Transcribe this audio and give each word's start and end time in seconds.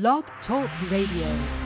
Blog 0.00 0.24
Talk 0.44 0.68
Radio. 0.90 1.63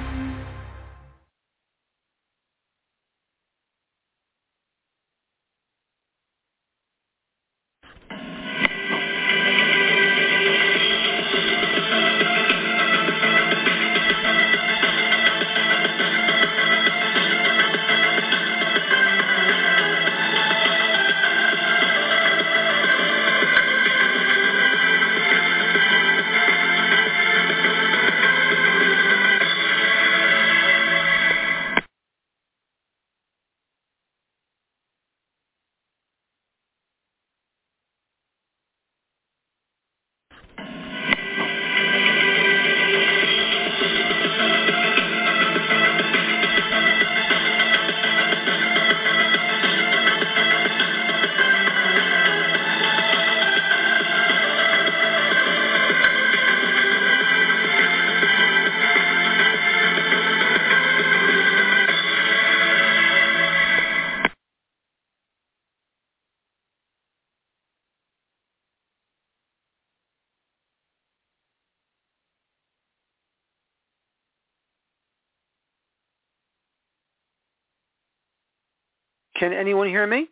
Can 79.38 79.52
anyone 79.52 79.88
hear 79.88 80.06
me? 80.06 80.28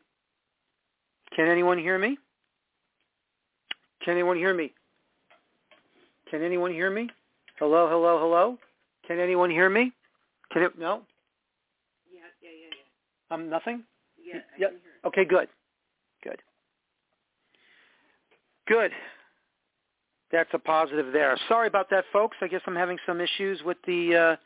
Can 1.34 1.48
anyone 1.48 1.78
hear 1.78 1.98
me? 1.98 2.18
Can 4.04 4.12
anyone 4.14 4.36
hear 4.36 4.54
me? 4.54 4.72
Can 6.30 6.42
anyone 6.42 6.72
hear 6.72 6.90
me? 6.90 7.08
Hello, 7.58 7.88
hello, 7.88 8.18
hello. 8.18 8.58
Can 9.06 9.18
anyone 9.20 9.50
hear 9.50 9.70
me? 9.70 9.92
Can 10.52 10.62
it? 10.62 10.78
No. 10.78 11.02
Yeah, 12.12 12.20
yeah, 12.42 12.50
yeah, 12.50 12.74
yeah. 13.30 13.34
Um, 13.34 13.48
nothing. 13.48 13.84
Yeah, 14.22 14.38
I 14.38 14.40
Yeah. 14.58 14.68
can 14.68 14.76
hear. 14.78 14.92
Okay, 15.04 15.24
good. 15.24 15.48
Good. 16.22 16.42
Good. 18.66 18.92
That's 20.32 20.50
a 20.52 20.58
positive 20.58 21.12
there. 21.12 21.36
Sorry 21.48 21.68
about 21.68 21.88
that, 21.90 22.04
folks. 22.12 22.36
I 22.40 22.48
guess 22.48 22.62
I'm 22.66 22.74
having 22.74 22.98
some 23.06 23.20
issues 23.20 23.62
with 23.62 23.76
the 23.86 24.16
uh, 24.16 24.36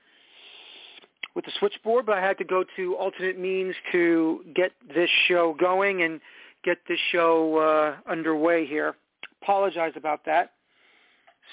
with 1.35 1.45
the 1.45 1.53
switchboard, 1.59 2.07
but 2.07 2.19
I 2.19 2.21
had 2.21 2.39
to 2.39 2.45
go 2.45 2.65
to 2.77 2.97
alternate 2.97 3.39
means 3.39 3.75
to 3.93 4.41
get 4.55 4.73
this 4.95 5.11
show 5.29 5.55
going 5.59 6.03
and 6.03 6.21
get 6.65 6.79
this 6.89 6.99
show 7.13 7.57
uh, 7.59 8.11
underway 8.11 8.67
here. 8.67 8.97
Apologize 9.43 9.93
about 9.97 10.25
that. 10.27 10.53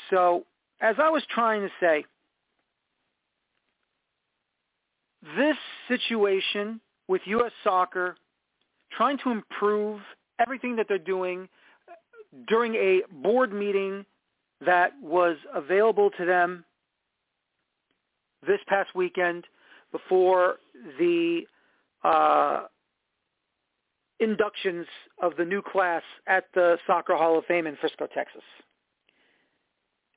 So, 0.10 0.46
as 0.82 0.96
I 1.00 1.10
was 1.10 1.24
trying 1.30 1.62
to 1.62 1.70
say, 1.80 2.06
this 5.36 5.58
situation 5.88 6.80
with 7.08 7.22
U.S. 7.26 7.52
soccer 7.64 8.16
trying 8.92 9.18
to 9.24 9.32
improve 9.32 10.02
everything 10.40 10.76
that 10.76 10.88
they're 10.88 10.98
doing 10.98 11.48
during 12.48 12.76
a 12.76 13.02
board 13.24 13.54
meeting 13.54 14.06
that 14.66 14.92
was 15.02 15.38
available 15.54 16.10
to 16.18 16.26
them 16.26 16.64
this 18.46 18.60
past 18.68 18.90
weekend 18.96 19.46
before 19.92 20.56
the 21.00 21.42
uh, 22.04 22.64
inductions 24.20 24.86
of 25.22 25.34
the 25.38 25.46
new 25.46 25.62
class 25.62 26.04
at 26.28 26.46
the 26.54 26.78
Soccer 26.88 27.16
Hall 27.16 27.38
of 27.38 27.46
Fame 27.46 27.68
in 27.68 27.76
Frisco, 27.78 28.08
Texas. 28.14 28.44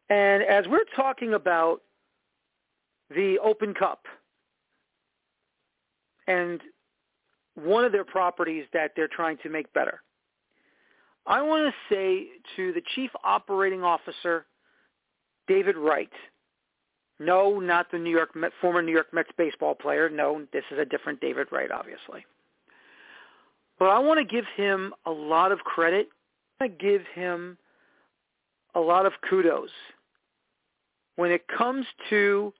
And 0.08 0.42
as 0.42 0.66
we're 0.66 0.84
talking 0.97 1.34
about 1.34 1.82
the 3.14 3.38
Open 3.42 3.75
Cup 3.75 4.03
and 6.26 6.60
one 7.54 7.84
of 7.84 7.92
their 7.92 8.04
properties 8.04 8.64
that 8.72 8.92
they're 8.97 9.08
trying 9.08 9.37
to 9.42 9.48
make 9.48 9.72
better, 9.72 10.00
I 11.26 11.42
want 11.42 11.72
to 11.72 11.94
say 11.94 12.26
to 12.56 12.72
the 12.72 12.82
Chief 12.94 13.10
Operating 13.22 13.84
Officer, 13.84 14.47
David 15.47 15.76
Wright, 15.76 16.10
no, 17.20 17.60
not 17.60 17.92
the 17.92 17.98
New 17.98 18.10
York 18.10 18.31
former 18.62 18.81
New 18.81 18.92
York 18.92 19.12
Mets 19.12 19.28
baseball 19.36 19.75
player. 19.75 20.08
No, 20.08 20.47
this 20.54 20.64
is 20.72 20.78
a 20.78 20.86
different 20.86 21.20
David 21.20 21.48
Wright, 21.53 21.70
obviously. 21.70 22.25
But 23.78 23.91
I 23.91 23.98
want 23.98 24.19
to 24.19 24.25
give 24.25 24.47
him 24.56 24.94
a 25.04 25.10
lot 25.10 25.53
of 25.53 25.58
credit. 25.58 26.08
I 26.58 26.64
want 26.64 26.78
to 26.78 26.84
give 26.84 27.03
him 27.14 27.58
a 28.75 28.81
lot 28.81 29.04
of 29.04 29.12
kudos 29.28 29.69
when 31.16 31.31
it 31.31 31.42
comes 31.47 31.84
to 32.08 32.54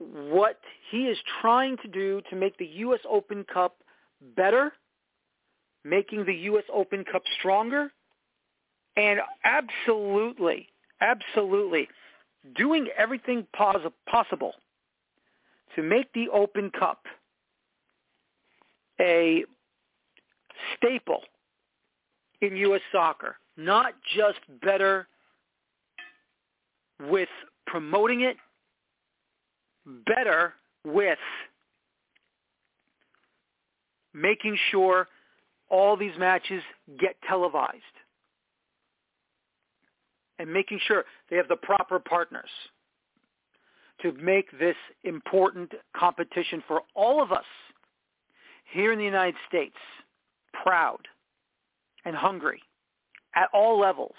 what 0.00 0.58
he 0.90 1.04
is 1.04 1.18
trying 1.40 1.76
to 1.78 1.88
do 1.88 2.20
to 2.30 2.36
make 2.36 2.56
the 2.56 2.66
U.S. 2.66 3.00
Open 3.08 3.44
Cup 3.44 3.76
better, 4.36 4.72
making 5.84 6.24
the 6.24 6.34
U.S. 6.34 6.64
Open 6.74 7.04
Cup 7.04 7.22
stronger, 7.38 7.92
and 8.96 9.20
absolutely, 9.44 10.66
absolutely 11.00 11.88
doing 12.56 12.88
everything 12.96 13.46
pos- 13.56 13.92
possible 14.08 14.52
to 15.76 15.82
make 15.82 16.12
the 16.12 16.28
Open 16.32 16.70
Cup 16.78 17.02
a 19.00 19.44
staple 20.76 21.22
in 22.40 22.56
U.S. 22.56 22.80
soccer, 22.92 23.36
not 23.56 23.94
just 24.16 24.38
better 24.62 25.06
with 27.08 27.28
promoting 27.66 28.22
it, 28.22 28.36
better 30.06 30.54
with 30.84 31.18
making 34.14 34.56
sure 34.70 35.08
all 35.70 35.96
these 35.96 36.16
matches 36.18 36.62
get 37.00 37.16
televised 37.26 37.80
and 40.42 40.52
making 40.52 40.80
sure 40.86 41.04
they 41.30 41.36
have 41.36 41.46
the 41.46 41.56
proper 41.56 42.00
partners 42.00 42.50
to 44.02 44.10
make 44.14 44.50
this 44.58 44.74
important 45.04 45.70
competition 45.96 46.62
for 46.66 46.82
all 46.96 47.22
of 47.22 47.30
us 47.30 47.44
here 48.72 48.92
in 48.92 48.98
the 48.98 49.04
United 49.04 49.36
States 49.48 49.76
proud 50.64 50.98
and 52.04 52.16
hungry 52.16 52.60
at 53.36 53.48
all 53.54 53.78
levels. 53.78 54.16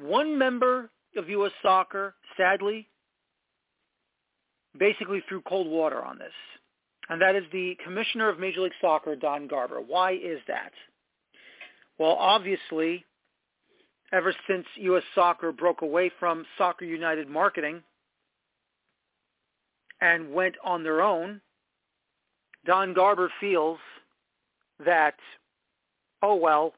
One 0.00 0.38
member 0.38 0.90
of 1.18 1.28
U.S. 1.28 1.52
soccer, 1.62 2.14
sadly, 2.34 2.88
basically 4.78 5.22
threw 5.28 5.42
cold 5.42 5.68
water 5.68 6.02
on 6.02 6.18
this, 6.18 6.32
and 7.10 7.20
that 7.20 7.36
is 7.36 7.44
the 7.52 7.76
commissioner 7.84 8.30
of 8.30 8.40
Major 8.40 8.62
League 8.62 8.72
Soccer, 8.80 9.14
Don 9.14 9.46
Garber. 9.46 9.80
Why 9.80 10.12
is 10.12 10.40
that? 10.48 10.72
Well, 11.98 12.16
obviously, 12.18 13.04
ever 14.12 14.34
since 14.48 14.66
U.S. 14.76 15.02
Soccer 15.14 15.52
broke 15.52 15.82
away 15.82 16.10
from 16.18 16.44
Soccer 16.58 16.84
United 16.84 17.28
marketing 17.28 17.82
and 20.00 20.32
went 20.32 20.56
on 20.64 20.82
their 20.82 21.02
own, 21.02 21.40
Don 22.66 22.94
Garber 22.94 23.30
feels 23.40 23.78
that, 24.84 25.14
oh, 26.22 26.34
well, 26.34 26.74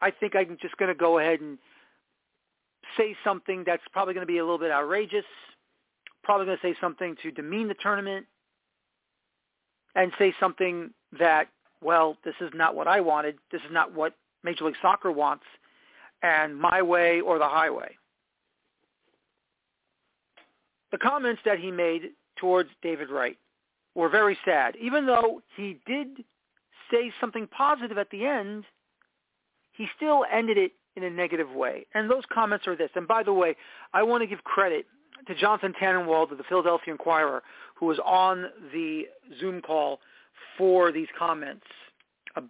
I 0.00 0.10
think 0.10 0.34
I'm 0.36 0.56
just 0.60 0.76
going 0.76 0.88
to 0.88 0.94
go 0.94 1.18
ahead 1.18 1.40
and 1.40 1.58
say 2.96 3.16
something 3.24 3.64
that's 3.66 3.82
probably 3.92 4.14
going 4.14 4.26
to 4.26 4.32
be 4.32 4.38
a 4.38 4.44
little 4.44 4.58
bit 4.58 4.70
outrageous, 4.70 5.24
probably 6.22 6.46
going 6.46 6.58
to 6.58 6.66
say 6.66 6.74
something 6.80 7.16
to 7.22 7.30
demean 7.30 7.68
the 7.68 7.74
tournament, 7.74 8.26
and 9.94 10.12
say 10.18 10.34
something 10.38 10.90
that, 11.18 11.48
well, 11.82 12.16
this 12.24 12.34
is 12.40 12.50
not 12.54 12.74
what 12.74 12.86
I 12.86 13.00
wanted. 13.00 13.36
This 13.50 13.60
is 13.62 13.72
not 13.72 13.94
what 13.94 14.14
Major 14.44 14.64
League 14.64 14.76
Soccer 14.82 15.12
wants, 15.12 15.44
and 16.22 16.56
my 16.56 16.82
way 16.82 17.20
or 17.20 17.38
the 17.38 17.48
highway. 17.48 17.96
The 20.92 20.98
comments 20.98 21.40
that 21.44 21.58
he 21.58 21.70
made 21.70 22.10
towards 22.36 22.70
David 22.82 23.10
Wright 23.10 23.36
were 23.94 24.08
very 24.08 24.36
sad. 24.44 24.76
Even 24.76 25.06
though 25.06 25.42
he 25.56 25.78
did 25.86 26.08
say 26.90 27.12
something 27.20 27.46
positive 27.46 27.98
at 27.98 28.10
the 28.10 28.26
end, 28.26 28.64
he 29.72 29.86
still 29.96 30.24
ended 30.32 30.58
it 30.58 30.72
in 30.96 31.04
a 31.04 31.10
negative 31.10 31.50
way. 31.50 31.86
And 31.94 32.10
those 32.10 32.24
comments 32.32 32.66
are 32.66 32.76
this. 32.76 32.90
And 32.96 33.06
by 33.06 33.22
the 33.22 33.32
way, 33.32 33.56
I 33.94 34.02
want 34.02 34.22
to 34.22 34.26
give 34.26 34.42
credit 34.42 34.86
to 35.26 35.34
Jonathan 35.34 35.74
Tannenwald 35.80 36.32
of 36.32 36.38
the 36.38 36.44
Philadelphia 36.44 36.92
Inquirer, 36.92 37.42
who 37.76 37.86
was 37.86 37.98
on 38.04 38.46
the 38.72 39.04
Zoom 39.38 39.62
call 39.62 40.00
for 40.56 40.92
these 40.92 41.08
comments 41.18 41.66
uh, 42.36 42.42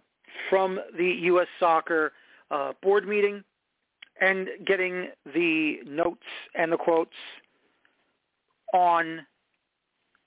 from 0.49 0.79
the 0.97 1.07
U.S. 1.23 1.47
Soccer 1.59 2.13
uh, 2.49 2.73
board 2.81 3.07
meeting 3.07 3.43
and 4.19 4.49
getting 4.65 5.07
the 5.33 5.77
notes 5.85 6.19
and 6.55 6.71
the 6.71 6.77
quotes 6.77 7.11
on 8.73 9.25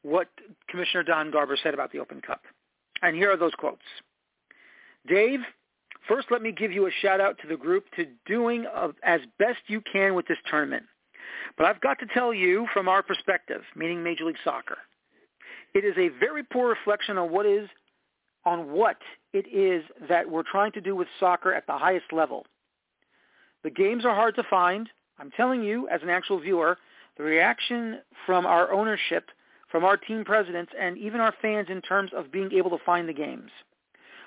what 0.02 0.28
Commissioner 0.68 1.02
Don 1.02 1.30
Garber 1.30 1.56
said 1.62 1.74
about 1.74 1.92
the 1.92 1.98
Open 1.98 2.20
Cup. 2.20 2.42
And 3.02 3.16
here 3.16 3.30
are 3.32 3.36
those 3.36 3.54
quotes. 3.54 3.82
Dave, 5.06 5.40
first 6.08 6.28
let 6.30 6.42
me 6.42 6.52
give 6.52 6.72
you 6.72 6.86
a 6.86 6.90
shout 7.02 7.20
out 7.20 7.38
to 7.42 7.48
the 7.48 7.56
group 7.56 7.84
to 7.96 8.06
doing 8.26 8.66
as 9.02 9.20
best 9.38 9.58
you 9.66 9.80
can 9.80 10.14
with 10.14 10.26
this 10.26 10.38
tournament. 10.50 10.84
But 11.56 11.66
I've 11.66 11.80
got 11.80 11.98
to 12.00 12.06
tell 12.06 12.34
you 12.34 12.66
from 12.72 12.88
our 12.88 13.02
perspective, 13.02 13.62
meaning 13.76 14.02
Major 14.02 14.24
League 14.24 14.36
Soccer, 14.42 14.78
it 15.74 15.84
is 15.84 15.96
a 15.98 16.08
very 16.20 16.42
poor 16.42 16.68
reflection 16.68 17.18
on 17.18 17.30
what 17.30 17.46
is 17.46 17.68
on 18.46 18.72
what 18.72 18.98
it 19.32 19.46
is 19.52 19.82
that 20.08 20.28
we're 20.30 20.42
trying 20.42 20.72
to 20.72 20.80
do 20.80 20.94
with 20.94 21.08
soccer 21.18 21.54
at 21.54 21.66
the 21.66 21.72
highest 21.72 22.12
level. 22.12 22.44
The 23.62 23.70
games 23.70 24.04
are 24.04 24.14
hard 24.14 24.36
to 24.36 24.42
find. 24.50 24.88
I'm 25.18 25.30
telling 25.30 25.62
you, 25.62 25.88
as 25.88 26.02
an 26.02 26.10
actual 26.10 26.38
viewer, 26.38 26.76
the 27.16 27.22
reaction 27.22 28.00
from 28.26 28.44
our 28.44 28.70
ownership, 28.70 29.30
from 29.70 29.84
our 29.84 29.96
team 29.96 30.24
presidents, 30.24 30.72
and 30.78 30.98
even 30.98 31.20
our 31.20 31.34
fans 31.40 31.68
in 31.70 31.80
terms 31.80 32.10
of 32.14 32.30
being 32.30 32.52
able 32.52 32.70
to 32.70 32.84
find 32.84 33.08
the 33.08 33.14
games. 33.14 33.50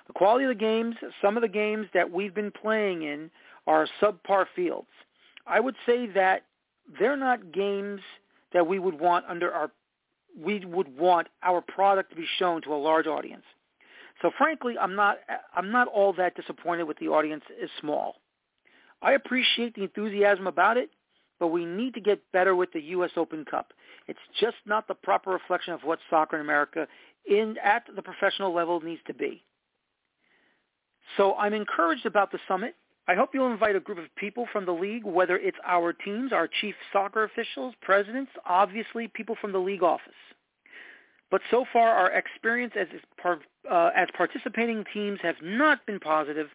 The 0.07 0.13
quality 0.13 0.45
of 0.45 0.49
the 0.49 0.55
games, 0.55 0.95
some 1.21 1.37
of 1.37 1.41
the 1.41 1.47
games 1.47 1.87
that 1.93 2.09
we've 2.11 2.33
been 2.33 2.51
playing 2.51 3.03
in 3.03 3.29
are 3.67 3.87
subpar 4.01 4.45
fields. 4.55 4.87
I 5.45 5.59
would 5.59 5.75
say 5.85 6.07
that 6.07 6.43
they're 6.99 7.17
not 7.17 7.51
games 7.51 8.01
that 8.53 8.65
we 8.65 8.79
would 8.79 8.99
want 8.99 9.25
under 9.27 9.51
our 9.51 9.69
we 10.37 10.63
would 10.65 10.97
want 10.97 11.27
our 11.43 11.61
product 11.61 12.11
to 12.11 12.15
be 12.15 12.27
shown 12.37 12.61
to 12.63 12.73
a 12.73 12.75
large 12.75 13.07
audience. 13.07 13.43
So 14.21 14.31
frankly, 14.37 14.75
I'm 14.79 14.95
not 14.95 15.17
I'm 15.55 15.71
not 15.71 15.87
all 15.87 16.13
that 16.13 16.35
disappointed 16.35 16.83
with 16.83 16.97
the 16.99 17.07
audience 17.07 17.43
is 17.61 17.69
small. 17.79 18.15
I 19.01 19.13
appreciate 19.13 19.75
the 19.75 19.83
enthusiasm 19.83 20.47
about 20.47 20.77
it, 20.77 20.89
but 21.39 21.47
we 21.47 21.65
need 21.65 21.93
to 21.93 22.01
get 22.01 22.19
better 22.31 22.55
with 22.55 22.71
the 22.73 22.81
U.S. 22.81 23.11
Open 23.15 23.45
Cup. 23.45 23.73
It's 24.07 24.19
just 24.39 24.57
not 24.65 24.87
the 24.87 24.95
proper 24.95 25.31
reflection 25.31 25.73
of 25.73 25.81
what 25.83 25.99
soccer 26.09 26.35
in 26.35 26.41
America 26.41 26.87
in 27.27 27.57
at 27.63 27.83
the 27.95 28.01
professional 28.01 28.53
level 28.53 28.79
needs 28.81 29.01
to 29.07 29.13
be. 29.13 29.43
So 31.15 31.35
I'm 31.35 31.53
encouraged 31.53 32.05
about 32.05 32.31
the 32.31 32.39
summit. 32.47 32.75
I 33.07 33.15
hope 33.15 33.29
you'll 33.33 33.51
invite 33.51 33.75
a 33.75 33.79
group 33.79 33.97
of 33.99 34.13
people 34.17 34.47
from 34.51 34.65
the 34.65 34.73
league, 34.73 35.05
whether 35.05 35.37
it's 35.37 35.57
our 35.65 35.93
teams, 35.93 36.33
our 36.33 36.47
chief 36.47 36.75
soccer 36.91 37.23
officials, 37.23 37.73
presidents, 37.81 38.31
obviously 38.45 39.07
people 39.07 39.37
from 39.39 39.53
the 39.53 39.59
league 39.59 39.83
office. 39.83 40.13
But 41.31 41.41
so 41.49 41.65
far, 41.71 41.89
our 41.89 42.11
experience 42.11 42.73
as 42.79 42.87
uh, 43.69 43.89
as 43.95 44.07
participating 44.15 44.83
teams 44.93 45.19
have 45.21 45.35
not 45.41 45.85
been 45.85 45.99
positive. 45.99 46.47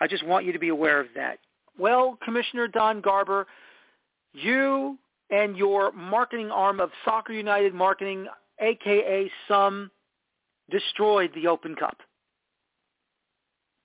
I 0.00 0.06
just 0.06 0.24
want 0.26 0.44
you 0.44 0.52
to 0.52 0.58
be 0.58 0.68
aware 0.68 1.00
of 1.00 1.08
that. 1.14 1.38
Well, 1.78 2.18
Commissioner 2.22 2.68
Don 2.68 3.00
Garber, 3.00 3.46
you 4.32 4.98
and 5.30 5.56
your 5.56 5.92
marketing 5.92 6.50
arm 6.50 6.80
of 6.80 6.90
Soccer 7.04 7.32
United 7.32 7.74
Marketing, 7.74 8.26
aka 8.60 9.30
SUM, 9.48 9.90
destroyed 10.70 11.30
the 11.34 11.46
Open 11.46 11.74
Cup. 11.74 11.96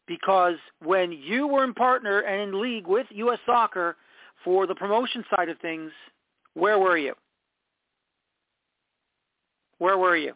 Because 0.08 0.56
when 0.84 1.12
you 1.12 1.48
were 1.48 1.64
in 1.64 1.74
partner 1.74 2.20
and 2.20 2.42
in 2.42 2.62
league 2.62 2.88
with 2.88 3.08
U.S. 3.12 3.40
Soccer 3.46 3.98
for 4.44 4.66
the 4.66 4.76
promotion 4.76 5.24
side 5.36 5.50
of 5.50 5.60
things, 5.60 5.92
where 6.54 6.80
were 6.80 6.98
you? 6.98 7.14
Where 9.80 9.98
were 9.98 10.16
you? 10.16 10.34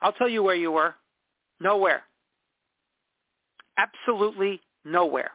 I'll 0.00 0.12
tell 0.12 0.28
you 0.28 0.42
where 0.42 0.56
you 0.56 0.72
were. 0.72 0.94
Nowhere. 1.60 2.02
Absolutely 3.78 4.60
nowhere. 4.84 5.30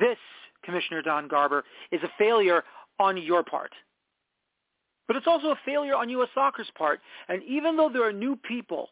This, 0.00 0.18
Commissioner 0.64 1.02
Don 1.02 1.28
Garber, 1.28 1.64
is 1.92 2.00
a 2.02 2.10
failure 2.18 2.64
on 2.98 3.16
your 3.16 3.44
part. 3.44 3.70
But 5.06 5.16
it's 5.16 5.26
also 5.26 5.48
a 5.48 5.58
failure 5.64 5.94
on 5.94 6.08
U.S. 6.10 6.28
Soccer's 6.34 6.70
part. 6.76 7.00
And 7.28 7.42
even 7.44 7.76
though 7.76 7.90
there 7.92 8.06
are 8.06 8.12
new 8.12 8.36
people 8.36 8.88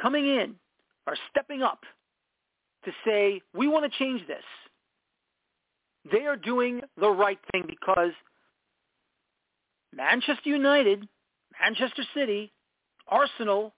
coming 0.00 0.26
in, 0.26 0.54
are 1.06 1.16
stepping 1.30 1.62
up 1.62 1.80
to 2.84 2.92
say, 3.04 3.40
we 3.54 3.68
want 3.68 3.90
to 3.90 3.98
change 3.98 4.26
this, 4.26 4.44
they 6.10 6.26
are 6.26 6.36
doing 6.36 6.80
the 6.98 7.10
right 7.10 7.38
thing 7.52 7.64
because 7.66 8.12
Manchester 9.94 10.50
United 10.50 11.08
Manchester 11.60 12.02
City, 12.14 12.52
Arsenal, 13.08 13.74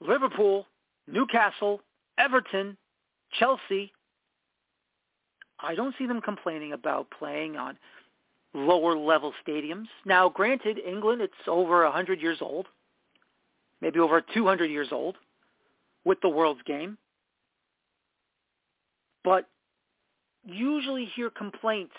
Liverpool, 0.00 0.66
Newcastle, 1.06 1.80
Everton, 2.18 2.76
Chelsea, 3.38 3.92
I 5.60 5.74
don't 5.74 5.94
see 5.98 6.06
them 6.06 6.20
complaining 6.20 6.72
about 6.72 7.08
playing 7.18 7.56
on 7.56 7.76
lower 8.54 8.96
level 8.96 9.32
stadiums. 9.46 9.86
Now, 10.04 10.28
granted, 10.28 10.78
England, 10.78 11.20
it's 11.20 11.34
over 11.46 11.82
100 11.84 12.20
years 12.20 12.38
old, 12.40 12.66
maybe 13.80 13.98
over 13.98 14.20
200 14.20 14.70
years 14.70 14.88
old 14.92 15.16
with 16.04 16.20
the 16.22 16.28
world's 16.28 16.62
game. 16.62 16.96
But 19.28 19.46
usually 20.42 21.04
hear 21.14 21.28
complaints 21.28 21.92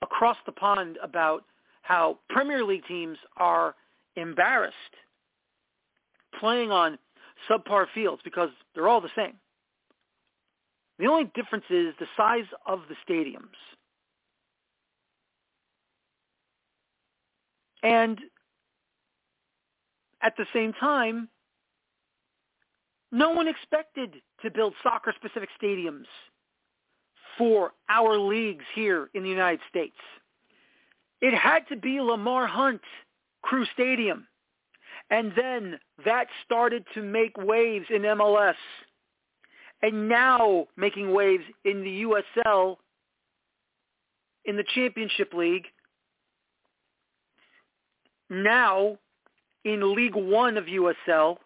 across 0.00 0.38
the 0.46 0.52
pond 0.52 0.96
about 1.02 1.44
how 1.82 2.18
Premier 2.30 2.64
League 2.64 2.86
teams 2.88 3.18
are 3.36 3.74
embarrassed 4.16 4.74
playing 6.40 6.70
on 6.70 6.96
subpar 7.46 7.88
fields 7.94 8.22
because 8.24 8.48
they're 8.74 8.88
all 8.88 9.02
the 9.02 9.10
same. 9.14 9.34
The 10.98 11.08
only 11.08 11.30
difference 11.34 11.66
is 11.68 11.92
the 12.00 12.06
size 12.16 12.46
of 12.64 12.80
the 12.88 12.96
stadiums. 13.06 13.58
And 17.82 18.18
at 20.22 20.32
the 20.38 20.46
same 20.54 20.72
time, 20.72 21.28
no 23.12 23.32
one 23.32 23.46
expected 23.46 24.22
to 24.42 24.50
build 24.50 24.74
soccer-specific 24.82 25.48
stadiums 25.60 26.06
for 27.38 27.72
our 27.88 28.18
leagues 28.18 28.64
here 28.74 29.10
in 29.14 29.22
the 29.22 29.28
United 29.28 29.60
States. 29.68 29.96
It 31.20 31.34
had 31.34 31.66
to 31.68 31.76
be 31.76 32.00
Lamar 32.00 32.46
Hunt 32.46 32.82
Crew 33.42 33.64
Stadium. 33.72 34.26
And 35.10 35.32
then 35.36 35.78
that 36.04 36.26
started 36.44 36.84
to 36.94 37.02
make 37.02 37.36
waves 37.36 37.86
in 37.90 38.02
MLS. 38.02 38.54
And 39.82 40.08
now 40.08 40.66
making 40.76 41.12
waves 41.12 41.44
in 41.64 41.82
the 41.82 42.02
USL, 42.02 42.76
in 44.44 44.56
the 44.56 44.64
Championship 44.74 45.32
League. 45.32 45.66
Now 48.28 48.98
in 49.64 49.94
League 49.94 50.16
One 50.16 50.56
of 50.56 50.64
USL. 50.64 51.36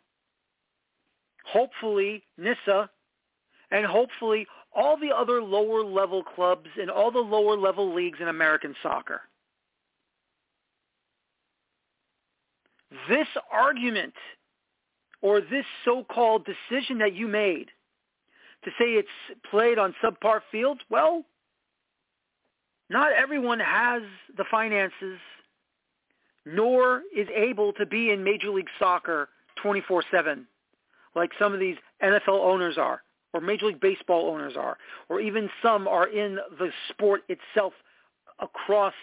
Hopefully 1.52 2.22
NISA. 2.38 2.90
And 3.70 3.86
hopefully 3.86 4.46
all 4.74 4.96
the 4.96 5.14
other 5.14 5.42
lower 5.42 5.84
level 5.84 6.22
clubs 6.22 6.68
and 6.80 6.90
all 6.90 7.10
the 7.10 7.18
lower 7.18 7.56
level 7.56 7.94
leagues 7.94 8.18
in 8.20 8.28
American 8.28 8.74
soccer. 8.82 9.22
this 13.08 13.28
argument 13.50 14.14
or 15.22 15.40
this 15.40 15.64
so-called 15.84 16.46
decision 16.46 16.98
that 16.98 17.14
you 17.14 17.28
made 17.28 17.68
to 18.64 18.70
say 18.78 18.94
it's 18.94 19.08
played 19.50 19.78
on 19.78 19.94
subpar 20.02 20.40
fields, 20.50 20.80
well, 20.90 21.24
not 22.88 23.12
everyone 23.12 23.60
has 23.60 24.02
the 24.36 24.44
finances 24.50 25.18
nor 26.46 27.02
is 27.14 27.28
able 27.34 27.72
to 27.74 27.84
be 27.84 28.10
in 28.10 28.24
Major 28.24 28.50
League 28.50 28.68
Soccer 28.78 29.28
24-7 29.62 30.44
like 31.14 31.30
some 31.38 31.52
of 31.52 31.60
these 31.60 31.76
NFL 32.02 32.28
owners 32.28 32.76
are 32.78 33.02
or 33.32 33.40
Major 33.40 33.66
League 33.66 33.80
Baseball 33.80 34.30
owners 34.30 34.54
are 34.56 34.76
or 35.08 35.20
even 35.20 35.48
some 35.62 35.86
are 35.86 36.08
in 36.08 36.38
the 36.58 36.70
sport 36.90 37.22
itself 37.28 37.72
across 38.40 38.94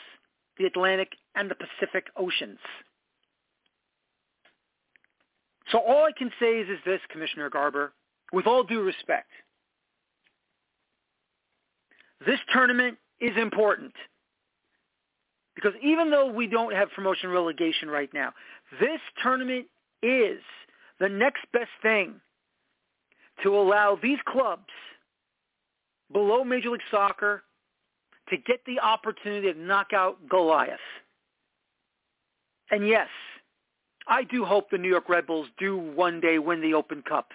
the 0.58 0.66
Atlantic 0.66 1.14
and 1.36 1.50
the 1.50 1.56
Pacific 1.56 2.08
Oceans. 2.18 2.60
So 5.72 5.80
all 5.80 6.06
I 6.06 6.12
can 6.18 6.32
say 6.40 6.60
is, 6.60 6.70
is 6.70 6.80
this, 6.86 7.02
Commissioner 7.10 7.50
Garber, 7.50 7.94
with 8.32 8.48
all 8.48 8.64
due 8.64 8.82
respect. 8.82 9.30
This 12.26 12.40
tournament 12.52 12.98
is 13.20 13.36
important 13.38 13.94
because 15.56 15.74
even 15.84 16.10
though 16.10 16.32
we 16.32 16.48
don't 16.48 16.74
have 16.74 16.90
promotion 16.92 17.30
relegation 17.30 17.90
right 17.90 18.10
now, 18.14 18.32
this 18.80 19.00
tournament 19.22 19.66
is 20.02 20.40
the 21.00 21.10
next 21.10 21.46
best 21.54 21.70
thing 21.82 22.16
to 23.44 23.56
allow 23.56 23.98
these 24.02 24.20
clubs 24.28 24.66
below 26.12 26.44
Major 26.44 26.72
League 26.72 26.82
Soccer 26.90 27.44
to 28.30 28.38
get 28.38 28.62
the 28.66 28.80
opportunity 28.80 29.52
to 29.54 29.60
knock 29.60 29.94
out 29.94 30.18
Goliath. 30.30 30.80
And 32.72 32.88
yes, 32.88 33.08
I 34.08 34.24
do 34.24 34.46
hope 34.46 34.70
the 34.70 34.78
New 34.78 34.90
York 34.90 35.10
Red 35.10 35.28
Bulls 35.28 35.48
do 35.58 35.78
one 35.78 36.20
day 36.20 36.40
win 36.40 36.62
the 36.62 36.74
Open 36.74 37.02
Cup. 37.02 37.30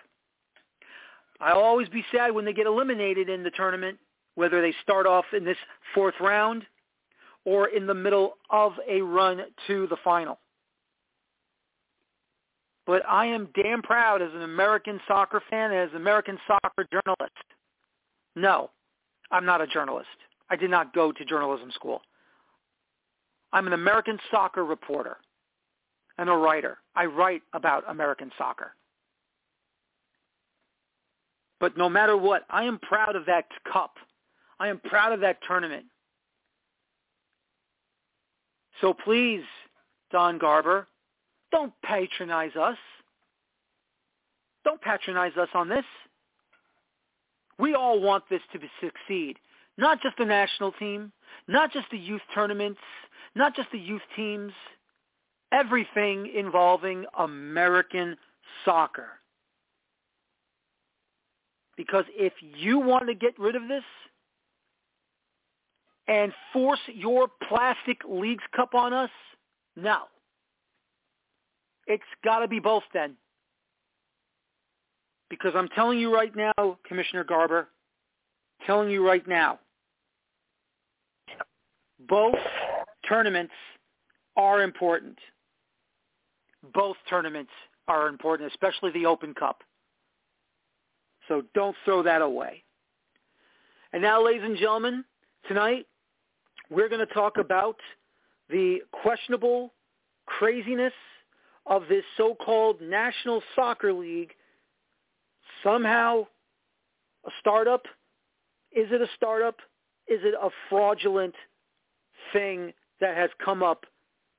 I'll 1.40 1.58
always 1.58 1.88
be 1.88 2.04
sad 2.14 2.32
when 2.32 2.44
they 2.44 2.52
get 2.52 2.66
eliminated 2.66 3.28
in 3.28 3.42
the 3.42 3.50
tournament, 3.50 3.98
whether 4.34 4.60
they 4.60 4.74
start 4.82 5.06
off 5.06 5.24
in 5.36 5.44
this 5.44 5.56
fourth 5.94 6.14
round 6.20 6.64
or 7.44 7.68
in 7.68 7.86
the 7.86 7.94
middle 7.94 8.34
of 8.50 8.72
a 8.88 9.00
run 9.00 9.40
to 9.66 9.86
the 9.88 9.96
final. 10.04 10.38
But 12.86 13.02
I 13.08 13.26
am 13.26 13.48
damn 13.54 13.82
proud 13.82 14.22
as 14.22 14.30
an 14.34 14.42
American 14.42 15.00
soccer 15.06 15.42
fan 15.48 15.70
and 15.70 15.80
as 15.80 15.90
an 15.90 15.96
American 15.96 16.38
soccer 16.46 16.86
journalist. 16.90 17.36
No, 18.34 18.70
I'm 19.30 19.44
not 19.44 19.60
a 19.60 19.66
journalist. 19.66 20.08
I 20.50 20.56
did 20.56 20.70
not 20.70 20.94
go 20.94 21.12
to 21.12 21.24
journalism 21.24 21.70
school. 21.72 22.02
I'm 23.52 23.66
an 23.66 23.72
American 23.72 24.18
soccer 24.30 24.64
reporter 24.64 25.18
and 26.18 26.28
a 26.28 26.32
writer. 26.32 26.78
I 26.96 27.04
write 27.06 27.42
about 27.52 27.88
American 27.88 28.30
soccer. 28.36 28.74
But 31.60 31.76
no 31.76 31.88
matter 31.88 32.16
what, 32.16 32.42
I 32.50 32.64
am 32.64 32.78
proud 32.80 33.14
of 33.14 33.24
that 33.26 33.44
cup. 33.72 33.94
I 34.58 34.68
am 34.68 34.80
proud 34.80 35.12
of 35.12 35.20
that 35.20 35.38
tournament. 35.46 35.84
So 38.80 38.92
please, 38.92 39.44
Don 40.10 40.38
Garber, 40.38 40.88
don't 41.52 41.72
patronize 41.84 42.56
us. 42.56 42.78
Don't 44.64 44.80
patronize 44.80 45.36
us 45.36 45.48
on 45.54 45.68
this. 45.68 45.84
We 47.58 47.74
all 47.74 48.00
want 48.00 48.24
this 48.28 48.40
to 48.52 48.58
succeed. 48.80 49.36
Not 49.78 50.02
just 50.02 50.16
the 50.18 50.24
national 50.24 50.72
team, 50.72 51.12
not 51.46 51.72
just 51.72 51.86
the 51.90 51.98
youth 51.98 52.22
tournaments, 52.34 52.80
not 53.34 53.54
just 53.54 53.70
the 53.70 53.78
youth 53.78 54.02
teams, 54.16 54.52
everything 55.52 56.30
involving 56.34 57.04
American 57.18 58.16
soccer. 58.64 59.08
Because 61.76 62.04
if 62.10 62.32
you 62.40 62.78
want 62.78 63.06
to 63.08 63.14
get 63.14 63.38
rid 63.38 63.56
of 63.56 63.68
this 63.68 63.84
and 66.08 66.32
force 66.52 66.80
your 66.86 67.28
plastic 67.48 67.98
leagues 68.08 68.44
cup 68.54 68.74
on 68.74 68.92
us, 68.92 69.10
no. 69.76 70.02
It's 71.86 72.02
got 72.24 72.40
to 72.40 72.48
be 72.48 72.60
both 72.60 72.84
then. 72.92 73.16
Because 75.28 75.52
I'm 75.56 75.68
telling 75.68 75.98
you 75.98 76.14
right 76.14 76.32
now, 76.36 76.78
Commissioner 76.86 77.24
Garber, 77.24 77.68
telling 78.66 78.90
you 78.90 79.06
right 79.06 79.26
now, 79.26 79.58
both 82.08 82.36
tournaments 83.08 83.52
are 84.36 84.62
important. 84.62 85.18
Both 86.74 86.96
tournaments 87.08 87.50
are 87.88 88.08
important, 88.08 88.50
especially 88.50 88.90
the 88.92 89.06
Open 89.06 89.34
Cup. 89.34 89.62
So 91.28 91.42
don't 91.54 91.76
throw 91.84 92.02
that 92.02 92.22
away. 92.22 92.62
And 93.92 94.02
now, 94.02 94.24
ladies 94.24 94.42
and 94.44 94.56
gentlemen, 94.56 95.04
tonight 95.48 95.86
we're 96.70 96.88
going 96.88 97.06
to 97.06 97.14
talk 97.14 97.38
about 97.38 97.76
the 98.48 98.80
questionable 98.92 99.72
craziness 100.26 100.92
of 101.66 101.82
this 101.88 102.04
so-called 102.16 102.80
National 102.80 103.42
Soccer 103.54 103.92
League. 103.92 104.32
Somehow 105.62 106.26
a 107.26 107.30
startup? 107.40 107.86
Is 108.72 108.90
it 108.90 109.00
a 109.00 109.08
startup? 109.16 109.56
Is 110.08 110.20
it 110.24 110.34
a 110.40 110.50
fraudulent 110.68 111.34
thing 112.32 112.72
that 113.00 113.16
has 113.16 113.30
come 113.44 113.62
up 113.62 113.84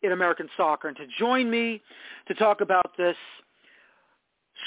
in 0.03 0.11
American 0.11 0.49
soccer. 0.55 0.89
And 0.89 0.97
to 0.97 1.05
join 1.17 1.49
me 1.49 1.81
to 2.27 2.33
talk 2.33 2.61
about 2.61 2.91
this, 2.97 3.15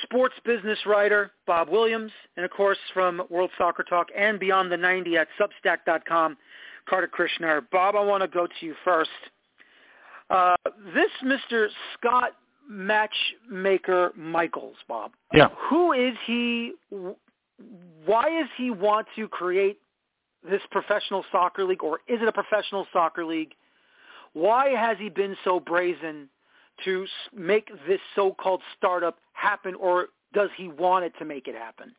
sports 0.02 0.34
business 0.44 0.78
writer 0.86 1.32
Bob 1.46 1.68
Williams, 1.68 2.12
and 2.36 2.44
of 2.44 2.50
course 2.50 2.78
from 2.92 3.22
World 3.30 3.50
Soccer 3.56 3.82
Talk 3.82 4.08
and 4.16 4.40
Beyond 4.40 4.72
the 4.72 4.76
90 4.76 5.16
at 5.16 5.28
Substack.com, 5.38 6.36
Kartik 6.88 7.12
Krishnaiyer. 7.14 7.62
Bob, 7.70 7.94
I 7.96 8.00
want 8.00 8.22
to 8.22 8.28
go 8.28 8.46
to 8.46 8.66
you 8.66 8.74
first. 8.84 9.10
Uh, 10.28 10.56
this 10.94 11.10
Mr. 11.24 11.68
Scott 11.94 12.32
Matchmaker 12.68 14.12
Michaels, 14.16 14.76
Bob. 14.88 15.12
Yeah. 15.32 15.48
Who 15.70 15.92
is 15.92 16.14
he? 16.26 16.72
Why 18.04 18.28
does 18.28 18.48
he 18.56 18.70
want 18.70 19.06
to 19.16 19.28
create 19.28 19.78
this 20.48 20.60
professional 20.70 21.24
soccer 21.32 21.64
league, 21.64 21.82
or 21.82 22.00
is 22.06 22.20
it 22.20 22.28
a 22.28 22.32
professional 22.32 22.86
soccer 22.92 23.24
league? 23.24 23.54
Why 24.32 24.68
has 24.70 24.96
he 24.98 25.08
been 25.08 25.36
so 25.44 25.58
brazen 25.58 26.28
to 26.84 27.06
make 27.34 27.70
this 27.88 28.00
so-called 28.14 28.60
startup 28.76 29.18
happen, 29.32 29.74
or 29.74 30.08
does 30.34 30.50
he 30.56 30.68
want 30.68 31.04
it 31.04 31.12
to 31.18 31.24
make 31.24 31.48
it 31.48 31.54
happen? 31.54 31.94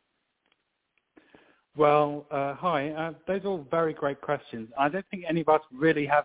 Well, 1.76 2.26
uh, 2.30 2.54
hi. 2.54 2.90
Uh, 2.90 3.12
those 3.26 3.44
are 3.44 3.48
all 3.48 3.66
very 3.70 3.92
great 3.92 4.20
questions. 4.20 4.68
I 4.78 4.88
don't 4.88 5.04
think 5.10 5.24
any 5.28 5.42
of 5.42 5.48
us 5.48 5.60
really 5.72 6.06
have 6.06 6.24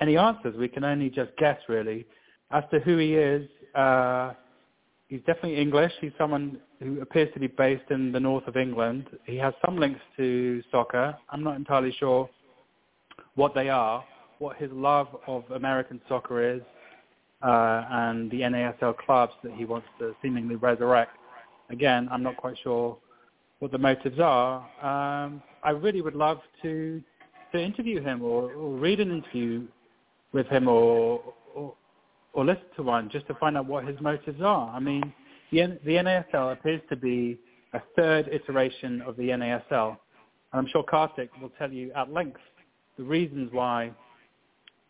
any 0.00 0.16
answers. 0.16 0.56
We 0.56 0.68
can 0.68 0.84
only 0.84 1.10
just 1.10 1.30
guess, 1.38 1.58
really, 1.68 2.06
as 2.50 2.64
to 2.72 2.80
who 2.80 2.96
he 2.98 3.14
is. 3.14 3.48
Uh, 3.74 4.32
he's 5.08 5.20
definitely 5.20 5.56
English. 5.56 5.92
He's 6.00 6.12
someone 6.18 6.58
who 6.80 7.00
appears 7.00 7.32
to 7.34 7.40
be 7.40 7.48
based 7.48 7.90
in 7.90 8.12
the 8.12 8.20
north 8.20 8.46
of 8.46 8.56
England. 8.56 9.06
He 9.24 9.36
has 9.36 9.54
some 9.64 9.78
links 9.78 10.00
to 10.16 10.62
soccer. 10.70 11.16
I'm 11.30 11.42
not 11.42 11.56
entirely 11.56 11.94
sure 11.98 12.28
what 13.34 13.54
they 13.54 13.68
are, 13.68 14.04
what 14.38 14.56
his 14.56 14.70
love 14.72 15.08
of 15.26 15.44
American 15.50 16.00
soccer 16.08 16.56
is, 16.56 16.62
uh, 17.42 17.84
and 17.90 18.30
the 18.30 18.40
NASL 18.40 18.96
clubs 18.96 19.32
that 19.42 19.52
he 19.52 19.64
wants 19.64 19.88
to 19.98 20.14
seemingly 20.22 20.56
resurrect. 20.56 21.16
Again, 21.70 22.08
I'm 22.10 22.22
not 22.22 22.36
quite 22.36 22.56
sure 22.62 22.98
what 23.58 23.72
the 23.72 23.78
motives 23.78 24.18
are. 24.20 24.60
Um, 24.82 25.42
I 25.62 25.70
really 25.70 26.00
would 26.00 26.14
love 26.14 26.40
to 26.62 27.02
to 27.52 27.58
interview 27.58 28.02
him 28.02 28.22
or, 28.22 28.52
or 28.52 28.76
read 28.76 29.00
an 29.00 29.10
interview 29.10 29.66
with 30.32 30.46
him 30.48 30.68
or, 30.68 31.22
or 31.54 31.74
or 32.32 32.44
listen 32.44 32.64
to 32.76 32.82
one 32.82 33.08
just 33.10 33.26
to 33.26 33.34
find 33.34 33.56
out 33.56 33.66
what 33.66 33.86
his 33.86 34.00
motives 34.00 34.40
are. 34.42 34.70
I 34.70 34.80
mean, 34.80 35.12
the, 35.50 35.78
the 35.84 35.92
NASL 35.92 36.52
appears 36.52 36.80
to 36.90 36.96
be 36.96 37.38
a 37.72 37.80
third 37.96 38.28
iteration 38.28 39.02
of 39.02 39.16
the 39.16 39.28
NASL. 39.28 39.96
And 40.52 40.60
I'm 40.60 40.66
sure 40.68 40.82
Kartik 40.82 41.30
will 41.40 41.52
tell 41.58 41.72
you 41.72 41.92
at 41.94 42.12
length 42.12 42.40
the 42.96 43.04
reasons 43.04 43.50
why 43.52 43.92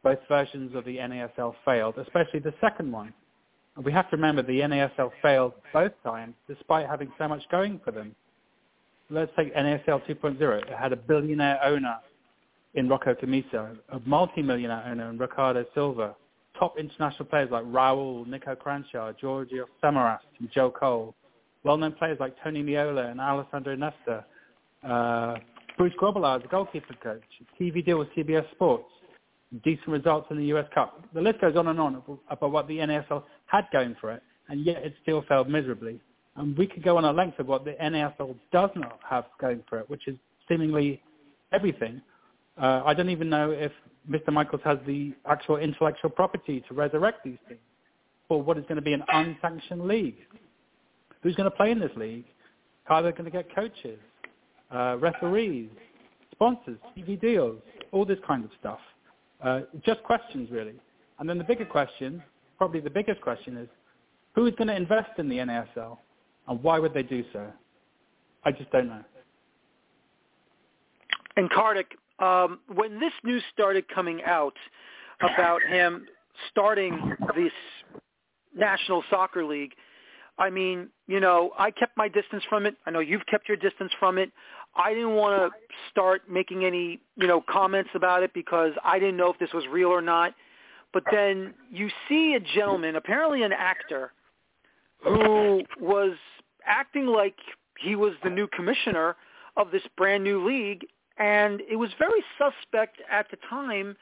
both 0.02 0.18
versions 0.28 0.74
of 0.74 0.84
the 0.84 0.96
NASL 0.96 1.54
failed, 1.64 1.98
especially 1.98 2.40
the 2.40 2.54
second 2.60 2.92
one. 2.92 3.12
And 3.76 3.84
we 3.84 3.92
have 3.92 4.08
to 4.10 4.16
remember 4.16 4.42
the 4.42 4.60
NASL 4.60 5.10
failed 5.22 5.52
both 5.72 5.92
times 6.04 6.34
despite 6.46 6.86
having 6.86 7.12
so 7.18 7.28
much 7.28 7.42
going 7.50 7.80
for 7.84 7.90
them. 7.90 8.14
Let's 9.10 9.32
take 9.36 9.54
NASL 9.54 10.06
2.0. 10.06 10.62
It 10.62 10.68
had 10.78 10.92
a 10.92 10.96
billionaire 10.96 11.58
owner 11.64 11.96
in 12.74 12.88
Rocco 12.88 13.14
Commisso, 13.14 13.76
a 13.90 14.00
multi-millionaire 14.04 14.84
owner 14.86 15.10
in 15.10 15.18
Riccardo 15.18 15.64
Silva, 15.74 16.14
top 16.58 16.78
international 16.78 17.26
players 17.26 17.50
like 17.50 17.64
Raul, 17.64 18.26
Nico 18.26 18.54
Kranjcar, 18.54 19.18
Giorgio 19.18 19.66
Samaras, 19.82 20.18
and 20.38 20.50
Joe 20.50 20.70
Cole. 20.70 21.14
Well-known 21.64 21.92
players 21.92 22.18
like 22.20 22.34
Tony 22.42 22.62
Meola 22.62 23.10
and 23.10 23.20
Alessandro 23.20 23.74
Nesta. 23.74 24.24
Uh, 24.86 25.34
Bruce 25.76 25.92
Grobbelaar, 26.00 26.42
the 26.42 26.48
goalkeeper 26.48 26.94
coach. 27.02 27.22
TV 27.60 27.84
deal 27.84 27.98
with 27.98 28.08
CBS 28.16 28.48
Sports. 28.52 28.90
Decent 29.64 29.88
results 29.88 30.26
in 30.30 30.36
the 30.36 30.46
US 30.46 30.66
Cup. 30.74 31.02
The 31.14 31.20
list 31.20 31.40
goes 31.40 31.56
on 31.56 31.68
and 31.68 31.80
on 31.80 32.02
about 32.28 32.50
what 32.50 32.68
the 32.68 32.78
NASL 32.78 33.22
had 33.46 33.64
going 33.72 33.96
for 34.00 34.12
it, 34.12 34.22
and 34.48 34.64
yet 34.66 34.84
it 34.84 34.94
still 35.02 35.24
failed 35.28 35.48
miserably. 35.48 36.00
And 36.36 36.56
we 36.56 36.66
could 36.66 36.82
go 36.82 36.98
on 36.98 37.04
a 37.04 37.12
length 37.12 37.38
of 37.38 37.46
what 37.46 37.64
the 37.64 37.72
NASL 37.82 38.36
does 38.52 38.70
not 38.76 39.00
have 39.08 39.24
going 39.40 39.62
for 39.68 39.78
it, 39.78 39.88
which 39.88 40.06
is 40.06 40.16
seemingly 40.48 41.02
everything. 41.52 42.02
Uh, 42.60 42.82
I 42.84 42.92
don't 42.92 43.08
even 43.08 43.30
know 43.30 43.50
if 43.50 43.72
Mr. 44.10 44.32
Michaels 44.32 44.62
has 44.64 44.78
the 44.86 45.14
actual 45.26 45.56
intellectual 45.56 46.10
property 46.10 46.64
to 46.68 46.74
resurrect 46.74 47.24
these 47.24 47.38
things 47.46 47.60
for 48.26 48.42
what 48.42 48.58
is 48.58 48.64
going 48.64 48.76
to 48.76 48.82
be 48.82 48.92
an 48.92 49.02
unsanctioned 49.12 49.86
league. 49.86 50.16
Who's 51.22 51.34
going 51.34 51.50
to 51.50 51.56
play 51.56 51.70
in 51.70 51.78
this 51.78 51.90
league? 51.96 52.24
How 52.84 52.96
are 52.96 53.02
they 53.02 53.12
going 53.12 53.24
to 53.24 53.30
get 53.30 53.54
coaches, 53.54 53.98
uh, 54.74 54.96
referees, 54.98 55.68
sponsors, 56.32 56.78
TV 56.96 57.20
deals, 57.20 57.60
all 57.92 58.04
this 58.04 58.18
kind 58.26 58.44
of 58.44 58.50
stuff? 58.58 58.78
Uh, 59.42 59.60
just 59.84 60.02
questions, 60.04 60.50
really. 60.50 60.74
And 61.18 61.28
then 61.28 61.38
the 61.38 61.44
bigger 61.44 61.64
question, 61.64 62.22
probably 62.56 62.80
the 62.80 62.90
biggest 62.90 63.20
question 63.20 63.56
is, 63.56 63.68
who 64.34 64.46
is 64.46 64.54
going 64.54 64.68
to 64.68 64.76
invest 64.76 65.18
in 65.18 65.28
the 65.28 65.36
NASL? 65.36 65.98
And 66.46 66.62
why 66.62 66.78
would 66.78 66.94
they 66.94 67.02
do 67.02 67.24
so? 67.32 67.46
I 68.44 68.52
just 68.52 68.70
don't 68.70 68.88
know. 68.88 69.04
And 71.36 71.50
Kartik, 71.50 71.98
um, 72.18 72.60
when 72.74 72.98
this 72.98 73.12
news 73.24 73.42
started 73.52 73.86
coming 73.88 74.22
out 74.24 74.56
about 75.20 75.62
him 75.62 76.06
starting 76.50 77.16
this 77.36 77.52
National 78.56 79.02
Soccer 79.10 79.44
League, 79.44 79.72
I 80.38 80.50
mean, 80.50 80.88
you 81.06 81.20
know, 81.20 81.52
I 81.58 81.70
kept 81.70 81.96
my 81.96 82.08
distance 82.08 82.44
from 82.48 82.66
it. 82.66 82.76
I 82.86 82.90
know 82.90 83.00
you've 83.00 83.26
kept 83.26 83.48
your 83.48 83.56
distance 83.56 83.92
from 83.98 84.18
it. 84.18 84.30
I 84.76 84.94
didn't 84.94 85.14
want 85.14 85.40
to 85.40 85.76
start 85.90 86.22
making 86.30 86.64
any, 86.64 87.00
you 87.16 87.26
know, 87.26 87.42
comments 87.48 87.90
about 87.94 88.22
it 88.22 88.32
because 88.34 88.72
I 88.84 88.98
didn't 88.98 89.16
know 89.16 89.32
if 89.32 89.38
this 89.38 89.52
was 89.52 89.64
real 89.70 89.88
or 89.88 90.02
not. 90.02 90.34
But 90.92 91.02
then 91.10 91.54
you 91.70 91.88
see 92.08 92.34
a 92.34 92.40
gentleman, 92.40 92.96
apparently 92.96 93.42
an 93.42 93.52
actor, 93.52 94.12
who 95.02 95.62
was 95.80 96.12
acting 96.64 97.06
like 97.06 97.36
he 97.78 97.96
was 97.96 98.12
the 98.22 98.30
new 98.30 98.46
commissioner 98.48 99.16
of 99.56 99.70
this 99.70 99.82
brand 99.96 100.24
new 100.24 100.46
league, 100.46 100.86
and 101.18 101.60
it 101.70 101.76
was 101.76 101.90
very 101.98 102.22
suspect 102.38 102.98
at 103.10 103.26
the 103.30 103.36
time. 103.48 103.96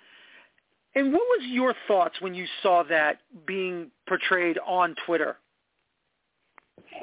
And 0.94 1.12
what 1.12 1.20
was 1.20 1.46
your 1.50 1.74
thoughts 1.86 2.20
when 2.20 2.34
you 2.34 2.46
saw 2.62 2.82
that 2.84 3.20
being 3.46 3.90
portrayed 4.08 4.58
on 4.66 4.94
Twitter? 5.04 5.36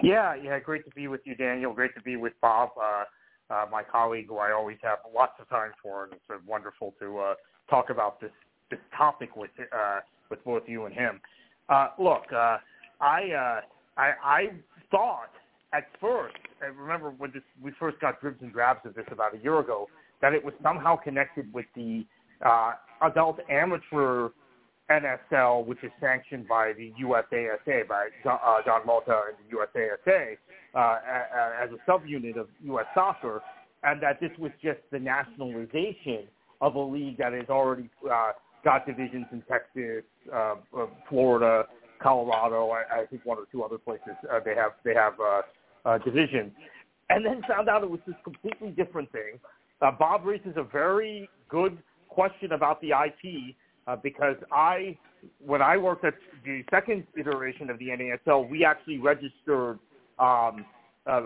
Yeah, 0.02 0.36
yeah, 0.36 0.60
great 0.60 0.86
to 0.86 0.92
be 0.92 1.08
with 1.08 1.22
you, 1.26 1.36
Daniel. 1.36 1.74
Great 1.74 1.94
to 1.96 2.02
be 2.02 2.16
with 2.16 2.34
Bob, 2.42 2.70
uh, 2.82 3.04
uh, 3.54 3.66
my 3.72 3.84
colleague, 3.84 4.28
who 4.28 4.38
I 4.38 4.52
always 4.52 4.78
have 4.82 5.00
lots 5.14 5.34
of 5.40 5.48
time 5.50 5.72
for, 5.82 6.06
and 6.06 6.14
it's 6.14 6.48
wonderful 6.48 6.96
to 7.00 7.20
uh, 7.20 7.34
talk 7.70 7.90
about 7.90 8.20
this 8.20 8.32
this 8.72 8.80
topic 8.98 9.36
with 9.36 9.52
uh, 9.60 10.00
with 10.30 10.44
both 10.44 10.64
you 10.66 10.86
and 10.86 10.96
him. 10.96 11.22
Uh, 11.70 11.90
look, 12.00 12.24
uh, 12.34 12.58
I, 13.00 13.32
uh, 13.32 13.62
I 13.98 14.12
I 14.24 14.50
thought 14.90 15.30
at 15.74 15.86
first, 16.00 16.36
I 16.62 16.68
remember 16.68 17.12
when 17.18 17.32
this, 17.32 17.44
we 17.62 17.72
first 17.80 18.00
got 18.00 18.22
dribs 18.22 18.42
and 18.42 18.54
drabs 18.54 18.86
of 18.86 18.94
this 18.96 19.06
about 19.12 19.36
a 19.36 19.40
year 19.40 19.60
ago, 19.60 19.88
that 20.24 20.34
it 20.34 20.44
was 20.44 20.54
somehow 20.64 20.96
connected 20.96 21.54
with 21.54 21.66
the 21.76 22.06
uh, 22.46 22.72
adult 23.02 23.40
amateur 23.50 24.30
NSL, 24.90 25.66
which 25.66 25.84
is 25.84 25.92
sanctioned 26.00 26.48
by 26.48 26.72
the 26.78 26.94
USASA, 27.04 27.88
by 27.90 28.08
John, 28.24 28.40
uh, 28.42 28.58
John 28.66 28.82
Motta 28.88 29.22
and 29.28 29.38
the 29.44 29.58
USASA, 29.58 30.38
uh, 30.74 30.98
as 31.62 31.70
a 31.72 31.92
subunit 31.92 32.38
of 32.38 32.48
U.S. 32.64 32.86
soccer, 32.96 33.42
and 33.84 34.02
that 34.02 34.22
this 34.22 34.32
was 34.40 34.52
just 34.64 34.80
the 34.92 35.00
nationalization 35.00 36.24
of 36.62 36.76
a 36.76 36.80
league 36.80 37.18
that 37.18 37.34
has 37.34 37.50
already 37.50 37.90
uh, 38.10 38.32
got 38.64 38.86
divisions 38.86 39.26
in 39.34 39.44
Texas, 39.50 40.04
uh, 40.34 40.56
uh, 40.78 40.86
Florida, 41.10 41.66
Colorado, 42.02 42.70
I, 42.70 43.02
I 43.02 43.06
think 43.08 43.26
one 43.26 43.38
or 43.38 43.46
two 43.52 43.62
other 43.64 43.78
places 43.78 44.16
uh, 44.32 44.40
they 44.44 44.56
have 44.56 44.72
they 44.86 44.94
have 44.94 45.14
uh, 45.20 45.42
uh, 45.86 45.98
divisions, 46.00 46.54
and 47.10 47.26
then 47.26 47.42
found 47.48 47.68
out 47.68 47.84
it 47.84 47.90
was 47.90 48.00
this 48.08 48.16
completely 48.24 48.70
different 48.70 49.12
thing. 49.12 49.40
Uh, 49.84 49.92
Bob 49.92 50.26
raises 50.26 50.54
a 50.56 50.64
very 50.64 51.30
good 51.50 51.78
question 52.08 52.54
about 52.54 52.80
the 52.80 52.92
IP 52.92 53.54
uh, 53.86 53.98
because 53.98 54.38
I, 54.50 54.98
when 55.46 55.62
I 55.62 55.76
worked 55.76 56.06
at 56.06 56.14
the 56.46 56.64
second 56.72 57.06
iteration 57.18 57.70
of 57.70 57.78
the 57.80 57.88
NASL, 57.88 58.50
we 58.50 58.64
actually 58.64 59.00
registered 59.00 59.80
um, 60.20 60.66
uh, 61.06 61.24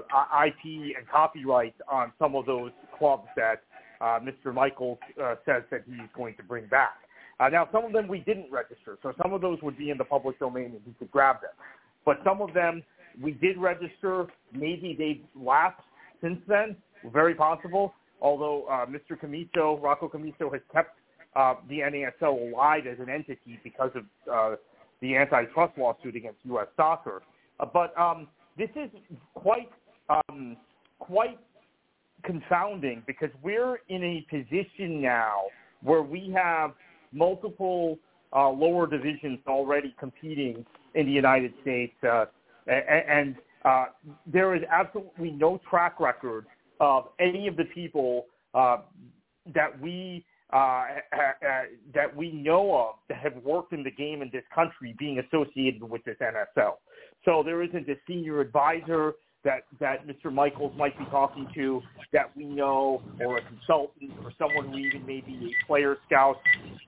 IP 0.48 0.96
and 0.98 1.08
copyright 1.12 1.76
on 1.88 2.12
some 2.18 2.36
of 2.36 2.48
those 2.48 2.72
clubs 2.98 3.28
that 3.36 3.62
uh, 4.02 4.20
Mr. 4.20 4.52
Michaels 4.52 4.98
uh, 5.24 5.36
says 5.46 5.62
that 5.70 5.84
he's 5.86 6.10
going 6.16 6.36
to 6.36 6.44
bring 6.44 6.66
back. 6.66 6.98
Uh, 7.40 7.50
now, 7.50 7.70
some 7.72 7.86
of 7.86 7.94
them 7.94 8.08
we 8.08 8.20
didn't 8.20 8.52
register, 8.52 8.98
so 9.04 9.14
some 9.22 9.34
of 9.34 9.42
those 9.42 9.60
would 9.62 9.78
be 9.78 9.92
in 9.92 10.00
the 10.00 10.04
public 10.04 10.40
domain 10.40 10.66
and 10.66 10.82
we 10.88 10.94
could 10.94 11.12
grab 11.12 11.42
them. 11.42 11.52
But 12.06 12.22
some 12.24 12.42
of 12.42 12.56
them 12.56 12.82
we 13.22 13.34
did 13.34 13.60
register. 13.60 14.26
Maybe 14.52 14.96
they've 14.98 15.24
lapsed 15.40 15.86
since 16.22 16.40
then. 16.48 16.76
Very 17.14 17.36
possible. 17.36 17.94
Although 18.22 18.66
uh, 18.66 18.86
Mr. 18.86 19.20
Commisso, 19.20 19.82
Rocco 19.82 20.10
Commisso, 20.10 20.52
has 20.52 20.62
kept 20.72 20.98
uh, 21.36 21.56
the 21.70 21.80
NASL 21.80 22.52
alive 22.52 22.88
as 22.88 23.00
an 23.00 23.10
entity 23.10 23.60
because 23.64 23.92
of 23.96 24.04
uh, 24.32 24.56
the 25.02 25.16
antitrust 25.16 25.78
lawsuit 25.78 26.16
against 26.16 26.40
U.S. 26.46 26.68
Soccer. 26.76 27.22
Uh, 27.60 27.66
but 27.72 27.98
um, 28.00 28.28
this 28.58 28.70
is 28.76 28.90
quite 29.36 29.70
um, 30.10 30.58
quite 31.00 31.38
confounding 32.24 33.04
because 33.06 33.30
we're 33.44 33.78
in 33.90 34.04
a 34.04 34.26
position 34.30 35.02
now 35.02 35.42
where 35.84 36.02
we 36.02 36.34
have 36.36 36.74
multiple 37.12 38.00
uh, 38.34 38.50
lower 38.50 38.88
divisions 38.88 39.40
already 39.48 39.96
competing 40.00 40.66
in 40.96 41.06
the 41.06 41.12
United 41.12 41.54
States, 41.62 41.94
uh, 42.04 42.26
and 42.68 43.36
uh, 43.64 43.86
there 44.26 44.56
is 44.56 44.64
absolutely 44.72 45.32
no 45.32 45.60
track 45.70 46.00
record 46.00 46.46
of 46.80 47.06
any 47.20 47.48
of 47.48 47.56
the 47.58 47.66
people 47.66 48.26
uh, 48.54 48.78
that 49.54 49.80
we 49.82 50.26
uh, 50.54 50.86
that 51.94 52.16
we 52.16 52.32
know 52.32 52.76
of 52.76 52.96
that 53.10 53.18
have 53.18 53.36
worked 53.44 53.74
in 53.74 53.84
the 53.84 53.92
game 53.92 54.22
in 54.22 54.30
this 54.32 54.44
country 54.54 54.96
being 54.98 55.20
associated 55.20 55.84
with 55.84 56.04
this 56.06 56.16
NSL. 56.22 56.76
So 57.26 57.44
there 57.44 57.62
isn't 57.64 57.90
a 57.90 57.96
senior 58.08 58.40
advisor 58.40 59.14
that 59.48 59.64
that 59.80 60.06
Mr. 60.06 60.32
Michaels 60.32 60.74
might 60.78 60.98
be 61.00 61.06
talking 61.06 61.48
to 61.56 61.82
that 62.12 62.36
we 62.36 62.44
know, 62.44 63.02
or 63.22 63.38
a 63.38 63.42
consultant, 63.42 64.12
or 64.22 64.34
someone 64.38 64.68
who 64.70 64.78
even 64.78 65.06
may 65.06 65.22
be 65.22 65.54
a 65.54 65.68
player 65.68 65.96
scout, 66.06 66.36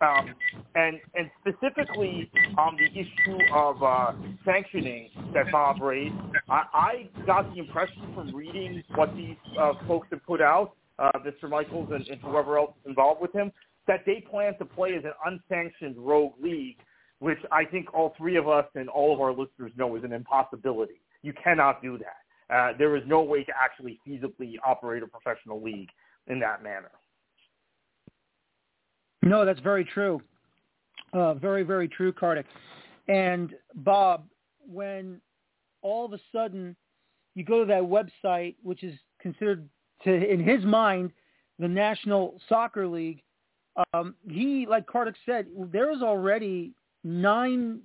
um, 0.02 0.36
and 0.76 1.00
and 1.16 1.32
specifically 1.40 2.30
on 2.58 2.76
the 2.76 3.00
issue 3.00 3.54
of 3.54 3.82
uh, 3.82 4.12
sanctioning 4.44 5.10
that 5.34 5.50
Bob 5.54 5.82
raised, 5.82 6.14
I, 6.50 6.64
I 6.74 7.10
got 7.26 7.52
the 7.54 7.60
impression 7.60 8.12
from 8.14 8.36
reading 8.36 8.84
what 8.96 9.16
these 9.16 9.38
uh, 9.58 9.74
folks 9.88 10.10
have 10.12 10.24
put 10.26 10.42
out, 10.42 10.74
uh, 11.00 11.12
Mr. 11.20 11.50
Michaels 11.50 11.90
and, 11.94 12.06
and 12.10 12.20
whoever 12.22 12.58
else 12.58 12.72
is 12.84 12.90
involved 12.90 13.22
with 13.22 13.32
him, 13.32 13.54
that 13.88 14.02
they 14.06 14.22
plan 14.30 14.58
to 14.58 14.66
play 14.66 14.96
as 14.96 15.06
an 15.06 15.14
unsanctioned 15.26 15.96
rogue 15.98 16.34
league, 16.42 16.78
which 17.20 17.40
I 17.54 17.64
think 17.64 17.94
all 17.94 18.14
three 18.18 18.36
of 18.36 18.50
us 18.50 18.66
and 18.76 18.90
all 18.90 19.14
of 19.14 19.22
our 19.22 19.32
listeners 19.32 19.72
know 19.78 19.96
is 19.96 20.04
an 20.04 20.12
impossibility. 20.12 21.00
You 21.22 21.34
cannot 21.42 21.82
do 21.82 21.98
that. 21.98 22.18
Uh, 22.50 22.74
there 22.78 22.96
is 22.96 23.04
no 23.06 23.22
way 23.22 23.44
to 23.44 23.52
actually 23.62 24.00
feasibly 24.08 24.56
operate 24.66 25.04
a 25.04 25.08
professional 25.08 25.62
league 25.62 25.90
in 26.28 26.40
that 26.40 26.64
manner. 26.64 26.92
No, 29.22 29.46
that's 29.46 29.60
very 29.60 29.86
true. 29.86 30.22
Uh, 31.14 31.34
very, 31.36 31.64
very 31.64 31.88
true, 31.88 32.12
Kartik. 32.12 32.46
And 33.08 33.54
Bob, 33.76 34.26
when 34.68 35.20
all 35.82 36.06
of 36.06 36.14
a 36.14 36.20
sudden 36.32 36.76
you 37.36 37.44
go 37.44 37.60
to 37.60 37.66
that 37.66 37.82
website, 37.82 38.56
which 38.64 38.84
is 38.84 38.94
considered 39.22 39.68
to, 40.04 40.12
in 40.12 40.44
his 40.44 40.64
mind, 40.64 41.12
the 41.58 41.68
National 41.68 42.40
Soccer 42.48 42.88
League, 42.88 43.22
um, 43.94 44.16
he, 44.28 44.66
like 44.68 44.88
Kartik 44.88 45.16
said, 45.26 45.48
there 45.72 45.92
is 45.92 46.02
already 46.02 46.74
nine 47.04 47.80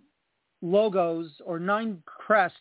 logos 0.63 1.31
or 1.45 1.59
nine 1.59 2.03
crests 2.07 2.59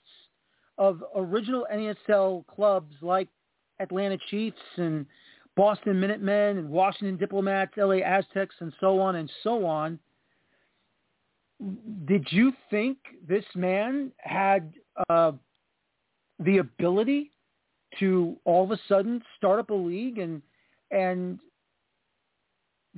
of 0.78 1.04
original 1.16 1.66
NASL 1.72 2.46
clubs 2.48 2.94
like 3.02 3.28
Atlanta 3.80 4.18
Chiefs 4.30 4.58
and 4.78 5.06
Boston 5.56 6.00
Minutemen 6.00 6.58
and 6.58 6.70
Washington 6.70 7.18
Diplomats, 7.18 7.74
LA 7.78 7.98
Aztecs, 7.98 8.56
and 8.60 8.74
so 8.80 9.00
on 9.00 9.18
and 9.18 9.32
so 9.44 9.66
on. 9.66 10.00
Did 12.06 12.28
you 12.32 12.52
think 12.70 12.98
this 13.28 13.46
man 13.56 14.12
had 14.18 14.74
uh, 15.10 15.34
the 16.40 16.58
ability 16.58 17.32
to 18.00 18.36
all 18.44 18.64
of 18.64 18.72
a 18.72 18.80
sudden 18.88 19.22
start 19.38 19.60
up 19.60 19.70
a 19.70 19.74
league 19.74 20.18
and 20.18 20.42
and 20.90 21.40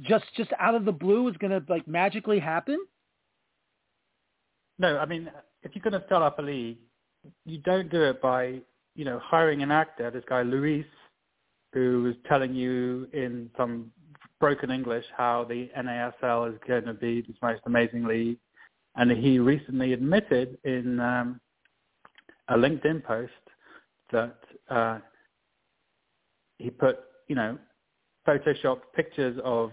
just 0.02 0.26
just 0.36 0.52
out 0.60 0.76
of 0.76 0.86
the 0.86 0.92
blue 0.92 1.28
is 1.28 1.36
going 1.38 1.52
to 1.52 1.64
like 1.72 1.88
magically 1.88 2.40
happen? 2.40 2.80
No, 4.78 4.98
I 4.98 5.06
mean, 5.06 5.30
if 5.64 5.72
you're 5.74 5.84
going 5.84 6.00
to 6.00 6.06
start 6.06 6.24
up 6.24 6.40
a 6.40 6.42
league, 6.42 6.78
you 7.46 7.60
don't 7.60 7.90
do 7.90 8.04
it 8.04 8.22
by 8.22 8.62
you 8.96 9.06
know 9.06 9.20
hiring 9.24 9.62
an 9.64 9.72
actor. 9.72 10.12
This 10.12 10.24
guy 10.28 10.42
Luis, 10.42 10.86
who 11.74 12.04
was 12.04 12.16
telling 12.28 12.54
you 12.54 13.08
in 13.14 13.50
some 13.58 13.92
broken 14.40 14.72
English 14.72 15.06
how 15.16 15.46
the 15.48 15.70
NASL 15.78 16.52
is 16.54 16.60
going 16.68 16.86
to 16.86 16.94
be 16.94 17.22
this 17.22 17.38
most 17.42 17.62
amazing 17.66 18.06
league, 18.06 18.38
and 18.96 19.12
he 19.12 19.40
recently 19.40 19.94
admitted 19.94 20.58
in 20.64 21.00
um, 21.00 21.40
a 22.50 22.56
LinkedIn 22.56 23.04
post 23.04 23.32
that 24.12 24.38
uh, 24.70 25.00
he 26.58 26.70
put 26.70 27.00
you 27.28 27.36
know 27.36 27.58
photoshopped 28.28 28.82
pictures 28.96 29.40
of 29.44 29.72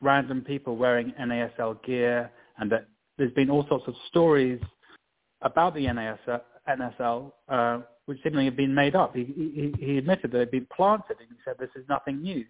random 0.00 0.42
people 0.42 0.76
wearing 0.76 1.12
NASL 1.20 1.82
gear, 1.84 2.30
and 2.58 2.70
that 2.70 2.86
there's 3.18 3.32
been 3.32 3.50
all 3.50 3.66
sorts 3.68 3.84
of 3.86 3.94
stories 4.08 4.60
about 5.42 5.74
the 5.74 5.84
NASL, 5.86 6.40
NSL, 6.68 7.32
uh, 7.48 7.80
which 8.06 8.18
seemingly 8.22 8.46
had 8.46 8.56
been 8.56 8.74
made 8.74 8.94
up. 8.94 9.14
He, 9.14 9.24
he, 9.24 9.74
he 9.84 9.98
admitted 9.98 10.32
that 10.32 10.36
it 10.36 10.40
had 10.40 10.50
been 10.50 10.66
planted, 10.74 11.16
and 11.20 11.28
he 11.28 11.36
said 11.44 11.56
this 11.58 11.70
is 11.76 11.88
nothing 11.88 12.22
new. 12.22 12.44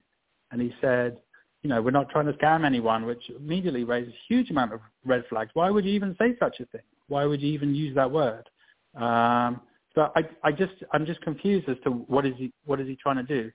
And 0.51 0.61
he 0.61 0.75
said, 0.81 1.18
you 1.62 1.70
know, 1.70 1.81
we're 1.81 1.90
not 1.90 2.11
trying 2.11 2.27
to 2.27 2.33
scam 2.35 2.64
anyone, 2.64 3.07
which 3.07 3.22
immediately 3.31 3.85
raises 3.85 4.12
a 4.12 4.35
huge 4.35 4.51
amount 4.51 4.72
of 4.72 4.81
red 5.05 5.25
flags. 5.29 5.51
Why 5.55 5.70
would 5.70 5.85
you 5.85 5.92
even 5.92 6.16
say 6.18 6.37
such 6.38 6.61
a 6.61 6.66
thing? 6.66 6.83
Why 7.09 7.25
would 7.25 7.40
you 7.40 7.53
even 7.53 7.75
use 7.75 7.94
that 7.94 8.11
word? 8.11 8.48
Um, 8.94 9.61
so 9.94 10.11
I, 10.16 10.22
I 10.42 10.53
just, 10.53 10.72
I'm 10.92 11.07
just 11.07 11.20
confused 11.20 11.68
as 11.68 11.77
to 11.85 11.90
what 11.90 12.27
is 12.27 12.35
he, 12.37 12.53
what 12.64 12.81
is 12.81 12.88
he 12.88 12.96
trying 12.96 13.16
to 13.16 13.22
do? 13.22 13.51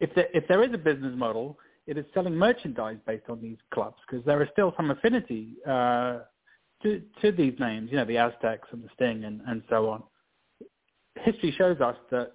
If 0.00 0.14
there, 0.14 0.28
if 0.34 0.46
there 0.48 0.62
is 0.62 0.72
a 0.72 0.78
business 0.78 1.14
model, 1.16 1.58
it 1.86 1.96
is 1.96 2.04
selling 2.12 2.34
merchandise 2.34 2.98
based 3.06 3.28
on 3.28 3.40
these 3.40 3.58
clubs 3.72 3.96
because 4.08 4.24
there 4.26 4.42
is 4.42 4.48
still 4.52 4.74
some 4.76 4.90
affinity 4.90 5.54
uh, 5.68 6.20
to, 6.82 7.32
these 7.32 7.54
names, 7.58 7.90
you 7.90 7.96
know, 7.96 8.04
the 8.04 8.18
Aztecs 8.18 8.68
and 8.72 8.82
the 8.82 8.88
Sting 8.94 9.24
and, 9.24 9.40
and 9.46 9.62
so 9.68 9.88
on. 9.88 10.02
History 11.16 11.54
shows 11.56 11.80
us 11.80 11.96
that 12.10 12.32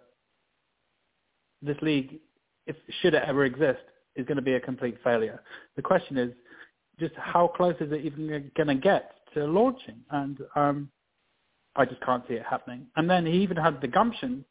this 1.61 1.77
league 1.81 2.19
if 2.67 2.75
should 3.01 3.13
it 3.13 3.23
ever 3.25 3.45
exist, 3.45 3.81
is 4.15 4.25
going 4.25 4.37
to 4.37 4.41
be 4.41 4.53
a 4.53 4.59
complete 4.59 4.97
failure. 5.03 5.41
The 5.75 5.81
question 5.81 6.17
is 6.17 6.31
just 6.99 7.13
how 7.15 7.47
close 7.47 7.75
is 7.79 7.91
it 7.91 8.05
even 8.05 8.51
going 8.55 8.67
to 8.67 8.75
get 8.75 9.13
to 9.33 9.45
launching? 9.45 9.99
And 10.11 10.39
um, 10.55 10.89
I 11.75 11.85
just 11.85 12.01
can't 12.01 12.23
see 12.27 12.35
it 12.35 12.45
happening. 12.47 12.87
And 12.95 13.09
then 13.09 13.25
he 13.25 13.41
even 13.41 13.57
had 13.57 13.81
the 13.81 13.87
gumption 13.87 14.45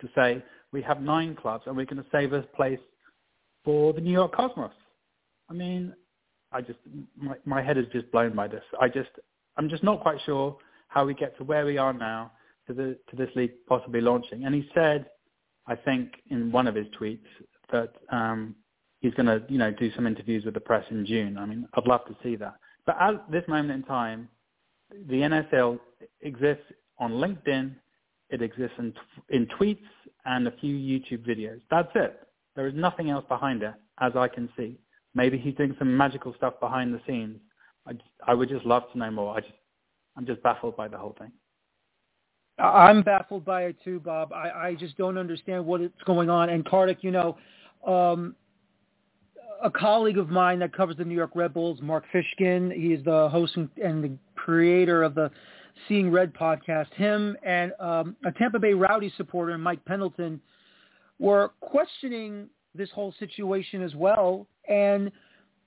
to 0.00 0.08
say, 0.14 0.44
we 0.72 0.82
have 0.82 1.00
nine 1.00 1.36
clubs 1.36 1.64
and 1.66 1.76
we're 1.76 1.86
going 1.86 2.02
to 2.02 2.10
save 2.10 2.32
a 2.32 2.42
place 2.42 2.80
for 3.64 3.92
the 3.92 4.00
New 4.00 4.12
York 4.12 4.34
Cosmos. 4.34 4.72
I 5.48 5.52
mean, 5.52 5.94
I 6.54 6.60
just, 6.60 6.78
my, 7.16 7.34
my 7.44 7.62
head 7.62 7.76
is 7.76 7.86
just 7.92 8.10
blown 8.12 8.34
by 8.34 8.46
this. 8.48 8.62
I 8.80 8.88
just, 8.88 9.10
I'm 9.56 9.68
just 9.68 9.82
not 9.82 10.00
quite 10.00 10.18
sure 10.24 10.56
how 10.88 11.04
we 11.04 11.14
get 11.14 11.36
to 11.38 11.44
where 11.44 11.66
we 11.66 11.78
are 11.78 11.92
now 11.92 12.32
to 12.68 12.72
the, 12.74 12.96
to 13.10 13.16
this 13.16 13.28
league 13.34 13.52
possibly 13.68 14.00
launching. 14.00 14.44
And 14.44 14.54
he 14.54 14.68
said, 14.74 15.06
I 15.66 15.74
think 15.74 16.12
in 16.30 16.52
one 16.52 16.66
of 16.68 16.74
his 16.74 16.86
tweets 16.98 17.26
that 17.72 17.92
um, 18.10 18.54
he's 19.00 19.14
going 19.14 19.26
to, 19.26 19.42
you 19.48 19.58
know, 19.58 19.72
do 19.72 19.90
some 19.94 20.06
interviews 20.06 20.44
with 20.44 20.54
the 20.54 20.60
press 20.60 20.84
in 20.90 21.04
June. 21.04 21.36
I 21.36 21.46
mean, 21.46 21.66
I'd 21.74 21.86
love 21.86 22.04
to 22.06 22.16
see 22.22 22.36
that. 22.36 22.54
But 22.86 22.96
at 23.00 23.30
this 23.30 23.44
moment 23.48 23.72
in 23.72 23.82
time, 23.82 24.28
the 25.08 25.16
NSL 25.16 25.80
exists 26.20 26.64
on 26.98 27.12
LinkedIn. 27.12 27.74
It 28.30 28.42
exists 28.42 28.76
in, 28.78 28.94
in 29.30 29.46
tweets 29.58 29.78
and 30.24 30.46
a 30.46 30.52
few 30.52 30.74
YouTube 30.74 31.26
videos. 31.26 31.60
That's 31.70 31.90
it. 31.94 32.20
There 32.54 32.68
is 32.68 32.74
nothing 32.74 33.10
else 33.10 33.24
behind 33.28 33.62
it, 33.62 33.74
as 34.00 34.12
I 34.14 34.28
can 34.28 34.48
see. 34.56 34.78
Maybe 35.14 35.38
he's 35.38 35.54
doing 35.54 35.74
some 35.78 35.96
magical 35.96 36.34
stuff 36.36 36.54
behind 36.60 36.92
the 36.92 37.00
scenes. 37.06 37.38
I, 37.86 37.92
just, 37.92 38.04
I 38.26 38.34
would 38.34 38.48
just 38.48 38.64
love 38.64 38.84
to 38.92 38.98
know 38.98 39.10
more. 39.10 39.36
I 39.36 39.40
just, 39.40 39.52
I'm 40.16 40.26
just 40.26 40.42
baffled 40.42 40.76
by 40.76 40.88
the 40.88 40.98
whole 40.98 41.14
thing. 41.18 41.30
I'm 42.58 43.02
baffled 43.02 43.44
by 43.44 43.64
it 43.64 43.76
too, 43.84 44.00
Bob. 44.00 44.32
I, 44.32 44.68
I 44.68 44.74
just 44.74 44.96
don't 44.96 45.18
understand 45.18 45.66
what 45.66 45.80
is 45.80 45.90
going 46.04 46.30
on. 46.30 46.50
And 46.50 46.64
Kartik, 46.64 46.98
you 47.02 47.10
know, 47.10 47.36
um, 47.86 48.36
a 49.62 49.70
colleague 49.70 50.18
of 50.18 50.28
mine 50.28 50.58
that 50.60 50.72
covers 50.72 50.96
the 50.96 51.04
New 51.04 51.14
York 51.14 51.30
Red 51.34 51.54
Bulls, 51.54 51.80
Mark 51.82 52.04
Fishkin, 52.12 52.72
he 52.72 52.92
is 52.92 53.04
the 53.04 53.28
host 53.30 53.56
and, 53.56 53.68
and 53.82 54.04
the 54.04 54.12
creator 54.36 55.02
of 55.02 55.14
the 55.14 55.30
Seeing 55.88 56.10
Red 56.10 56.32
podcast. 56.32 56.92
Him 56.94 57.36
and 57.42 57.72
um, 57.80 58.16
a 58.24 58.32
Tampa 58.32 58.58
Bay 58.58 58.74
Rowdy 58.74 59.12
supporter, 59.16 59.56
Mike 59.58 59.84
Pendleton, 59.84 60.40
were 61.18 61.50
questioning 61.60 62.48
this 62.74 62.90
whole 62.90 63.14
situation 63.18 63.82
as 63.82 63.94
well. 63.94 64.46
And 64.68 65.10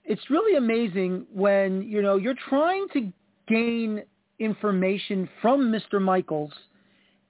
it's 0.03 0.29
really 0.29 0.57
amazing 0.57 1.25
when, 1.33 1.83
you 1.83 2.01
know, 2.01 2.15
you're 2.15 2.35
trying 2.49 2.87
to 2.93 3.11
gain 3.47 4.03
information 4.39 5.29
from 5.41 5.71
Mr. 5.71 6.01
Michaels– 6.01 6.53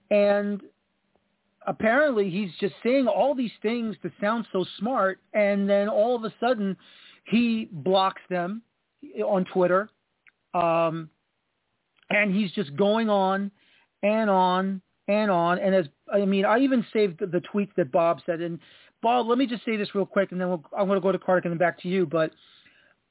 and 0.10 0.62
apparently 1.66 2.30
he's 2.30 2.52
just 2.60 2.76
saying 2.84 3.08
all 3.08 3.36
these 3.36 3.52
things 3.62 3.96
that 4.04 4.12
sound 4.22 4.48
so 4.52 4.66
smart 4.80 5.20
and 5.34 5.70
then 5.70 5.90
all 5.90 6.16
of 6.16 6.24
a 6.24 6.34
sudden 6.40 6.78
he 7.26 7.68
blocks 7.72 8.22
them 8.30 8.62
on 9.26 9.46
Twitter. 9.54 9.90
Um, 10.54 11.10
and 12.10 12.34
he's 12.34 12.52
just 12.54 12.76
going 12.78 13.10
on 13.10 13.52
and 14.02 14.30
on 14.30 14.82
and 15.10 15.30
on. 15.30 15.60
And 15.60 15.76
as 15.76 15.86
I 16.12 16.24
mean, 16.24 16.46
I 16.46 16.60
even 16.60 16.86
saved 16.94 17.20
the, 17.20 17.28
the 17.28 17.42
tweets 17.54 17.72
that 17.76 17.92
Bob 17.92 18.22
said. 18.26 18.40
And 18.40 18.60
Bob, 19.02 19.28
let 19.28 19.38
me 19.38 19.46
just 19.46 19.64
say 19.64 19.78
this 19.78 19.94
real 19.94 20.06
quick, 20.06 20.32
and 20.32 20.42
then 20.42 20.50
we'll, 20.50 20.64
I'm 20.78 20.88
going 20.88 20.98
to 20.98 21.04
go 21.04 21.12
to 21.12 21.20
Kartik 21.20 21.46
and 21.46 21.52
then 21.52 21.60
back 21.60 21.80
to 21.82 21.88
you. 21.88 22.06
But 22.06 22.32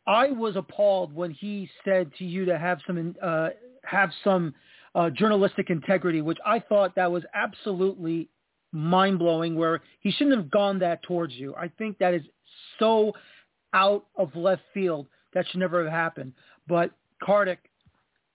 I 0.06 0.30
was 0.30 0.56
appalled 0.56 1.14
when 1.14 1.30
he 1.30 1.68
said 1.84 2.10
to 2.18 2.24
you 2.24 2.44
to 2.44 2.58
have 2.58 2.78
some 2.86 3.14
uh, 3.22 3.48
have 3.84 4.10
some 4.24 4.54
uh, 4.94 5.10
journalistic 5.10 5.70
integrity, 5.70 6.22
which 6.22 6.38
I 6.44 6.58
thought 6.58 6.94
that 6.96 7.10
was 7.10 7.24
absolutely 7.34 8.28
mind 8.72 9.18
blowing. 9.18 9.54
Where 9.54 9.80
he 10.00 10.10
shouldn't 10.10 10.36
have 10.36 10.50
gone 10.50 10.78
that 10.80 11.02
towards 11.02 11.34
you. 11.34 11.54
I 11.54 11.68
think 11.78 11.98
that 11.98 12.14
is 12.14 12.22
so 12.78 13.12
out 13.72 14.06
of 14.16 14.34
left 14.34 14.62
field. 14.74 15.06
That 15.34 15.46
should 15.48 15.60
never 15.60 15.84
have 15.84 15.92
happened. 15.92 16.32
But 16.66 16.90
Kartik, 17.22 17.58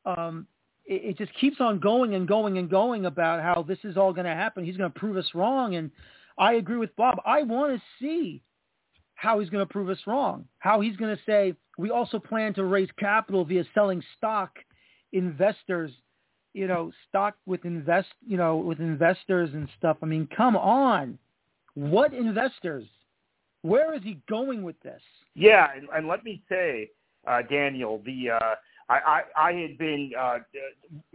um, 0.06 0.48
it, 0.86 1.02
it 1.04 1.18
just 1.18 1.34
keeps 1.40 1.58
on 1.60 1.80
going 1.80 2.16
and 2.16 2.28
going 2.28 2.58
and 2.58 2.70
going 2.70 3.06
about 3.06 3.42
how 3.42 3.64
this 3.64 3.80
is 3.84 3.98
all 3.98 4.14
going 4.14 4.26
to 4.26 4.34
happen. 4.34 4.64
He's 4.64 4.78
going 4.78 4.92
to 4.92 5.00
prove 5.00 5.18
us 5.18 5.28
wrong, 5.34 5.76
and 5.76 5.92
I 6.42 6.54
agree 6.54 6.78
with 6.78 6.94
Bob. 6.98 7.22
I 7.26 7.44
want 7.44 7.74
to 7.74 7.82
see 8.02 8.44
how 9.16 9.40
he's 9.40 9.50
going 9.50 9.66
to 9.66 9.72
prove 9.72 9.90
us 9.90 10.00
wrong. 10.06 10.46
How 10.60 10.82
he's 10.82 10.98
going 10.98 11.16
to 11.16 11.22
say 11.26 11.54
we 11.78 11.90
also 11.92 12.20
plan 12.20 12.54
to 12.56 12.66
raise 12.66 12.90
capital 13.00 13.46
via 13.46 13.64
selling 13.74 14.04
stock 14.18 14.58
investors 15.14 15.92
you 16.54 16.68
know, 16.68 16.92
stock 17.08 17.36
with 17.46 17.64
invest, 17.66 18.10
you 18.26 18.38
know, 18.38 18.58
with 18.58 18.80
investors 18.80 19.50
and 19.54 19.68
stuff. 19.78 19.98
I 20.02 20.06
mean, 20.06 20.28
come 20.36 20.56
on. 20.56 21.18
What 21.76 22.14
investors? 22.14 22.86
Where 23.62 23.94
is 23.94 24.04
he 24.04 24.20
going 24.30 24.64
with 24.64 24.80
this? 24.82 25.02
Yeah, 25.36 25.68
and, 25.76 25.88
and 25.96 26.08
let 26.08 26.24
me 26.24 26.42
say, 26.50 26.90
uh, 27.28 27.42
Daniel, 27.50 28.02
the 28.06 28.32
uh, 28.32 28.56
I, 28.90 28.98
I, 28.98 29.22
I 29.38 29.54
had 29.54 29.78
been 29.78 30.12
uh, 30.20 30.40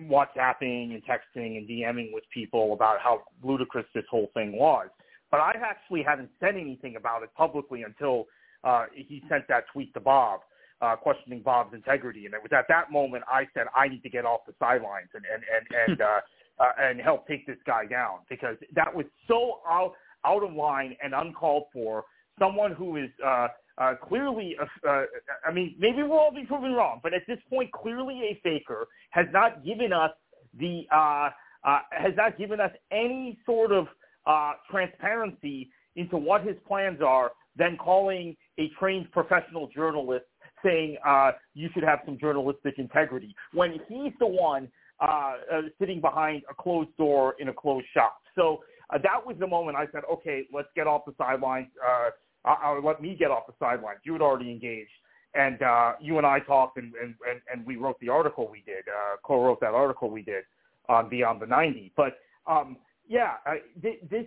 WhatsApping 0.03 0.95
and 0.95 1.03
texting 1.05 1.59
and 1.59 1.69
DMing 1.69 2.13
with 2.13 2.25
people 2.33 2.73
about 2.73 3.01
how 3.01 3.23
ludicrous 3.43 3.87
this 3.95 4.05
whole 4.11 4.31
thing 4.33 4.53
was, 4.53 4.87
but 5.31 5.41
I 5.41 5.53
actually 5.63 6.03
haven't 6.03 6.31
said 6.41 6.57
anything 6.57 6.97
about 6.97 7.23
it 7.23 7.31
publicly 7.37 7.83
until 7.83 8.27
uh, 8.65 8.87
he 8.95 9.23
sent 9.29 9.47
that 9.49 9.65
tweet 9.73 9.93
to 9.95 10.01
Bob 10.01 10.41
uh, 10.81 10.97
questioning 10.97 11.41
Bob's 11.41 11.75
integrity. 11.75 12.27
And 12.27 12.35
it 12.35 12.43
was 12.43 12.53
at 12.53 12.67
that 12.69 12.91
moment 12.91 13.25
I 13.31 13.47
said 13.55 13.67
I 13.75 13.89
need 13.89 14.03
to 14.03 14.11
get 14.11 14.25
off 14.25 14.41
the 14.47 14.55
sidelines 14.59 15.09
and 15.15 15.25
and 15.33 15.43
and 15.55 15.89
and 15.89 16.01
uh, 16.01 16.21
uh, 16.59 16.73
and 16.81 17.01
help 17.01 17.27
take 17.27 17.47
this 17.47 17.59
guy 17.67 17.87
down 17.87 18.21
because 18.29 18.57
that 18.75 18.95
was 18.95 19.07
so 19.29 19.61
out 19.69 19.93
out 20.25 20.43
of 20.43 20.53
line 20.53 20.97
and 21.03 21.15
uncalled 21.15 21.65
for. 21.73 22.05
Someone 22.39 22.73
who 22.73 22.97
is 22.97 23.09
uh, 23.25 23.49
uh, 23.79 23.95
clearly, 23.95 24.57
uh, 24.61 24.89
uh, 24.89 25.05
I 25.47 25.53
mean, 25.53 25.75
maybe 25.79 26.03
we'll 26.03 26.19
all 26.19 26.35
be 26.35 26.45
proven 26.45 26.73
wrong, 26.73 27.01
but 27.03 27.15
at 27.15 27.23
this 27.27 27.39
point, 27.49 27.73
clearly 27.73 28.21
a 28.31 28.41
faker 28.43 28.89
has 29.11 29.25
not 29.33 29.65
given 29.65 29.91
us 29.91 30.11
the 30.59 30.87
uh, 30.95 31.31
uh, 31.65 31.79
has 31.91 32.13
not 32.17 32.37
given 32.37 32.61
us 32.61 32.71
any 32.91 33.39
sort 33.47 33.73
of 33.73 33.87
uh, 34.27 34.53
transparency 34.71 35.71
into 35.97 36.17
what 36.17 36.43
his 36.45 36.57
plans 36.67 37.01
are. 37.01 37.33
Then 37.57 37.77
calling 37.79 38.37
a 38.59 38.71
trained 38.79 39.11
professional 39.13 39.69
journalist 39.75 40.27
saying 40.65 40.97
uh, 41.07 41.33
you 41.55 41.69
should 41.73 41.85
have 41.85 42.01
some 42.05 42.19
journalistic 42.19 42.75
integrity 42.79 43.35
when 43.53 43.73
he's 43.89 44.13
the 44.19 44.27
one 44.27 44.69
uh, 45.01 45.35
uh, 45.53 45.61
sitting 45.79 46.01
behind 46.01 46.43
a 46.51 46.55
closed 46.55 46.95
door 46.97 47.35
in 47.39 47.49
a 47.49 47.53
closed 47.53 47.87
shop. 47.95 48.19
So 48.35 48.63
uh, 48.91 48.99
that 48.99 49.25
was 49.25 49.37
the 49.39 49.47
moment 49.47 49.77
I 49.77 49.87
said, 49.93 50.03
okay, 50.11 50.45
let's 50.53 50.69
get 50.77 50.87
off 50.87 51.03
the 51.07 51.15
sidelines. 51.19 51.69
Uh, 51.85 52.11
I'll, 52.45 52.85
let 52.85 53.03
me 53.03 53.17
get 53.19 53.31
off 53.31 53.47
the 53.47 53.55
sidelines. 53.59 54.01
You 54.05 54.13
had 54.13 54.23
already 54.23 54.51
engaged. 54.51 54.91
And 55.35 55.61
uh, 55.63 55.93
you 56.01 56.17
and 56.17 56.27
I 56.27 56.39
talked, 56.41 56.79
and, 56.79 56.95
and, 56.95 57.15
and, 57.29 57.41
and 57.53 57.67
we 57.67 57.77
wrote 57.77 58.01
the 58.01 58.09
article 58.09 58.49
we 58.51 58.63
did, 58.65 58.85
uh, 58.89 59.17
co-wrote 59.23 59.61
that 59.61 59.75
article 59.75 60.09
we 60.11 60.23
did 60.23 60.45
on 60.89 61.11
Beyond 61.11 61.43
the 61.43 61.47
90. 61.47 61.93
But 61.95 62.19
um, 62.47 62.79
yeah, 63.09 63.35
uh, 63.47 63.55
th- 63.83 64.01
this 64.11 64.27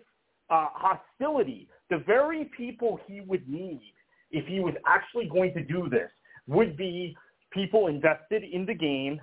uh, 0.50 0.68
hostility, 0.74 1.68
the 1.90 2.00
very 2.06 2.50
people 2.56 3.00
he 3.08 3.22
would 3.22 3.48
need 3.48 3.94
if 4.32 4.46
he 4.46 4.60
was 4.60 4.74
actually 4.86 5.28
going 5.28 5.54
to 5.54 5.64
do 5.64 5.90
this 5.90 6.10
would 6.48 6.78
be 6.78 7.16
people 7.52 7.88
invested 7.88 8.44
in 8.44 8.66
the 8.66 8.74
game 8.74 9.20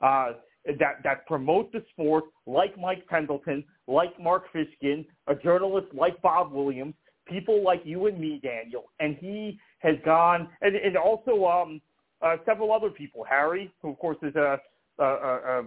uh, 0.00 0.32
that 0.78 1.02
that 1.02 1.26
promote 1.26 1.72
the 1.72 1.82
sport, 1.90 2.24
like 2.46 2.78
Mike 2.78 3.06
Pendleton, 3.08 3.64
like 3.86 4.18
Mark 4.20 4.44
Fishkin, 4.54 5.06
a 5.26 5.34
journalist 5.34 5.88
like 5.94 6.20
Bob 6.22 6.52
Williams, 6.52 6.94
people 7.26 7.62
like 7.62 7.80
you 7.84 8.06
and 8.06 8.18
me, 8.18 8.40
Daniel. 8.42 8.84
And 8.98 9.16
he 9.16 9.58
has 9.78 9.96
gone, 10.04 10.48
and, 10.60 10.76
and 10.76 10.96
also 10.96 11.46
um, 11.46 11.80
uh, 12.22 12.36
several 12.44 12.72
other 12.72 12.90
people. 12.90 13.24
Harry, 13.28 13.72
who 13.80 13.90
of 13.90 13.98
course 13.98 14.18
is 14.22 14.34
a, 14.36 14.58
a, 15.00 15.04
a, 15.04 15.60
a 15.60 15.62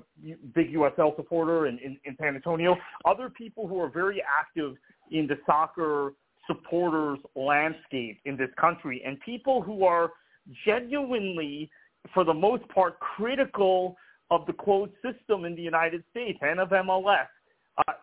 big 0.54 0.74
USL 0.74 1.16
supporter 1.16 1.68
in, 1.68 1.78
in, 1.80 1.98
in 2.06 2.16
San 2.20 2.36
Antonio. 2.36 2.76
Other 3.06 3.30
people 3.30 3.68
who 3.68 3.80
are 3.80 3.90
very 3.90 4.22
active 4.22 4.76
in 5.12 5.28
the 5.28 5.38
soccer 5.46 6.14
supporters 6.48 7.20
landscape 7.36 8.20
in 8.26 8.38
this 8.38 8.50
country, 8.60 9.02
and 9.06 9.20
people 9.22 9.62
who 9.62 9.86
are 9.86 10.12
genuinely, 10.66 11.70
for 12.14 12.24
the 12.24 12.34
most 12.34 12.68
part, 12.70 13.00
critical 13.00 13.96
of 14.30 14.46
the 14.46 14.54
closed 14.54 14.92
system 15.02 15.46
in 15.46 15.56
the 15.56 15.62
United 15.62 16.04
States 16.12 16.40
and 16.42 16.60
of 16.60 16.70
MLS. 16.70 17.28
Uh, 17.88 17.94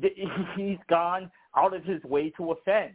he's 0.56 0.78
gone 0.88 1.30
out 1.56 1.74
of 1.74 1.84
his 1.84 2.02
way 2.04 2.30
to 2.36 2.52
offend 2.52 2.94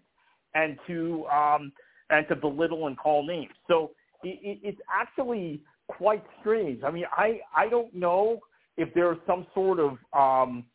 and 0.53 0.77
to 0.87 1.25
um, 1.27 1.71
and 2.09 2.27
to 2.27 2.35
belittle 2.35 2.87
and 2.87 2.97
call 2.97 3.25
names. 3.25 3.51
So 3.67 3.91
it, 4.23 4.59
it's 4.63 4.81
actually 4.91 5.61
quite 5.87 6.23
strange. 6.41 6.83
I 6.83 6.91
mean, 6.91 7.05
I 7.11 7.39
I 7.55 7.69
don't 7.69 7.93
know 7.93 8.39
if 8.77 8.93
there's 8.93 9.17
some 9.27 9.45
sort 9.53 9.79
of 9.79 9.97
um, 10.13 10.65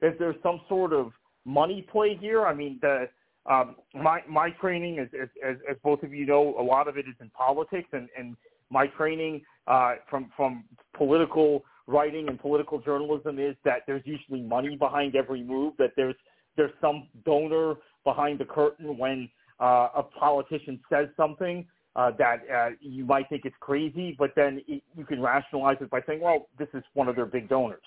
if 0.00 0.18
there's 0.18 0.36
some 0.42 0.60
sort 0.68 0.92
of 0.92 1.12
money 1.44 1.86
play 1.90 2.16
here. 2.20 2.46
I 2.46 2.54
mean, 2.54 2.78
the 2.82 3.08
um, 3.50 3.76
my 3.94 4.20
my 4.28 4.50
training, 4.60 4.98
as, 4.98 5.08
as 5.14 5.56
as 5.68 5.76
both 5.82 6.02
of 6.02 6.12
you 6.12 6.26
know, 6.26 6.54
a 6.58 6.62
lot 6.62 6.88
of 6.88 6.96
it 6.96 7.06
is 7.08 7.14
in 7.20 7.30
politics, 7.30 7.88
and 7.92 8.08
and 8.18 8.36
my 8.70 8.86
training 8.86 9.42
uh, 9.66 9.94
from 10.08 10.30
from 10.36 10.64
political 10.96 11.64
writing 11.86 12.28
and 12.28 12.38
political 12.38 12.78
journalism 12.80 13.38
is 13.38 13.56
that 13.64 13.82
there's 13.86 14.02
usually 14.04 14.42
money 14.42 14.76
behind 14.76 15.16
every 15.16 15.42
move. 15.42 15.74
That 15.78 15.92
there's 15.96 16.14
there's 16.56 16.72
some 16.80 17.08
donor 17.24 17.74
behind 18.04 18.38
the 18.38 18.44
curtain 18.44 18.96
when 18.98 19.28
uh, 19.60 19.88
a 19.96 20.02
politician 20.02 20.80
says 20.90 21.08
something 21.16 21.66
uh, 22.00 22.10
that 22.16 22.38
uh, 22.50 22.70
you 22.80 23.04
might 23.04 23.28
think 23.28 23.42
it's 23.44 23.56
crazy, 23.60 24.16
but 24.18 24.30
then 24.34 24.62
it, 24.66 24.82
you 24.96 25.04
can 25.04 25.20
rationalize 25.20 25.76
it 25.82 25.90
by 25.90 26.00
saying, 26.06 26.20
well, 26.20 26.46
this 26.58 26.68
is 26.72 26.82
one 26.94 27.08
of 27.08 27.16
their 27.16 27.26
big 27.26 27.46
donors. 27.46 27.82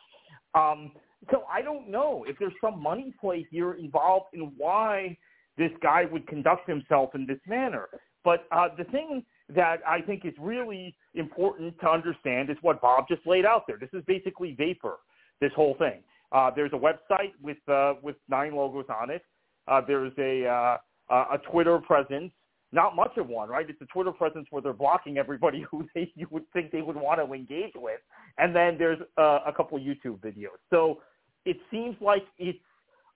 Um, 0.54 0.92
so 1.32 1.46
I 1.52 1.64
don't 1.64 1.90
know 1.90 2.24
if 2.28 2.38
there's 2.38 2.54
some 2.62 2.80
money 2.80 3.12
play 3.20 3.48
here 3.50 3.74
involved 3.74 4.28
in 4.34 4.52
why 4.56 5.18
this 5.58 5.72
guy 5.82 6.06
would 6.12 6.28
conduct 6.28 6.70
himself 6.70 7.16
in 7.16 7.26
this 7.26 7.40
manner. 7.48 7.88
But 8.24 8.46
uh, 8.52 8.68
the 8.78 8.84
thing 8.86 9.24
that 9.56 9.78
I 9.88 10.00
think 10.02 10.26
is 10.26 10.34
really 10.40 10.96
important 11.16 11.74
to 11.80 11.90
understand 11.90 12.52
is 12.52 12.58
what 12.62 12.82
Bob 12.82 13.06
just 13.08 13.26
laid 13.26 13.46
out 13.46 13.64
there. 13.66 13.78
This 13.80 13.90
is 13.94 14.04
basically 14.06 14.54
vapor, 14.56 14.98
this 15.42 15.52
whole 15.56 15.76
thing. 15.80 16.04
Uh, 16.32 16.52
there's 16.56 16.72
a 16.74 16.76
website 16.76 17.32
with 17.42 17.58
uh, 17.68 17.94
with 18.04 18.16
nine 18.30 18.56
logos 18.56 18.86
on 18.90 19.10
it. 19.10 19.24
Uh, 19.68 19.82
there's 19.86 20.14
a 20.20 20.46
uh, 20.46 20.78
a 21.10 21.38
Twitter 21.52 21.80
presence, 21.80 22.32
not 22.74 22.96
much 22.96 23.18
of 23.18 23.28
one, 23.28 23.50
right? 23.50 23.70
It's 23.70 23.82
a 23.82 23.86
Twitter 23.86 24.12
presence 24.12 24.48
where 24.50 24.62
they're 24.62 24.74
blocking 24.74 25.18
everybody 25.18 25.66
who 25.72 25.88
they 25.96 26.12
you 26.16 26.28
would 26.32 26.52
think 26.52 26.72
they 26.72 26.82
would 26.82 26.96
want 26.96 27.26
to 27.26 27.34
engage 27.34 27.74
with, 27.76 28.00
and 28.38 28.56
then 28.56 28.78
there's 28.78 29.00
uh, 29.18 29.40
a 29.46 29.54
couple 29.56 29.80
YouTube 29.80 30.20
videos. 30.20 30.60
So 30.70 31.00
it 31.46 31.58
seems 31.72 31.96
like 32.02 32.24
it's 32.38 32.60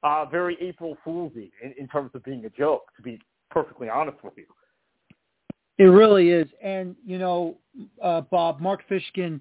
uh, 0.04 0.26
very 0.26 0.58
April 0.62 0.98
Foolsy 1.06 1.52
in, 1.64 1.74
in 1.78 1.88
terms 1.88 2.12
of 2.14 2.24
being 2.24 2.46
a 2.46 2.50
joke. 2.50 2.84
To 2.96 3.02
be 3.02 3.20
perfectly 3.50 3.90
honest 3.90 4.24
with 4.24 4.34
you. 4.38 4.46
It 5.78 5.86
really 5.86 6.30
is. 6.30 6.48
And, 6.64 6.96
you 7.06 7.18
know, 7.18 7.58
uh, 8.02 8.22
Bob, 8.22 8.60
Mark 8.60 8.82
Fishkin, 8.90 9.40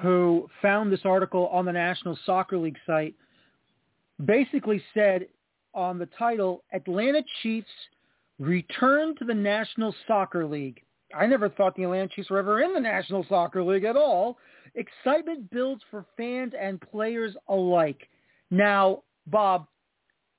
who 0.00 0.48
found 0.60 0.92
this 0.92 1.00
article 1.04 1.48
on 1.48 1.64
the 1.64 1.72
National 1.72 2.18
Soccer 2.24 2.58
League 2.58 2.78
site, 2.86 3.14
basically 4.24 4.82
said 4.94 5.26
on 5.74 5.98
the 5.98 6.06
title, 6.18 6.62
Atlanta 6.72 7.22
Chiefs 7.42 7.68
return 8.42 9.14
to 9.16 9.24
the 9.24 9.34
National 9.34 9.94
Soccer 10.06 10.44
League. 10.46 10.82
I 11.16 11.26
never 11.26 11.48
thought 11.48 11.76
the 11.76 11.84
Atlanta 11.84 12.08
Chiefs 12.08 12.30
were 12.30 12.38
ever 12.38 12.60
in 12.62 12.74
the 12.74 12.80
National 12.80 13.24
Soccer 13.28 13.62
League 13.62 13.84
at 13.84 13.96
all. 13.96 14.38
Excitement 14.74 15.50
builds 15.50 15.82
for 15.90 16.06
fans 16.16 16.52
and 16.58 16.80
players 16.80 17.36
alike. 17.48 18.08
Now, 18.50 19.02
Bob, 19.26 19.66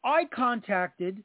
I 0.03 0.25
contacted 0.33 1.23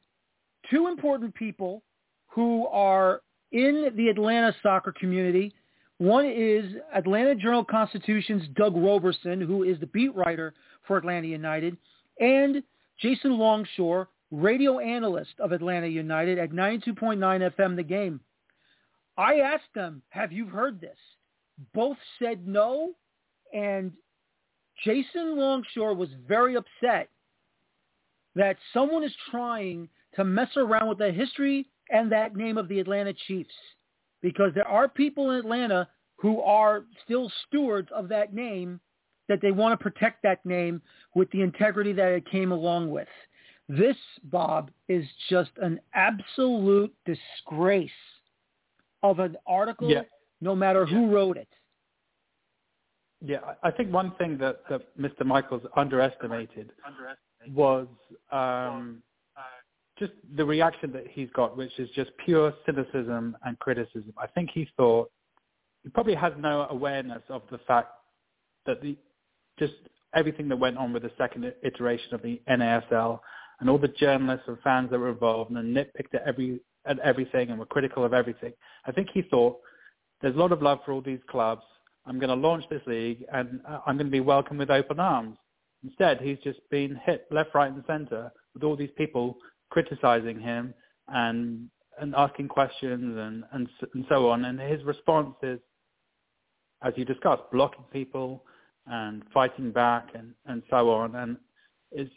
two 0.71 0.87
important 0.87 1.33
people 1.35 1.83
who 2.27 2.67
are 2.67 3.21
in 3.51 3.91
the 3.97 4.07
Atlanta 4.07 4.55
soccer 4.63 4.93
community. 4.97 5.53
One 5.97 6.25
is 6.25 6.75
Atlanta 6.93 7.35
Journal-Constitution's 7.35 8.47
Doug 8.55 8.77
Roberson, 8.77 9.41
who 9.41 9.63
is 9.63 9.79
the 9.79 9.87
beat 9.87 10.15
writer 10.15 10.53
for 10.87 10.97
Atlanta 10.97 11.27
United, 11.27 11.75
and 12.19 12.63
Jason 12.99 13.37
Longshore, 13.37 14.07
radio 14.31 14.79
analyst 14.79 15.33
of 15.39 15.51
Atlanta 15.51 15.87
United 15.87 16.37
at 16.37 16.51
92.9 16.51 17.17
FM 17.57 17.75
The 17.75 17.83
Game. 17.83 18.19
I 19.17 19.39
asked 19.39 19.73
them, 19.75 20.01
have 20.09 20.31
you 20.31 20.45
heard 20.45 20.79
this? 20.79 20.97
Both 21.73 21.97
said 22.19 22.47
no, 22.47 22.91
and 23.53 23.91
Jason 24.83 25.37
Longshore 25.37 25.93
was 25.93 26.09
very 26.27 26.55
upset 26.55 27.09
that 28.35 28.57
someone 28.73 29.03
is 29.03 29.13
trying 29.29 29.89
to 30.15 30.23
mess 30.23 30.49
around 30.55 30.87
with 30.87 30.99
the 30.99 31.11
history 31.11 31.67
and 31.89 32.11
that 32.11 32.35
name 32.35 32.57
of 32.57 32.67
the 32.67 32.79
Atlanta 32.79 33.13
Chiefs 33.27 33.53
because 34.21 34.51
there 34.53 34.67
are 34.67 34.87
people 34.87 35.31
in 35.31 35.39
Atlanta 35.39 35.87
who 36.17 36.41
are 36.41 36.85
still 37.03 37.31
stewards 37.47 37.89
of 37.95 38.09
that 38.09 38.33
name 38.33 38.79
that 39.27 39.39
they 39.41 39.51
want 39.51 39.77
to 39.77 39.83
protect 39.83 40.23
that 40.23 40.45
name 40.45 40.81
with 41.15 41.29
the 41.31 41.41
integrity 41.41 41.93
that 41.93 42.11
it 42.11 42.29
came 42.29 42.51
along 42.51 42.89
with. 42.89 43.07
This, 43.69 43.95
Bob, 44.23 44.71
is 44.87 45.05
just 45.29 45.51
an 45.61 45.79
absolute 45.93 46.91
disgrace 47.05 47.91
of 49.03 49.19
an 49.19 49.37
article, 49.45 49.89
yeah. 49.89 50.01
no 50.41 50.55
matter 50.55 50.85
yeah. 50.89 50.97
who 50.97 51.13
wrote 51.13 51.37
it. 51.37 51.47
Yeah, 53.23 53.39
I 53.61 53.69
think 53.69 53.93
one 53.93 54.13
thing 54.17 54.37
that, 54.39 54.61
that 54.69 54.81
Mr. 54.99 55.25
Michaels 55.25 55.61
underestimated, 55.75 56.71
underestimated. 56.85 57.55
was 57.55 57.87
um, 58.31 59.03
just 59.99 60.13
the 60.35 60.45
reaction 60.45 60.91
that 60.93 61.05
he's 61.11 61.29
got, 61.35 61.55
which 61.55 61.77
is 61.77 61.89
just 61.91 62.09
pure 62.25 62.53
cynicism 62.65 63.37
and 63.45 63.59
criticism. 63.59 64.13
I 64.17 64.27
think 64.27 64.49
he 64.53 64.67
thought 64.77 65.11
he 65.83 65.89
probably 65.89 66.15
has 66.15 66.33
no 66.39 66.65
awareness 66.69 67.21
of 67.29 67.43
the 67.51 67.59
fact 67.59 67.89
that 68.65 68.81
the 68.81 68.97
just 69.59 69.73
everything 70.15 70.47
that 70.47 70.57
went 70.57 70.77
on 70.77 70.93
with 70.93 71.03
the 71.03 71.11
second 71.17 71.53
iteration 71.63 72.13
of 72.13 72.21
the 72.21 72.41
NASL 72.49 73.19
and 73.59 73.69
all 73.69 73.77
the 73.77 73.87
journalists 73.87 74.47
and 74.47 74.57
fans 74.63 74.89
that 74.91 74.99
were 74.99 75.09
involved 75.09 75.51
and 75.51 75.75
nitpicked 75.75 76.13
at 76.13 76.23
every 76.25 76.59
at 76.85 76.99
everything 76.99 77.49
and 77.49 77.59
were 77.59 77.65
critical 77.65 78.05
of 78.05 78.13
everything. 78.13 78.53
I 78.85 78.91
think 78.91 79.09
he 79.13 79.21
thought 79.21 79.57
there's 80.21 80.35
a 80.35 80.39
lot 80.39 80.51
of 80.51 80.61
love 80.61 80.79
for 80.85 80.93
all 80.93 81.01
these 81.01 81.19
clubs. 81.29 81.61
I'm 82.05 82.19
going 82.19 82.29
to 82.29 82.35
launch 82.35 82.63
this 82.69 82.81
league 82.87 83.25
and 83.33 83.59
uh, 83.67 83.79
I'm 83.85 83.97
going 83.97 84.07
to 84.07 84.11
be 84.11 84.21
welcomed 84.21 84.59
with 84.59 84.69
open 84.69 84.99
arms. 84.99 85.37
Instead, 85.83 86.19
he's 86.21 86.39
just 86.43 86.59
been 86.69 86.99
hit 87.05 87.27
left, 87.31 87.53
right, 87.53 87.71
and 87.71 87.83
centre 87.85 88.31
with 88.53 88.63
all 88.63 88.75
these 88.75 88.89
people 88.97 89.37
criticizing 89.69 90.39
him 90.39 90.73
and 91.07 91.69
and 92.01 92.15
asking 92.15 92.47
questions 92.47 93.17
and, 93.17 93.43
and 93.51 93.67
and 93.93 94.05
so 94.09 94.29
on. 94.29 94.45
And 94.45 94.59
his 94.59 94.83
response 94.83 95.35
is, 95.43 95.59
as 96.81 96.93
you 96.95 97.05
discussed, 97.05 97.43
blocking 97.51 97.83
people 97.91 98.43
and 98.87 99.23
fighting 99.33 99.71
back 99.71 100.09
and, 100.15 100.33
and 100.45 100.63
so 100.69 100.89
on. 100.89 101.15
And 101.15 101.37
is 101.91 102.09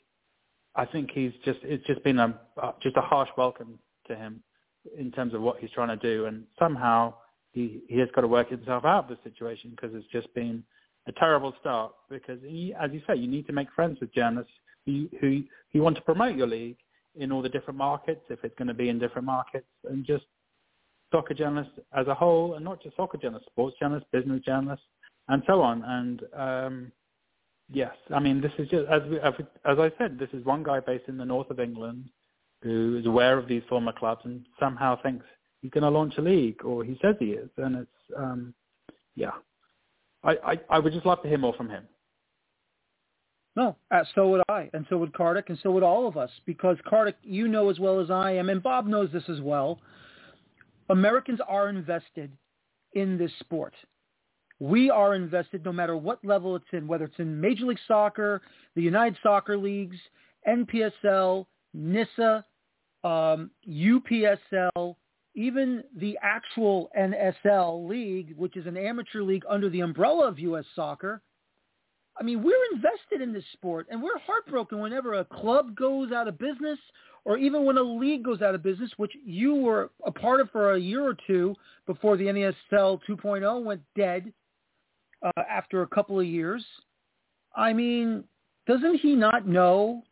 I 0.75 0.87
think 0.87 1.11
he's 1.13 1.33
just 1.45 1.61
it's 1.63 1.87
just 1.87 2.03
been 2.03 2.19
a 2.19 2.39
just 2.83 2.97
a 2.97 3.01
harsh 3.01 3.29
welcome 3.37 3.79
to 4.09 4.17
him 4.17 4.43
in 4.99 5.11
terms 5.13 5.35
of 5.35 5.43
what 5.43 5.59
he's 5.59 5.71
trying 5.71 5.89
to 5.89 5.97
do. 5.97 6.27
And 6.27 6.45
somehow 6.59 7.15
he 7.53 7.83
he 7.89 7.99
has 7.99 8.09
got 8.15 8.23
to 8.23 8.29
work 8.29 8.51
himself 8.51 8.85
out 8.85 9.11
of 9.11 9.17
the 9.17 9.31
situation 9.31 9.71
because 9.71 9.95
it's 9.95 10.11
just 10.11 10.33
been 10.35 10.65
a 11.07 11.13
terrible 11.13 11.55
start. 11.61 11.93
Because 12.09 12.41
he, 12.43 12.75
as 12.81 12.91
you 12.93 13.03
say, 13.07 13.17
you 13.17 13.29
need 13.29 13.47
to 13.47 13.53
make 13.53 13.69
friends 13.75 13.99
with 14.01 14.15
journalists 14.15 14.53
who 14.87 15.09
who, 15.21 15.43
who 15.73 15.83
want 15.83 15.97
to 15.97 16.03
promote 16.03 16.37
your 16.37 16.47
league 16.47 16.79
in 17.15 17.31
all 17.31 17.43
the 17.43 17.49
different 17.49 17.77
markets, 17.77 18.23
if 18.31 18.43
it's 18.43 18.55
going 18.57 18.69
to 18.69 18.75
be 18.75 18.89
in 18.89 18.99
different 18.99 19.27
markets, 19.27 19.67
and 19.85 20.07
just 20.07 20.25
soccer 21.11 21.35
journalists 21.35 21.75
as 21.95 22.07
a 22.07 22.15
whole, 22.15 22.55
and 22.55 22.65
not 22.65 22.83
just 22.83 22.97
soccer 22.97 23.19
journalists, 23.19 23.49
sports 23.51 23.77
journalists, 23.79 24.09
business 24.13 24.41
journalists, 24.45 24.87
and 25.29 25.43
so 25.47 25.61
on. 25.61 25.83
And 25.85 26.23
um, 26.35 26.93
yes, 27.73 27.95
I 28.15 28.21
mean, 28.21 28.41
this 28.41 28.53
is 28.59 28.69
just 28.69 28.89
as 28.89 29.03
we, 29.09 29.19
as 29.19 29.79
I 29.79 29.91
said, 29.99 30.19
this 30.19 30.31
is 30.33 30.45
one 30.45 30.63
guy 30.63 30.81
based 30.81 31.09
in 31.09 31.17
the 31.17 31.25
north 31.25 31.51
of 31.51 31.61
England 31.61 32.09
who 32.63 32.99
is 32.99 33.07
aware 33.07 33.39
of 33.39 33.49
these 33.49 33.63
former 33.69 33.93
clubs 33.93 34.23
and 34.25 34.47
somehow 34.61 35.01
thinks 35.03 35.25
he's 35.61 35.71
going 35.71 35.83
to 35.83 35.91
launch 35.91 36.15
a 36.19 36.23
league, 36.23 36.65
or 36.65 36.85
he 36.85 36.99
says 37.03 37.17
he 37.19 37.33
is, 37.33 37.51
and 37.57 37.77
it's 37.77 38.17
um, 38.17 38.55
yeah. 39.17 39.33
I, 40.25 40.37
I, 40.45 40.61
I 40.71 40.79
would 40.79 40.93
just 40.93 41.07
love 41.07 41.21
to 41.23 41.29
hear 41.29 41.39
more 41.39 41.55
from 41.55 41.69
him. 41.69 41.85
No, 43.55 43.77
uh, 43.91 44.05
so 44.15 44.29
would 44.31 44.43
I, 44.49 44.71
and 44.73 44.87
so 44.89 44.97
would 44.99 45.13
Kartik, 45.13 45.51
and 45.51 45.59
so 45.63 45.71
would 45.73 45.83
all 45.83 46.09
of 46.09 46.17
us, 46.17 46.31
because 46.47 46.79
Kartik, 46.89 47.17
you 47.23 47.49
know 47.49 47.69
as 47.69 47.79
well 47.79 48.01
as 48.01 48.11
I 48.11 48.33
am, 48.33 48.49
and 48.49 48.63
Bob 48.63 48.87
knows 48.87 49.11
this 49.13 49.29
as 49.29 49.41
well. 49.41 49.79
Americans 50.89 51.41
are 51.47 51.69
invested 51.69 52.31
in 52.95 53.19
this 53.19 53.33
sport. 53.41 53.75
We 54.63 54.91
are 54.91 55.17
invested 55.17 55.65
no 55.65 55.73
matter 55.73 55.97
what 55.97 56.25
level 56.25 56.55
it's 56.55 56.65
in, 56.71 56.87
whether 56.87 57.07
it's 57.07 57.19
in 57.19 57.41
Major 57.41 57.67
League 57.67 57.81
Soccer, 57.89 58.41
the 58.77 58.83
United 58.83 59.19
Soccer 59.21 59.59
Leagues, 59.59 59.97
NPSL, 60.49 61.47
NISA, 61.75 62.45
um, 63.03 63.51
UPSL, 63.69 64.95
even 65.35 65.83
the 65.97 66.17
actual 66.23 66.91
NSL 66.97 67.89
league, 67.89 68.35
which 68.37 68.57
is 68.57 68.69
an 68.69 68.77
amateur 68.77 69.23
league 69.23 69.43
under 69.51 69.69
the 69.69 69.81
umbrella 69.81 70.29
of 70.29 70.39
U.S. 70.39 70.65
Soccer 70.77 71.23
I 72.19 72.23
mean, 72.23 72.43
we're 72.43 72.55
invested 72.75 73.23
in 73.23 73.33
this 73.33 73.45
sport, 73.53 73.87
and 73.91 74.03
we're 74.03 74.19
heartbroken 74.19 74.81
whenever 74.81 75.15
a 75.15 75.25
club 75.25 75.75
goes 75.75 76.13
out 76.13 76.29
of 76.29 76.39
business, 76.39 76.79
or 77.25 77.39
even 77.39 77.65
when 77.65 77.79
a 77.79 77.83
league 77.83 78.25
goes 78.25 78.43
out 78.43 78.55
of 78.55 78.63
business, 78.63 78.91
which 78.97 79.13
you 79.25 79.55
were 79.55 79.91
a 80.05 80.13
part 80.13 80.41
of 80.41 80.51
for 80.51 80.75
a 80.75 80.79
year 80.79 81.03
or 81.03 81.17
two 81.27 81.55
before 81.87 82.17
the 82.17 82.25
NASL 82.25 83.01
2.0 83.09 83.65
went 83.65 83.81
dead 83.97 84.33
uh, 85.23 85.43
after 85.49 85.83
a 85.83 85.87
couple 85.87 86.19
of 86.19 86.27
years. 86.27 86.65
I 87.55 87.73
mean, 87.73 88.25
doesn't 88.67 89.01
he 89.01 89.15
not 89.15 89.47
know 89.47 90.03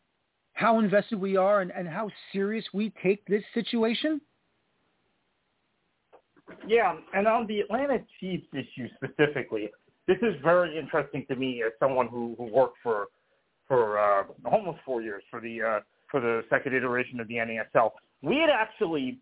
how 0.52 0.78
invested 0.78 1.20
we 1.20 1.36
are 1.36 1.60
and, 1.60 1.70
and 1.70 1.88
how 1.88 2.10
serious 2.32 2.64
we 2.72 2.92
take 3.02 3.24
this 3.26 3.42
situation? 3.54 4.20
Yeah, 6.66 6.96
and 7.14 7.26
on 7.26 7.46
the 7.46 7.60
Atlanta 7.60 7.98
Chiefs 8.18 8.46
issue 8.52 8.88
specifically, 8.96 9.70
this 10.06 10.18
is 10.22 10.34
very 10.42 10.78
interesting 10.78 11.24
to 11.28 11.36
me 11.36 11.62
as 11.64 11.72
someone 11.78 12.08
who, 12.08 12.34
who 12.36 12.44
worked 12.52 12.78
for 12.82 13.06
for 13.68 14.00
uh, 14.00 14.24
almost 14.50 14.78
four 14.84 15.00
years 15.00 15.22
for 15.30 15.40
the 15.40 15.62
uh, 15.62 15.80
for 16.10 16.20
the 16.20 16.42
second 16.50 16.74
iteration 16.74 17.20
of 17.20 17.28
the 17.28 17.34
NASL. 17.34 17.90
We 18.20 18.38
had 18.38 18.50
actually 18.50 19.18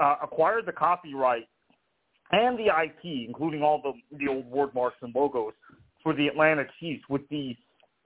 uh, 0.00 0.16
acquired 0.22 0.64
the 0.64 0.72
copyright 0.72 1.46
and 2.32 2.58
the 2.58 2.66
IP, 2.66 3.26
including 3.26 3.62
all 3.62 3.80
the 3.82 4.16
the 4.18 4.28
old 4.28 4.46
word 4.46 4.74
marks 4.74 4.96
and 5.02 5.14
logos 5.14 5.52
for 6.02 6.14
the 6.14 6.28
Atlanta 6.28 6.64
Chiefs, 6.78 7.02
with 7.08 7.28
the 7.28 7.56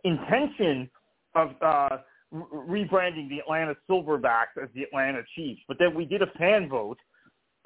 intention 0.05 0.91
of 1.35 1.51
uh, 1.61 1.99
rebranding 2.33 3.29
the 3.29 3.39
Atlanta 3.41 3.75
Silverbacks 3.89 4.57
as 4.63 4.69
the 4.75 4.83
Atlanta 4.83 5.23
Chiefs. 5.35 5.61
But 5.69 5.79
then 5.79 5.95
we 5.95 6.05
did 6.05 6.23
a 6.23 6.27
fan 6.39 6.69
vote 6.69 6.99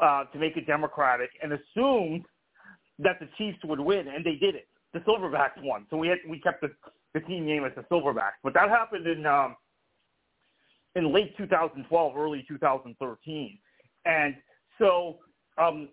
uh, 0.01 0.25
to 0.25 0.39
make 0.39 0.57
it 0.57 0.67
democratic 0.67 1.31
and 1.43 1.53
assumed 1.53 2.25
that 2.99 3.19
the 3.21 3.29
Chiefs 3.39 3.59
would 3.65 3.81
win, 3.81 4.09
and 4.09 4.25
they 4.25 4.35
did 4.35 4.55
it. 4.55 4.69
The 4.93 5.01
Silverbacks 5.01 5.63
won, 5.63 5.87
so 5.91 5.97
we 5.97 6.09
had, 6.09 6.19
we 6.29 6.41
kept 6.41 6.61
the, 6.61 6.71
the 7.15 7.21
team 7.21 7.47
name 7.47 7.65
as 7.65 7.73
the 7.77 7.83
Silverbacks. 7.83 8.41
But 8.43 8.55
that 8.55 8.69
happened 8.69 9.07
in 9.07 9.27
um, 9.27 9.57
in 10.97 11.13
late 11.13 11.37
2012, 11.37 12.17
early 12.17 12.45
2013, 12.49 13.59
and 14.07 14.35
so 14.79 15.19
um, 15.59 15.89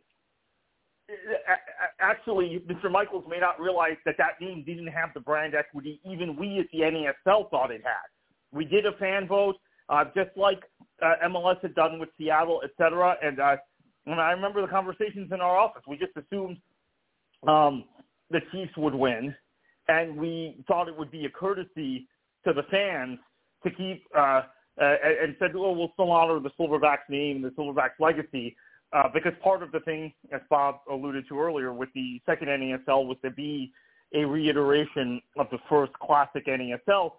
actually, 1.99 2.61
Mr. 2.67 2.91
Michaels 2.91 3.25
may 3.29 3.39
not 3.39 3.59
realize 3.59 3.97
that 4.05 4.15
that 4.17 4.41
name 4.41 4.63
didn't 4.65 4.87
have 4.87 5.09
the 5.13 5.19
brand 5.19 5.53
equity 5.55 5.99
even 6.09 6.35
we 6.35 6.59
at 6.59 6.65
the 6.71 6.79
NASL 6.79 7.49
thought 7.49 7.71
it 7.71 7.81
had. 7.83 8.07
We 8.51 8.65
did 8.65 8.85
a 8.85 8.93
fan 8.93 9.27
vote, 9.27 9.55
uh, 9.89 10.05
just 10.15 10.35
like 10.35 10.61
uh, 11.01 11.13
MLS 11.27 11.61
had 11.61 11.75
done 11.75 11.99
with 11.99 12.09
Seattle, 12.17 12.61
et 12.63 12.71
cetera. 12.77 13.15
And, 13.21 13.39
uh, 13.39 13.57
and 14.05 14.19
I 14.19 14.31
remember 14.31 14.61
the 14.61 14.67
conversations 14.67 15.31
in 15.31 15.41
our 15.41 15.57
office. 15.57 15.83
We 15.87 15.97
just 15.97 16.13
assumed 16.15 16.57
um, 17.47 17.85
the 18.31 18.39
Chiefs 18.51 18.73
would 18.77 18.95
win, 18.95 19.35
and 19.87 20.15
we 20.17 20.63
thought 20.67 20.87
it 20.87 20.97
would 20.97 21.11
be 21.11 21.25
a 21.25 21.29
courtesy 21.29 22.07
to 22.45 22.53
the 22.53 22.63
fans 22.71 23.19
to 23.63 23.71
keep 23.71 24.03
uh, 24.17 24.41
uh, 24.81 24.95
and 25.23 25.35
said, 25.39 25.51
"Oh, 25.55 25.71
we'll 25.71 25.91
still 25.93 26.11
honor 26.11 26.39
the 26.39 26.51
Silverbacks 26.59 27.09
name, 27.09 27.41
the 27.41 27.49
Silverbacks 27.49 27.99
legacy." 27.99 28.55
Uh, 28.95 29.09
because 29.13 29.33
part 29.43 29.61
of 29.61 29.73
the 29.73 29.81
thing, 29.81 30.13
as 30.31 30.39
Bob 30.49 30.79
alluded 30.89 31.27
to 31.27 31.37
earlier, 31.37 31.73
with 31.73 31.89
the 31.93 32.21
second 32.25 32.47
NASL 32.47 33.05
was 33.05 33.17
to 33.25 33.29
be 33.29 33.73
a 34.13 34.23
reiteration 34.23 35.21
of 35.37 35.47
the 35.51 35.57
first 35.69 35.91
classic 35.93 36.47
NASL. 36.47 37.11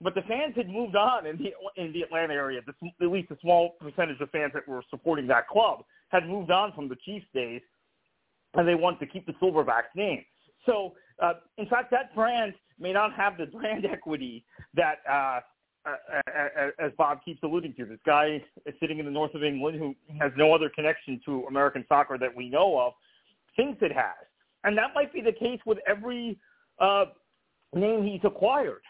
But 0.00 0.14
the 0.14 0.22
fans 0.22 0.54
had 0.56 0.70
moved 0.70 0.96
on 0.96 1.26
in 1.26 1.36
the 1.36 1.52
in 1.76 1.92
the 1.92 2.02
Atlanta 2.02 2.32
area. 2.32 2.60
The, 2.64 3.04
at 3.04 3.12
least 3.12 3.30
a 3.30 3.36
small 3.42 3.74
percentage 3.78 4.20
of 4.20 4.30
fans 4.30 4.52
that 4.54 4.66
were 4.66 4.82
supporting 4.88 5.26
that 5.26 5.48
club 5.48 5.84
had 6.08 6.26
moved 6.26 6.50
on 6.50 6.72
from 6.72 6.88
the 6.88 6.96
Chiefs 7.04 7.26
days, 7.34 7.60
and 8.54 8.66
they 8.66 8.74
wanted 8.74 9.00
to 9.00 9.06
keep 9.06 9.26
the 9.26 9.32
Silverbacks 9.32 9.94
name. 9.94 10.24
So, 10.64 10.94
uh, 11.20 11.34
in 11.58 11.66
fact, 11.66 11.90
that 11.90 12.14
brand 12.14 12.54
may 12.78 12.92
not 12.92 13.12
have 13.12 13.36
the 13.36 13.46
brand 13.46 13.84
equity 13.84 14.46
that 14.74 15.00
uh, 15.10 15.40
as 16.78 16.92
Bob 16.96 17.18
keeps 17.24 17.42
alluding 17.42 17.74
to, 17.74 17.84
this 17.84 17.98
guy 18.06 18.42
is 18.66 18.74
sitting 18.80 18.98
in 18.98 19.04
the 19.04 19.10
north 19.10 19.34
of 19.34 19.42
England 19.42 19.78
who 19.78 19.94
has 20.20 20.32
no 20.36 20.54
other 20.54 20.70
connection 20.74 21.20
to 21.24 21.44
American 21.48 21.84
soccer 21.88 22.18
that 22.18 22.34
we 22.34 22.48
know 22.48 22.78
of, 22.78 22.92
thinks 23.56 23.78
it 23.82 23.92
has. 23.92 24.26
And 24.64 24.76
that 24.76 24.94
might 24.94 25.12
be 25.12 25.20
the 25.20 25.32
case 25.32 25.60
with 25.66 25.78
every 25.86 26.38
uh, 26.78 27.06
name 27.74 28.04
he's 28.04 28.20
acquired. 28.24 28.82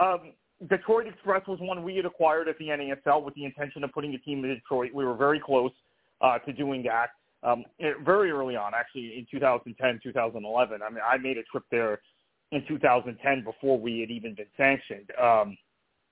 Um, 0.00 0.32
Detroit 0.68 1.06
Express 1.06 1.46
was 1.46 1.58
one 1.60 1.82
we 1.82 1.96
had 1.96 2.06
acquired 2.06 2.48
at 2.48 2.58
the 2.58 2.68
NASL 2.68 3.22
with 3.22 3.34
the 3.34 3.44
intention 3.44 3.84
of 3.84 3.92
putting 3.92 4.14
a 4.14 4.18
team 4.18 4.44
in 4.44 4.54
Detroit. 4.54 4.90
We 4.94 5.04
were 5.04 5.16
very 5.16 5.40
close 5.40 5.72
uh, 6.20 6.38
to 6.38 6.52
doing 6.52 6.82
that 6.84 7.10
um, 7.42 7.64
very 8.04 8.30
early 8.30 8.56
on, 8.56 8.72
actually 8.74 9.18
in 9.18 9.26
2010, 9.30 10.00
2011. 10.02 10.80
I 10.82 10.90
mean, 10.90 11.00
I 11.06 11.18
made 11.18 11.38
a 11.38 11.42
trip 11.44 11.64
there 11.70 12.00
in 12.52 12.64
2010 12.66 13.44
before 13.44 13.78
we 13.78 14.00
had 14.00 14.10
even 14.10 14.34
been 14.34 14.46
sanctioned. 14.56 15.10
Um, 15.20 15.56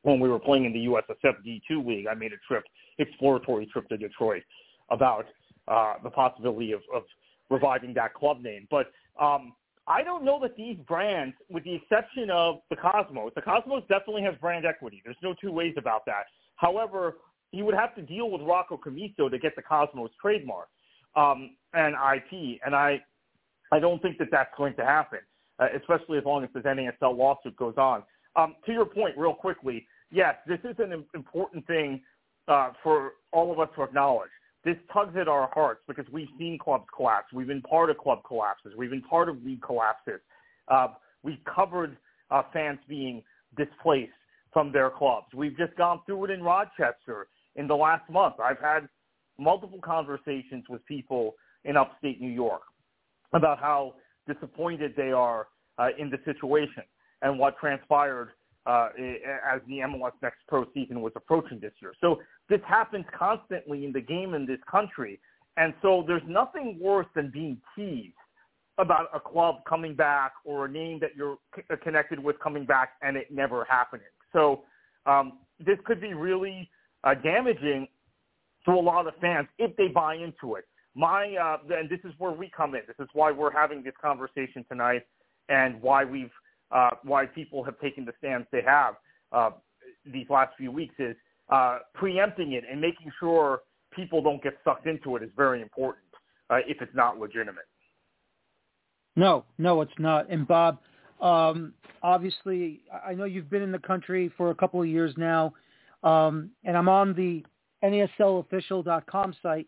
when 0.03 0.21
we 0.21 0.29
were 0.29 0.38
playing 0.38 0.65
in 0.65 0.73
the 0.73 0.87
USSF 0.87 1.37
D2 1.47 1.87
league, 1.87 2.07
I 2.07 2.15
made 2.15 2.33
a 2.33 2.37
trip, 2.47 2.65
exploratory 2.99 3.67
trip 3.67 3.88
to 3.88 3.97
Detroit 3.97 4.43
about 4.91 5.27
uh, 5.69 5.95
the 6.03 6.11
possibility 6.11 6.73
of, 6.73 6.81
of 6.95 7.05
reviving 7.51 7.95
that 7.95 8.15
club 8.15 8.41
name. 8.41 8.67
But 8.71 8.91
um, 9.21 9.55
I 9.87 10.03
don't 10.03 10.25
know 10.25 10.41
that 10.41 10.57
these 10.57 10.77
brands, 10.88 11.35
with 11.51 11.65
the 11.65 11.75
exception 11.75 12.31
of 12.31 12.61
the 12.71 12.77
Cosmos, 12.77 13.33
the 13.35 13.43
Cosmos 13.43 13.83
definitely 13.88 14.23
has 14.23 14.35
brand 14.41 14.65
equity. 14.65 15.03
There's 15.05 15.17
no 15.23 15.35
two 15.41 15.53
ways 15.53 15.75
about 15.77 16.05
that. 16.07 16.25
However, 16.57 17.17
you 17.53 17.65
would 17.65 17.75
have 17.75 17.95
to 17.97 18.03
deal 18.03 18.31
with 18.31 18.41
Rocco 18.43 18.77
Commisso 18.77 19.31
to 19.31 19.38
get 19.38 19.55
the 19.57 19.62
Cosmos 19.62 20.11
trademark 20.21 20.69
um, 21.17 21.57
and 21.75 21.95
IP, 21.95 22.61
and 22.65 22.75
I, 22.75 23.01
I 23.71 23.79
don't 23.79 24.01
think 24.01 24.19
that 24.19 24.29
that's 24.31 24.51
going 24.57 24.75
to 24.77 24.85
happen, 24.85 25.19
uh, 25.59 25.67
especially 25.77 26.19
as 26.19 26.25
long 26.25 26.45
as 26.45 26.51
this 26.55 26.65
NASL 26.65 27.17
lawsuit 27.17 27.57
goes 27.57 27.75
on. 27.77 28.03
Um, 28.37 28.55
to 28.65 28.73
your 28.73 28.87
point, 28.87 29.19
real 29.19 29.35
quickly, 29.35 29.87
yes, 30.12 30.37
this 30.46 30.61
is 30.64 30.77
an 30.79 31.05
important 31.14 31.66
thing 31.66 32.01
uh, 32.48 32.70
for 32.83 33.12
all 33.33 33.53
of 33.53 33.59
us 33.59 33.68
to 33.77 33.83
acknowledge. 33.83 34.31
This 34.64 34.77
tugs 34.92 35.16
at 35.20 35.27
our 35.27 35.51
hearts 35.53 35.81
because 35.88 36.05
we've 36.12 36.29
seen 36.38 36.59
clubs 36.59 36.85
collapse. 36.96 37.27
We've 37.33 37.48
been 37.48 37.62
part 37.62 37.90
of 37.90 37.98
club 37.98 38.20
collapses. 38.27 38.75
We've 38.77 38.90
been 38.90 39.03
part 39.03 39.29
of 39.29 39.42
league 39.42 39.62
collapses. 39.62 40.20
Uh, 40.68 40.88
we've 41.25 41.42
covered 41.53 41.96
uh, 42.31 42.42
fans 42.53 42.79
being 42.88 43.22
displaced 43.57 44.12
from 44.53 44.70
their 44.70 44.90
clubs. 44.90 45.27
We've 45.35 45.57
just 45.57 45.75
gone 45.77 46.01
through 46.07 46.27
it 46.27 46.31
in 46.31 46.42
Rochester 46.42 47.27
in 47.57 47.66
the 47.66 47.75
last 47.75 48.09
month. 48.09 48.35
I've 48.40 48.61
had 48.61 48.88
multiple 49.38 49.81
conversations 49.83 50.64
with 50.68 50.85
people 50.87 51.35
in 51.64 51.77
upstate 51.77 52.20
New 52.20 52.31
York 52.31 52.62
about 53.33 53.59
how 53.59 53.94
disappointed 54.33 54.94
they 54.96 55.11
are 55.11 55.48
uh, 55.79 55.88
in 55.98 56.11
the 56.11 56.18
situation 56.25 56.83
and 57.22 57.38
what 57.38 57.57
transpired 57.59 58.31
uh, 58.66 58.88
as 59.51 59.61
the 59.66 59.79
MLS 59.79 60.12
Next 60.22 60.38
Pro 60.48 60.64
season 60.75 61.01
was 61.01 61.12
approaching 61.16 61.59
this 61.61 61.72
year. 61.81 61.92
So 62.01 62.20
this 62.48 62.61
happens 62.66 63.05
constantly 63.16 63.85
in 63.85 63.92
the 63.92 64.01
game 64.01 64.35
in 64.35 64.46
this 64.46 64.61
country. 64.70 65.20
And 65.57 65.75
so 65.83 66.05
there's 66.07 66.22
nothing 66.27 66.79
worse 66.81 67.07
than 67.14 67.31
being 67.31 67.59
teased 67.77 68.14
about 68.79 69.09
a 69.14 69.20
club 69.20 69.57
coming 69.68 69.94
back 69.94 70.33
or 70.44 70.64
a 70.64 70.68
name 70.68 70.98
that 71.01 71.11
you're 71.16 71.38
c- 71.55 71.62
connected 71.83 72.18
with 72.18 72.38
coming 72.40 72.64
back 72.64 72.92
and 73.03 73.16
it 73.16 73.27
never 73.31 73.64
happening. 73.68 74.07
So 74.33 74.62
um, 75.05 75.40
this 75.59 75.79
could 75.85 76.01
be 76.01 76.14
really 76.14 76.70
uh, 77.05 77.14
damaging 77.14 77.87
to 78.64 78.72
a 78.72 78.81
lot 78.81 79.07
of 79.07 79.14
fans 79.20 79.48
if 79.59 79.77
they 79.77 79.88
buy 79.88 80.14
into 80.14 80.55
it. 80.55 80.64
My 80.94 81.35
uh, 81.37 81.75
and 81.75 81.88
this 81.88 82.01
is 82.05 82.12
where 82.18 82.33
we 82.33 82.51
come 82.55 82.75
in. 82.75 82.83
This 82.87 82.96
is 82.98 83.09
why 83.14 83.33
we're 83.33 83.53
having 83.53 83.83
this 83.83 83.94
conversation 84.01 84.64
tonight, 84.68 85.07
and 85.48 85.81
why 85.81 86.05
we've 86.05 86.31
uh, 86.72 86.90
why 87.02 87.26
people 87.26 87.62
have 87.62 87.78
taken 87.80 88.04
the 88.04 88.12
stance 88.18 88.46
they 88.50 88.62
have 88.62 88.94
uh, 89.32 89.50
these 90.12 90.26
last 90.28 90.52
few 90.56 90.70
weeks 90.70 90.94
is 90.98 91.16
uh, 91.50 91.78
preempting 91.94 92.52
it 92.52 92.64
and 92.70 92.80
making 92.80 93.11
sure 93.20 93.61
people 93.94 94.22
don't 94.22 94.42
get 94.42 94.54
sucked 94.64 94.87
into 94.87 95.16
it 95.16 95.22
is 95.22 95.30
very 95.37 95.61
important 95.61 96.04
uh, 96.50 96.56
if 96.66 96.80
it's 96.80 96.94
not 96.94 97.18
legitimate. 97.18 97.64
No, 99.16 99.44
no, 99.58 99.82
it's 99.82 99.92
not. 99.98 100.30
And 100.30 100.48
Bob, 100.48 100.78
um, 101.20 101.74
obviously, 102.02 102.80
I 103.06 103.14
know 103.14 103.24
you've 103.24 103.50
been 103.50 103.62
in 103.62 103.72
the 103.72 103.78
country 103.78 104.32
for 104.37 104.50
a 104.50 104.54
couple 104.54 104.80
of 104.80 104.88
years 104.88 105.12
now, 105.16 105.52
um, 106.02 106.50
and 106.64 106.76
I'm 106.76 106.88
on 106.88 107.14
the 107.14 107.44
NASLofficial.com 107.85 109.35
site. 109.42 109.66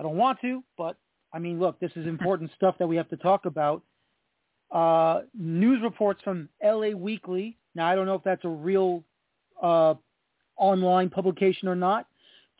I 0.00 0.02
don't 0.02 0.16
want 0.16 0.40
to, 0.40 0.64
but 0.76 0.96
I 1.32 1.38
mean, 1.38 1.60
look, 1.60 1.78
this 1.78 1.92
is 1.94 2.06
important 2.06 2.50
stuff 2.56 2.74
that 2.78 2.86
we 2.86 2.96
have 2.96 3.08
to 3.10 3.16
talk 3.16 3.46
about. 3.46 3.82
Uh, 4.74 5.20
news 5.38 5.80
reports 5.82 6.20
from 6.24 6.48
LA 6.62 6.88
Weekly. 6.90 7.56
Now, 7.76 7.86
I 7.86 7.94
don't 7.94 8.06
know 8.06 8.16
if 8.16 8.24
that's 8.24 8.44
a 8.44 8.48
real 8.48 9.04
uh, 9.62 9.94
online 10.56 11.08
publication 11.08 11.68
or 11.68 11.76
not. 11.76 12.08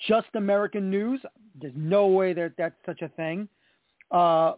Just 0.07 0.29
American 0.35 0.91
News. 0.91 1.21
There's 1.61 1.75
no 1.77 2.07
way 2.07 2.33
that 2.33 2.53
that's 2.57 2.77
such 2.87 3.03
a 3.03 3.09
thing. 3.09 3.49
Uh, 4.13 4.53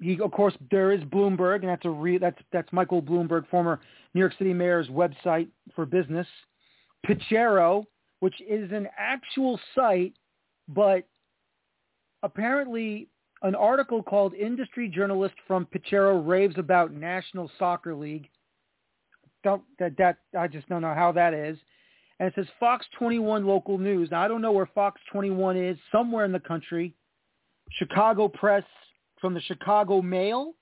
he, 0.00 0.20
of 0.20 0.32
course, 0.32 0.54
there 0.72 0.90
is 0.90 1.00
Bloomberg, 1.04 1.60
and 1.60 1.68
that's 1.68 1.84
a 1.84 1.90
re- 1.90 2.18
that's 2.18 2.40
that's 2.52 2.72
Michael 2.72 3.00
Bloomberg, 3.00 3.48
former 3.48 3.80
New 4.14 4.20
York 4.20 4.32
City 4.36 4.52
mayor's 4.52 4.88
website 4.88 5.48
for 5.76 5.86
business. 5.86 6.26
Pichero, 7.06 7.84
which 8.20 8.34
is 8.40 8.72
an 8.72 8.88
actual 8.98 9.58
site, 9.74 10.14
but 10.68 11.06
apparently 12.24 13.08
an 13.42 13.54
article 13.54 14.02
called 14.02 14.34
Industry 14.34 14.88
Journalist 14.88 15.34
from 15.46 15.66
Pichero 15.66 16.26
Raves 16.26 16.58
About 16.58 16.92
National 16.92 17.50
Soccer 17.58 17.94
League. 17.94 18.28
Don't, 19.42 19.62
that, 19.78 19.96
that, 19.98 20.18
I 20.38 20.46
just 20.46 20.68
don't 20.68 20.82
know 20.82 20.94
how 20.94 21.10
that 21.12 21.34
is. 21.34 21.58
And 22.20 22.28
it 22.28 22.34
says 22.36 22.46
Fox 22.60 22.86
21 22.98 23.44
local 23.44 23.78
news. 23.78 24.10
Now, 24.12 24.22
I 24.22 24.28
don't 24.28 24.42
know 24.42 24.52
where 24.52 24.70
Fox 24.74 25.00
21 25.10 25.56
is, 25.56 25.76
somewhere 25.90 26.24
in 26.24 26.30
the 26.30 26.38
country. 26.38 26.94
Chicago 27.72 28.28
Press 28.28 28.62
from 29.20 29.34
the 29.34 29.40
Chicago 29.40 30.00
Mail. 30.00 30.54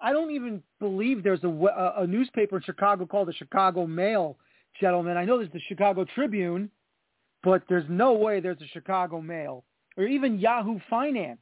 I 0.00 0.12
don't 0.12 0.30
even 0.30 0.62
believe 0.78 1.24
there's 1.24 1.44
a, 1.44 1.48
a, 1.48 2.02
a 2.02 2.06
newspaper 2.06 2.56
in 2.56 2.62
Chicago 2.62 3.06
called 3.06 3.28
the 3.28 3.32
Chicago 3.32 3.86
Mail, 3.86 4.36
gentlemen. 4.78 5.16
I 5.16 5.24
know 5.24 5.38
there's 5.38 5.52
the 5.52 5.60
Chicago 5.68 6.04
Tribune, 6.04 6.70
but 7.42 7.62
there's 7.66 7.86
no 7.88 8.12
way 8.12 8.40
there's 8.40 8.60
a 8.60 8.68
Chicago 8.74 9.22
Mail 9.22 9.64
or 9.96 10.04
even 10.04 10.38
Yahoo 10.38 10.78
Finance 10.90 11.40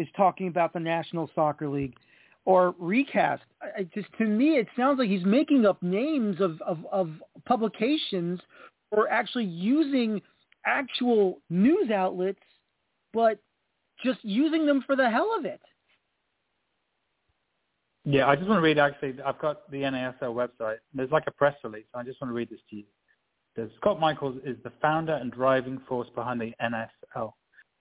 is 0.00 0.08
talking 0.16 0.48
about 0.48 0.72
the 0.72 0.80
National 0.80 1.30
Soccer 1.34 1.68
League 1.68 1.94
or 2.44 2.74
recast. 2.78 3.42
I, 3.62 3.82
just 3.94 4.08
to 4.18 4.24
me, 4.24 4.56
it 4.56 4.66
sounds 4.76 4.98
like 4.98 5.08
he's 5.08 5.24
making 5.24 5.66
up 5.66 5.82
names 5.82 6.40
of, 6.40 6.60
of, 6.62 6.78
of 6.90 7.10
publications 7.46 8.40
or 8.90 9.08
actually 9.08 9.44
using 9.44 10.20
actual 10.66 11.38
news 11.50 11.90
outlets, 11.90 12.40
but 13.12 13.38
just 14.02 14.18
using 14.22 14.66
them 14.66 14.82
for 14.86 14.96
the 14.96 15.08
hell 15.08 15.34
of 15.38 15.44
it. 15.44 15.60
Yeah, 18.04 18.26
I 18.26 18.34
just 18.34 18.48
want 18.48 18.58
to 18.58 18.62
read 18.62 18.78
actually, 18.78 19.14
I've 19.24 19.38
got 19.38 19.70
the 19.70 19.82
NASL 19.82 20.34
website. 20.34 20.78
There's 20.94 21.10
like 21.10 21.24
a 21.26 21.30
press 21.32 21.54
release. 21.62 21.84
I 21.94 22.02
just 22.02 22.20
want 22.20 22.30
to 22.30 22.34
read 22.34 22.48
this 22.48 22.60
to 22.70 22.76
you. 22.76 22.84
that 23.56 23.70
Scott 23.76 24.00
Michaels 24.00 24.38
is 24.44 24.56
the 24.64 24.72
founder 24.80 25.14
and 25.14 25.30
driving 25.30 25.78
force 25.86 26.08
behind 26.14 26.40
the 26.40 26.52
NSL, 26.62 27.32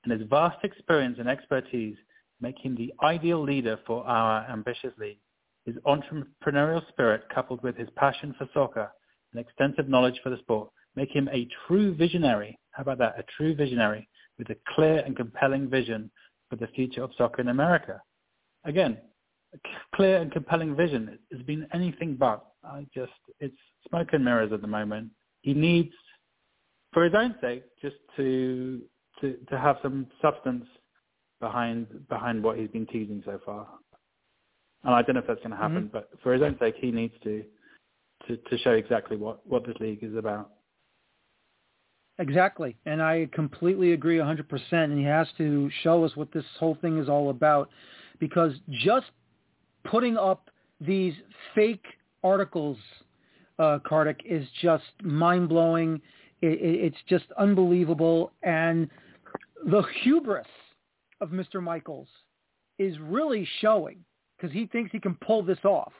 and 0.03 0.11
his 0.11 0.27
vast 0.29 0.63
experience 0.63 1.17
and 1.19 1.29
expertise 1.29 1.95
make 2.41 2.57
him 2.59 2.75
the 2.75 2.93
ideal 3.03 3.41
leader 3.41 3.79
for 3.85 4.05
our 4.05 4.49
ambitious 4.49 4.93
league. 4.97 5.19
His 5.65 5.75
entrepreneurial 5.85 6.87
spirit, 6.89 7.23
coupled 7.33 7.61
with 7.63 7.75
his 7.75 7.89
passion 7.95 8.33
for 8.37 8.47
soccer 8.53 8.91
and 9.33 9.39
extensive 9.39 9.89
knowledge 9.89 10.19
for 10.23 10.29
the 10.29 10.37
sport, 10.37 10.69
make 10.95 11.11
him 11.11 11.29
a 11.31 11.47
true 11.67 11.93
visionary. 11.93 12.57
How 12.71 12.83
about 12.83 12.97
that? 12.99 13.19
A 13.19 13.23
true 13.37 13.55
visionary 13.55 14.07
with 14.37 14.49
a 14.49 14.57
clear 14.75 14.99
and 14.99 15.15
compelling 15.15 15.69
vision 15.69 16.09
for 16.49 16.55
the 16.55 16.67
future 16.67 17.03
of 17.03 17.11
soccer 17.17 17.41
in 17.41 17.49
America. 17.49 18.01
Again, 18.65 18.97
a 19.53 19.57
clear 19.95 20.17
and 20.17 20.31
compelling 20.31 20.75
vision 20.75 21.19
has 21.31 21.41
been 21.43 21.67
anything 21.73 22.15
but. 22.15 22.45
I 22.63 22.85
just, 22.93 23.11
it's 23.39 23.55
smoke 23.87 24.09
and 24.13 24.23
mirrors 24.23 24.51
at 24.51 24.61
the 24.61 24.67
moment. 24.67 25.09
He 25.41 25.53
needs, 25.53 25.93
for 26.93 27.03
his 27.03 27.13
own 27.13 27.35
sake, 27.41 27.63
just 27.81 27.95
to 28.17 28.81
to, 29.21 29.37
to 29.49 29.57
have 29.57 29.77
some 29.81 30.07
substance 30.21 30.65
behind 31.39 32.07
behind 32.07 32.43
what 32.43 32.57
he's 32.57 32.69
been 32.69 32.85
teasing 32.87 33.21
so 33.25 33.39
far. 33.45 33.67
And 34.83 34.93
I 34.93 35.01
don't 35.01 35.15
know 35.15 35.21
if 35.21 35.27
that's 35.27 35.39
going 35.39 35.51
to 35.51 35.57
happen, 35.57 35.83
mm-hmm. 35.83 35.87
but 35.87 36.09
for 36.23 36.33
his 36.33 36.41
own 36.41 36.55
sake, 36.59 36.75
he 36.79 36.91
needs 36.91 37.13
to, 37.23 37.43
to 38.27 38.37
to 38.37 38.57
show 38.59 38.71
exactly 38.71 39.17
what 39.17 39.45
what 39.47 39.65
this 39.65 39.75
league 39.79 40.03
is 40.03 40.15
about. 40.15 40.51
Exactly, 42.17 42.75
and 42.85 43.01
I 43.01 43.29
completely 43.31 43.93
agree 43.93 44.17
100%. 44.17 44.43
And 44.71 44.97
he 44.99 45.05
has 45.05 45.27
to 45.37 45.69
show 45.83 46.03
us 46.03 46.15
what 46.17 46.31
this 46.33 46.43
whole 46.59 46.77
thing 46.81 46.97
is 46.97 47.07
all 47.07 47.29
about, 47.29 47.69
because 48.19 48.51
just 48.69 49.07
putting 49.85 50.17
up 50.17 50.49
these 50.81 51.13
fake 51.55 51.85
articles, 52.21 52.77
uh, 53.57 53.79
Kartik, 53.85 54.21
is 54.25 54.45
just 54.61 54.83
mind 55.01 55.47
blowing. 55.47 56.01
It, 56.41 56.59
it, 56.59 56.85
it's 56.85 56.97
just 57.07 57.25
unbelievable, 57.37 58.33
and 58.43 58.89
the 59.65 59.83
hubris 60.03 60.47
of 61.21 61.29
Mr. 61.29 61.61
Michaels 61.61 62.07
is 62.77 62.97
really 62.99 63.47
showing 63.59 64.03
because 64.37 64.53
he 64.53 64.65
thinks 64.67 64.91
he 64.91 64.99
can 64.99 65.15
pull 65.15 65.43
this 65.43 65.59
off, 65.63 65.91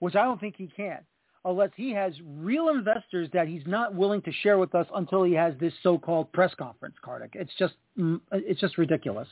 which 0.00 0.16
I 0.16 0.24
don't 0.24 0.40
think 0.40 0.56
he 0.56 0.66
can, 0.66 0.98
unless 1.44 1.70
he 1.76 1.92
has 1.92 2.12
real 2.24 2.68
investors 2.68 3.28
that 3.32 3.46
he's 3.46 3.62
not 3.66 3.94
willing 3.94 4.20
to 4.22 4.32
share 4.42 4.58
with 4.58 4.74
us 4.74 4.86
until 4.94 5.22
he 5.22 5.32
has 5.34 5.54
this 5.60 5.72
so-called 5.82 6.32
press 6.32 6.52
conference, 6.58 6.96
Kartik. 7.04 7.32
It's 7.34 7.52
just 7.58 7.74
it's 8.32 8.60
just 8.60 8.78
ridiculous. 8.78 9.28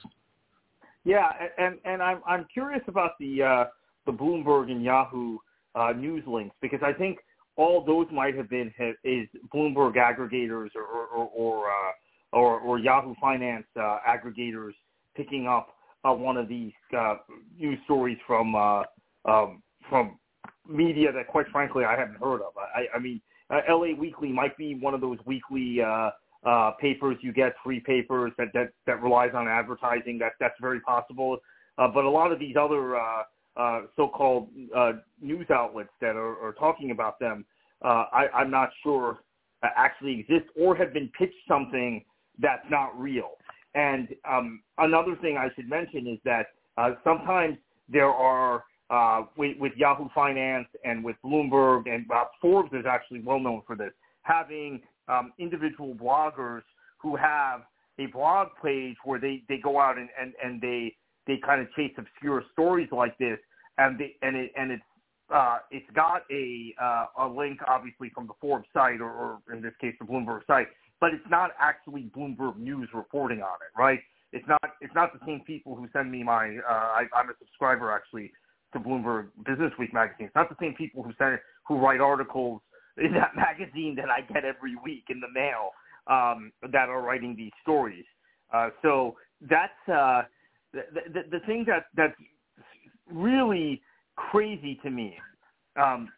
Yeah, 1.04 1.28
and 1.58 1.78
and 1.84 2.02
I'm 2.02 2.20
I'm 2.26 2.46
curious 2.52 2.82
about 2.86 3.12
the 3.18 3.42
uh, 3.42 3.64
the 4.06 4.12
Bloomberg 4.12 4.70
and 4.70 4.82
Yahoo 4.82 5.38
uh, 5.74 5.92
news 5.92 6.22
links 6.26 6.54
because 6.60 6.80
I 6.84 6.92
think 6.92 7.18
all 7.56 7.84
those 7.84 8.06
might 8.12 8.36
have 8.36 8.48
been 8.48 8.72
is 9.04 9.28
Bloomberg 9.52 9.96
aggregators 9.96 10.70
or 10.76 10.84
or 10.84 11.28
or, 11.34 11.66
uh, 11.68 11.92
or, 12.32 12.60
or 12.60 12.78
Yahoo 12.78 13.14
Finance 13.20 13.66
uh, 13.76 13.98
aggregators 14.08 14.72
picking 15.16 15.46
up 15.46 15.68
uh, 16.04 16.12
one 16.12 16.36
of 16.36 16.48
these 16.48 16.72
uh, 16.96 17.16
news 17.58 17.78
stories 17.84 18.18
from 18.26 18.54
uh, 18.54 18.82
um, 19.24 19.62
from 19.88 20.18
media 20.68 21.12
that, 21.12 21.28
quite 21.28 21.46
frankly, 21.48 21.84
I 21.84 21.96
haven't 21.98 22.18
heard 22.18 22.40
of. 22.42 22.52
I, 22.56 22.86
I 22.96 22.98
mean, 22.98 23.20
uh, 23.50 23.60
LA 23.68 23.94
Weekly 23.98 24.32
might 24.32 24.56
be 24.56 24.74
one 24.74 24.94
of 24.94 25.00
those 25.00 25.18
weekly 25.26 25.80
uh, 25.80 26.10
uh, 26.44 26.72
papers 26.80 27.16
you 27.20 27.32
get, 27.32 27.54
free 27.62 27.80
papers 27.80 28.32
that, 28.38 28.48
that 28.54 28.70
that 28.86 29.02
relies 29.02 29.30
on 29.34 29.48
advertising. 29.48 30.18
That 30.18 30.32
that's 30.40 30.58
very 30.60 30.80
possible. 30.80 31.38
Uh, 31.78 31.88
but 31.88 32.04
a 32.04 32.10
lot 32.10 32.32
of 32.32 32.38
these 32.38 32.56
other 32.58 32.96
uh, 32.96 33.22
uh, 33.56 33.82
so-called 33.96 34.48
uh, 34.74 34.92
news 35.20 35.46
outlets 35.50 35.90
that 36.00 36.16
are, 36.16 36.38
are 36.42 36.54
talking 36.58 36.90
about 36.90 37.18
them, 37.18 37.44
uh, 37.82 38.04
I, 38.12 38.28
I'm 38.34 38.50
not 38.50 38.70
sure 38.82 39.18
uh, 39.62 39.68
actually 39.76 40.20
exist 40.20 40.50
or 40.58 40.74
have 40.76 40.92
been 40.92 41.10
pitched 41.18 41.34
something 41.48 42.04
that's 42.38 42.64
not 42.70 42.98
real. 42.98 43.32
And 43.74 44.08
um, 44.28 44.62
another 44.78 45.16
thing 45.20 45.36
I 45.36 45.48
should 45.54 45.68
mention 45.68 46.06
is 46.06 46.18
that 46.24 46.46
uh, 46.76 46.90
sometimes 47.04 47.56
there 47.88 48.10
are 48.10 48.64
uh, 48.90 49.22
with, 49.36 49.56
with 49.58 49.72
Yahoo 49.76 50.08
Finance 50.14 50.68
and 50.84 51.02
with 51.02 51.16
Bloomberg 51.24 51.92
and 51.92 52.04
uh, 52.10 52.24
Forbes 52.40 52.70
is 52.72 52.84
actually 52.86 53.20
well 53.20 53.40
known 53.40 53.62
for 53.66 53.74
this, 53.74 53.92
having 54.22 54.82
um, 55.08 55.32
individual 55.38 55.94
bloggers 55.94 56.62
who 56.98 57.16
have 57.16 57.62
a 57.98 58.06
blog 58.06 58.48
page 58.62 58.96
where 59.04 59.18
they, 59.18 59.42
they 59.48 59.56
go 59.56 59.80
out 59.80 59.96
and, 59.96 60.08
and, 60.20 60.34
and 60.42 60.60
they 60.60 60.94
they 61.26 61.36
kind 61.44 61.60
of 61.60 61.72
chase 61.74 61.92
obscure 61.98 62.42
stories 62.52 62.88
like 62.90 63.16
this, 63.18 63.38
and 63.78 63.98
they, 63.98 64.16
and 64.22 64.36
it 64.36 64.50
and 64.56 64.72
it's 64.72 64.82
uh, 65.32 65.58
it's 65.70 65.88
got 65.94 66.22
a 66.30 66.74
uh, 66.82 67.06
a 67.20 67.26
link 67.28 67.60
obviously 67.66 68.10
from 68.14 68.26
the 68.26 68.32
Forbes 68.40 68.66
site 68.72 69.00
or, 69.00 69.10
or 69.10 69.38
in 69.52 69.62
this 69.62 69.72
case 69.80 69.94
the 70.00 70.06
Bloomberg 70.06 70.40
site, 70.46 70.68
but 71.02 71.12
it's 71.12 71.28
not 71.28 71.50
actually 71.58 72.08
Bloomberg 72.16 72.56
News 72.58 72.88
reporting 72.94 73.42
on 73.42 73.56
it, 73.56 73.76
right? 73.76 73.98
It's 74.32 74.46
not 74.46 74.62
it's 74.80 74.94
not 74.94 75.12
the 75.12 75.18
same 75.26 75.40
people 75.44 75.74
who 75.74 75.88
send 75.92 76.10
me 76.10 76.22
my 76.22 76.58
uh, 76.58 76.72
I, 76.72 77.02
I'm 77.14 77.28
a 77.28 77.32
subscriber 77.40 77.90
actually 77.90 78.30
to 78.72 78.78
Bloomberg 78.78 79.26
Business 79.44 79.72
Week 79.80 79.92
magazine. 79.92 80.26
It's 80.26 80.36
not 80.36 80.48
the 80.48 80.56
same 80.60 80.74
people 80.74 81.02
who 81.02 81.10
send 81.18 81.40
who 81.66 81.78
write 81.78 82.00
articles 82.00 82.60
in 82.98 83.12
that 83.14 83.34
magazine 83.36 83.96
that 83.96 84.10
I 84.10 84.20
get 84.32 84.44
every 84.44 84.76
week 84.76 85.06
in 85.10 85.20
the 85.20 85.26
mail 85.34 85.70
um, 86.06 86.52
that 86.70 86.88
are 86.88 87.02
writing 87.02 87.34
these 87.36 87.52
stories. 87.62 88.04
Uh, 88.54 88.68
so 88.80 89.16
that's 89.40 89.72
uh, 89.88 90.22
the, 90.72 90.82
the 91.12 91.22
the 91.32 91.40
thing 91.46 91.64
that 91.66 91.86
that's 91.96 92.14
really 93.10 93.82
crazy 94.14 94.78
to 94.84 94.90
me 94.90 95.16
um, 95.74 96.08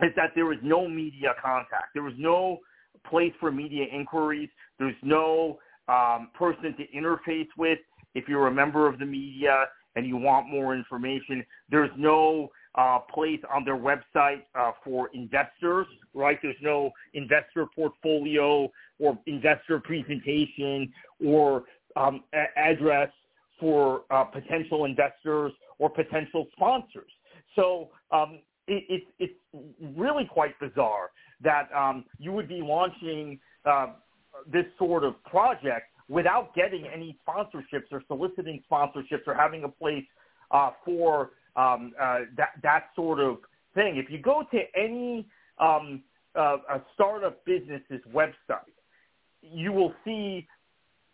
is 0.00 0.10
that 0.16 0.30
there 0.34 0.46
was 0.46 0.58
no 0.62 0.88
media 0.88 1.34
contact. 1.42 1.92
There 1.92 2.02
was 2.02 2.14
no 2.16 2.60
place 3.08 3.32
for 3.40 3.50
media 3.50 3.86
inquiries. 3.92 4.48
There's 4.78 4.94
no 5.02 5.58
um, 5.88 6.30
person 6.34 6.74
to 6.76 6.86
interface 6.96 7.48
with 7.56 7.78
if 8.14 8.28
you're 8.28 8.46
a 8.46 8.52
member 8.52 8.86
of 8.86 8.98
the 8.98 9.06
media 9.06 9.66
and 9.94 10.06
you 10.06 10.16
want 10.16 10.48
more 10.48 10.74
information. 10.74 11.44
There's 11.70 11.90
no 11.96 12.50
uh, 12.74 12.98
place 13.12 13.40
on 13.52 13.64
their 13.64 13.76
website 13.76 14.42
uh, 14.54 14.72
for 14.84 15.10
investors, 15.14 15.86
right? 16.14 16.38
There's 16.42 16.56
no 16.60 16.90
investor 17.14 17.66
portfolio 17.74 18.70
or 18.98 19.18
investor 19.26 19.80
presentation 19.80 20.92
or 21.24 21.64
um, 21.96 22.24
a- 22.34 22.58
address 22.58 23.10
for 23.58 24.02
uh, 24.10 24.24
potential 24.24 24.84
investors 24.84 25.52
or 25.78 25.88
potential 25.88 26.46
sponsors. 26.52 27.10
So 27.54 27.88
um, 28.10 28.40
it, 28.68 28.84
it, 28.88 29.02
it's 29.18 29.96
really 29.96 30.26
quite 30.26 30.58
bizarre 30.60 31.10
that 31.42 31.68
um, 31.74 32.04
you 32.18 32.32
would 32.32 32.48
be 32.48 32.60
launching 32.62 33.38
uh, 33.64 33.88
this 34.50 34.64
sort 34.78 35.04
of 35.04 35.22
project 35.24 35.86
without 36.08 36.54
getting 36.54 36.86
any 36.86 37.16
sponsorships 37.26 37.90
or 37.90 38.02
soliciting 38.06 38.62
sponsorships 38.70 39.26
or 39.26 39.34
having 39.34 39.64
a 39.64 39.68
place 39.68 40.04
uh, 40.50 40.70
for 40.84 41.30
um, 41.56 41.92
uh, 42.00 42.20
that 42.36 42.50
that 42.62 42.84
sort 42.94 43.20
of 43.20 43.38
thing. 43.74 43.96
If 43.96 44.10
you 44.10 44.18
go 44.18 44.44
to 44.50 44.58
any 44.76 45.26
um, 45.58 46.02
uh, 46.34 46.58
a 46.70 46.82
startup 46.94 47.44
business's 47.44 48.00
website, 48.12 48.76
you 49.42 49.72
will 49.72 49.94
see 50.04 50.46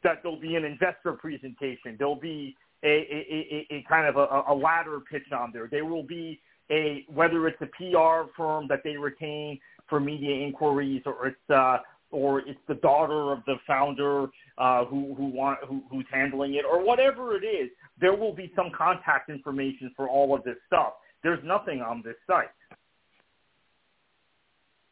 that 0.03 0.19
there'll 0.23 0.41
be 0.41 0.57
an 0.57 0.65
investor 0.65 1.13
presentation. 1.13 1.97
There'll 1.99 2.17
be 2.17 2.57
a, 2.83 2.89
a, 2.89 3.67
a, 3.71 3.77
a 3.77 3.85
kind 3.89 4.09
of 4.09 4.17
a, 4.17 4.53
a 4.53 4.55
ladder 4.55 4.99
pitch 5.01 5.31
on 5.33 5.53
there. 5.53 5.69
There 5.71 5.85
will 5.85 6.03
be 6.03 6.41
a 6.71 7.05
whether 7.13 7.47
it's 7.47 7.61
a 7.61 7.67
PR 7.67 8.29
firm 8.37 8.67
that 8.69 8.81
they 8.85 8.97
retain 8.97 9.59
for 9.89 10.01
media 10.01 10.45
inquiries, 10.45 11.03
or 11.07 11.29
it's 11.29 11.51
uh, 11.51 11.79
or 12.11 12.41
it's 12.41 12.61
the 12.69 12.75
daughter 12.77 13.33
of 13.33 13.41
the 13.47 13.57
founder 13.67 14.27
uh, 14.59 14.85
who 14.85 15.15
who 15.15 15.27
want 15.27 15.59
who, 15.69 15.83
who's 15.91 16.07
handling 16.11 16.55
it, 16.55 16.65
or 16.65 16.85
whatever 16.85 17.37
it 17.37 17.45
is. 17.45 17.71
There 18.01 18.15
will 18.15 18.35
be 18.35 18.53
some 18.55 18.71
contact 18.77 19.31
information 19.31 19.93
for 19.97 20.09
all 20.09 20.35
of 20.35 20.45
this 20.45 20.57
stuff. 20.67 20.95
There's 21.23 21.43
nothing 21.45 21.81
on 21.81 22.03
this 22.05 22.17
site. 22.27 22.49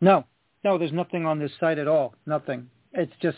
No, 0.00 0.24
no, 0.64 0.78
there's 0.78 0.92
nothing 0.92 1.26
on 1.26 1.38
this 1.38 1.52
site 1.60 1.78
at 1.78 1.88
all. 1.88 2.14
Nothing. 2.26 2.68
It's 2.94 3.12
just 3.20 3.36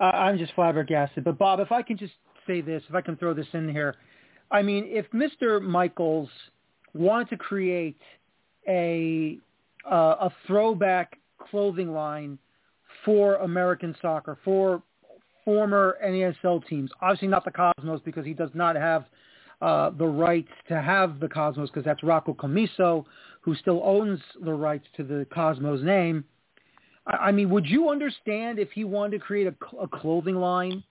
uh, 0.00 0.04
I'm 0.04 0.38
just 0.38 0.54
flabbergasted. 0.54 1.24
But 1.24 1.38
Bob, 1.38 1.60
if 1.60 1.72
I 1.72 1.82
can 1.82 1.96
just 1.96 2.14
say 2.46 2.60
this, 2.60 2.82
if 2.88 2.94
I 2.94 3.00
can 3.00 3.16
throw 3.16 3.34
this 3.34 3.46
in 3.52 3.68
here, 3.68 3.96
I 4.50 4.62
mean, 4.62 4.84
if 4.88 5.10
Mr. 5.10 5.60
Michaels 5.60 6.28
wanted 6.94 7.28
to 7.30 7.36
create 7.36 8.00
a 8.68 9.38
uh, 9.90 10.16
a 10.20 10.30
throwback 10.46 11.18
clothing 11.38 11.92
line 11.92 12.38
for 13.04 13.36
American 13.36 13.94
soccer, 14.02 14.38
for 14.44 14.82
former 15.44 15.96
NASL 16.04 16.66
teams. 16.66 16.90
Obviously 17.00 17.28
not 17.28 17.44
the 17.44 17.52
Cosmos 17.52 18.00
because 18.04 18.26
he 18.26 18.34
does 18.34 18.50
not 18.52 18.74
have 18.76 19.04
uh, 19.62 19.90
the 19.90 20.06
rights 20.06 20.50
to 20.68 20.82
have 20.82 21.20
the 21.20 21.28
Cosmos 21.28 21.70
because 21.70 21.84
that's 21.84 22.02
Rocco 22.02 22.34
Commisso 22.34 23.04
who 23.40 23.54
still 23.54 23.80
owns 23.84 24.20
the 24.44 24.52
rights 24.52 24.84
to 24.96 25.04
the 25.04 25.24
Cosmos 25.32 25.80
name. 25.82 26.24
I, 27.06 27.28
I 27.28 27.32
mean, 27.32 27.48
would 27.50 27.64
you 27.64 27.88
understand 27.88 28.58
if 28.58 28.72
he 28.72 28.82
wanted 28.82 29.18
to 29.18 29.24
create 29.24 29.46
a, 29.46 29.76
a 29.80 29.86
clothing 29.86 30.34
line 30.34 30.82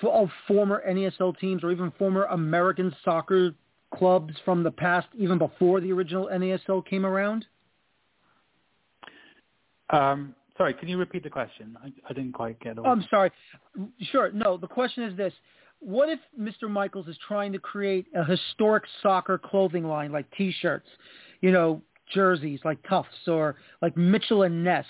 for, 0.00 0.12
of 0.12 0.28
former 0.48 0.82
NASL 0.86 1.38
teams 1.38 1.62
or 1.62 1.70
even 1.70 1.92
former 1.92 2.24
American 2.24 2.94
soccer 3.04 3.54
clubs 3.94 4.34
from 4.44 4.64
the 4.64 4.70
past, 4.70 5.06
even 5.16 5.38
before 5.38 5.80
the 5.80 5.92
original 5.92 6.26
NASL 6.26 6.84
came 6.84 7.06
around? 7.06 7.46
Um, 9.90 10.34
sorry, 10.56 10.74
can 10.74 10.88
you 10.88 10.98
repeat 10.98 11.22
the 11.22 11.30
question? 11.30 11.76
I, 11.82 11.92
I 12.08 12.12
didn't 12.12 12.32
quite 12.32 12.60
get 12.60 12.78
it. 12.78 12.84
I'm 12.84 13.04
sorry. 13.10 13.30
Sure. 14.10 14.30
No, 14.32 14.56
the 14.56 14.66
question 14.66 15.04
is 15.04 15.16
this. 15.16 15.32
What 15.80 16.08
if 16.10 16.18
Mr. 16.38 16.68
Michaels 16.68 17.08
is 17.08 17.16
trying 17.26 17.52
to 17.52 17.58
create 17.58 18.06
a 18.14 18.24
historic 18.24 18.84
soccer 19.02 19.38
clothing 19.38 19.84
line 19.84 20.12
like 20.12 20.26
T-shirts, 20.36 20.88
you 21.40 21.52
know, 21.52 21.80
jerseys 22.12 22.60
like 22.64 22.82
Toffs 22.82 23.28
or 23.28 23.56
like 23.80 23.96
Mitchell 23.96 24.42
and 24.42 24.62
Ness 24.62 24.84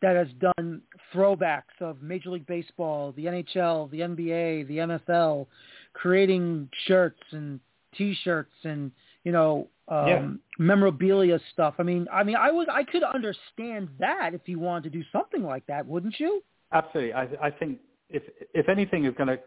that 0.00 0.16
has 0.16 0.28
done 0.38 0.80
throwbacks 1.12 1.62
of 1.80 2.00
Major 2.00 2.30
League 2.30 2.46
Baseball, 2.46 3.12
the 3.12 3.26
NHL, 3.26 3.90
the 3.90 4.00
NBA, 4.00 4.66
the 4.68 4.78
NFL, 4.78 5.46
creating 5.92 6.70
shirts 6.86 7.20
and 7.32 7.60
T-shirts 7.96 8.52
and 8.64 8.90
you 9.24 9.32
know 9.32 9.68
um, 9.88 10.06
yeah. 10.06 10.28
memorabilia 10.58 11.40
stuff. 11.52 11.74
I 11.78 11.82
mean, 11.82 12.06
I 12.12 12.22
mean, 12.22 12.36
I 12.36 12.50
would, 12.50 12.68
I 12.68 12.84
could 12.84 13.02
understand 13.02 13.88
that 13.98 14.34
if 14.34 14.42
you 14.46 14.58
wanted 14.58 14.92
to 14.92 14.98
do 14.98 15.04
something 15.12 15.42
like 15.42 15.66
that, 15.66 15.86
wouldn't 15.86 16.18
you? 16.18 16.42
Absolutely. 16.72 17.12
I, 17.12 17.28
I 17.42 17.50
think 17.50 17.78
if 18.08 18.22
if 18.54 18.68
anything 18.68 19.04
is 19.04 19.14
going 19.16 19.28
to 19.28 19.38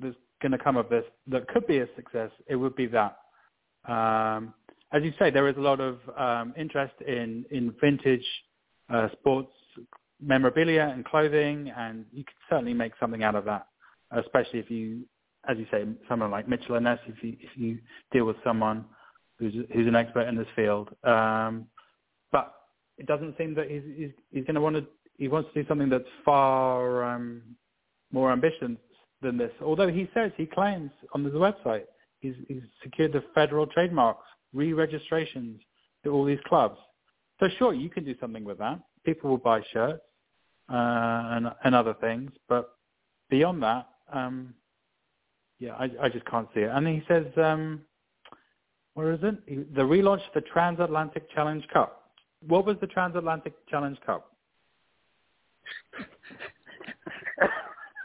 there's 0.00 0.14
going 0.40 0.52
to 0.52 0.58
come 0.58 0.76
of 0.76 0.88
this 0.88 1.04
that 1.26 1.48
could 1.48 1.66
be 1.66 1.78
a 1.78 1.86
success, 1.96 2.30
it 2.46 2.56
would 2.56 2.76
be 2.76 2.86
that. 2.86 3.16
Um, 3.88 4.54
as 4.92 5.02
you 5.02 5.12
say, 5.18 5.30
there 5.30 5.48
is 5.48 5.56
a 5.56 5.60
lot 5.60 5.80
of 5.80 5.98
um, 6.16 6.54
interest 6.56 6.94
in 7.06 7.44
in 7.50 7.74
vintage 7.80 8.24
uh, 8.92 9.08
sports 9.12 9.52
memorabilia 10.20 10.90
and 10.92 11.04
clothing, 11.04 11.72
and 11.76 12.04
you 12.12 12.24
could 12.24 12.36
certainly 12.48 12.74
make 12.74 12.92
something 12.98 13.22
out 13.22 13.34
of 13.34 13.44
that, 13.44 13.66
especially 14.12 14.58
if 14.58 14.70
you, 14.70 15.02
as 15.48 15.56
you 15.58 15.66
say, 15.70 15.84
someone 16.08 16.30
like 16.30 16.48
Mitchell 16.48 16.76
and 16.76 16.84
Ness, 16.84 16.98
if 17.06 17.22
you 17.22 17.36
if 17.40 17.50
you 17.56 17.78
deal 18.12 18.24
with 18.24 18.36
someone 18.44 18.84
who's 19.38 19.54
who's 19.72 19.86
an 19.86 19.96
expert 19.96 20.28
in 20.28 20.36
this 20.36 20.46
field. 20.56 20.88
Um, 21.04 21.66
but 22.32 22.54
it 22.96 23.06
doesn't 23.06 23.36
seem 23.38 23.54
that 23.54 23.70
he's 23.70 23.82
he's, 23.96 24.10
he's 24.30 24.44
going 24.44 24.54
to 24.54 24.60
want 24.60 24.76
to 24.76 24.86
he 25.16 25.28
wants 25.28 25.50
to 25.52 25.62
do 25.62 25.68
something 25.68 25.88
that's 25.88 26.04
far 26.24 27.04
um, 27.04 27.42
more 28.12 28.32
ambitious 28.32 28.76
than 29.22 29.36
this. 29.36 29.52
Although 29.62 29.88
he 29.88 30.08
says 30.14 30.30
he 30.36 30.46
claims 30.46 30.90
on 31.12 31.24
his 31.24 31.34
website 31.34 31.84
he's, 32.20 32.34
he's 32.46 32.62
secured 32.82 33.12
the 33.12 33.24
federal 33.34 33.66
trademarks, 33.66 34.24
re-registrations 34.52 35.60
to 36.04 36.10
all 36.10 36.24
these 36.24 36.38
clubs. 36.46 36.78
So 37.40 37.48
sure, 37.58 37.74
you 37.74 37.90
can 37.90 38.04
do 38.04 38.14
something 38.20 38.44
with 38.44 38.58
that. 38.58 38.80
People 39.04 39.30
will 39.30 39.38
buy 39.38 39.60
shirts 39.72 40.02
uh, 40.68 41.22
and 41.32 41.48
and 41.64 41.74
other 41.74 41.94
things, 42.00 42.30
but 42.48 42.70
beyond 43.30 43.62
that, 43.62 43.88
um, 44.12 44.54
yeah, 45.58 45.74
I, 45.74 45.90
I 46.02 46.08
just 46.08 46.24
can't 46.26 46.48
see 46.54 46.60
it. 46.60 46.70
And 46.72 46.86
he 46.86 47.02
says 47.08 47.26
um, 47.36 47.82
where 48.98 49.12
is 49.12 49.20
it? 49.22 49.76
The 49.76 49.82
relaunch 49.82 50.26
of 50.26 50.34
the 50.34 50.40
Transatlantic 50.40 51.30
Challenge 51.32 51.62
Cup. 51.72 52.10
What 52.48 52.66
was 52.66 52.76
the 52.80 52.88
Transatlantic 52.88 53.52
Challenge 53.68 53.96
Cup? 54.04 54.32
oh 57.40 57.46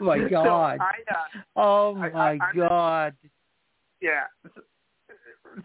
my 0.00 0.18
God. 0.30 0.78
So 0.78 0.84
I, 0.84 0.92
uh, 1.10 1.60
oh 1.60 1.94
my 1.96 2.10
I, 2.10 2.30
I, 2.34 2.56
God. 2.56 3.14
Yeah. 4.00 4.22
So, 4.54 4.60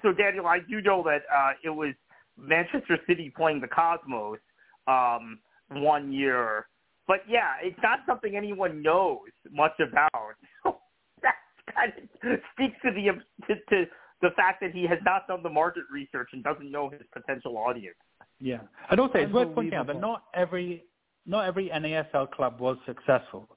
so, 0.01 0.13
Daniel, 0.13 0.47
I 0.47 0.61
do 0.67 0.81
know 0.81 1.03
that 1.03 1.21
uh, 1.31 1.51
it 1.63 1.69
was 1.69 1.93
Manchester 2.35 2.97
City 3.07 3.31
playing 3.37 3.61
the 3.61 3.67
Cosmos 3.67 4.39
um, 4.87 5.37
one 5.69 6.11
year. 6.11 6.65
But 7.07 7.19
yeah, 7.29 7.53
it's 7.61 7.77
not 7.83 7.99
something 8.07 8.35
anyone 8.35 8.81
knows 8.81 9.29
much 9.51 9.79
about. 9.79 10.33
So 10.63 10.77
that 11.21 11.35
kind 11.71 11.93
of 12.23 12.39
speaks 12.55 12.77
to 12.83 12.89
the 12.89 13.11
to, 13.45 13.59
to 13.69 13.91
the 14.21 14.29
fact 14.35 14.61
that 14.61 14.71
he 14.71 14.83
has 14.83 14.99
not 15.03 15.27
done 15.27 15.43
the 15.43 15.49
market 15.49 15.83
research 15.91 16.29
and 16.33 16.43
doesn't 16.43 16.71
know 16.71 16.89
his 16.89 17.01
potential 17.13 17.57
audience. 17.57 17.95
Yeah, 18.39 18.59
and 18.89 18.99
also 18.99 19.19
it's 19.19 19.31
worth 19.31 19.53
pointing 19.53 19.75
out 19.75 19.87
that 19.87 19.99
not 19.99 20.23
every 20.33 20.83
not 21.25 21.45
every 21.45 21.69
NASL 21.69 22.31
club 22.31 22.59
was 22.59 22.77
successful. 22.85 23.47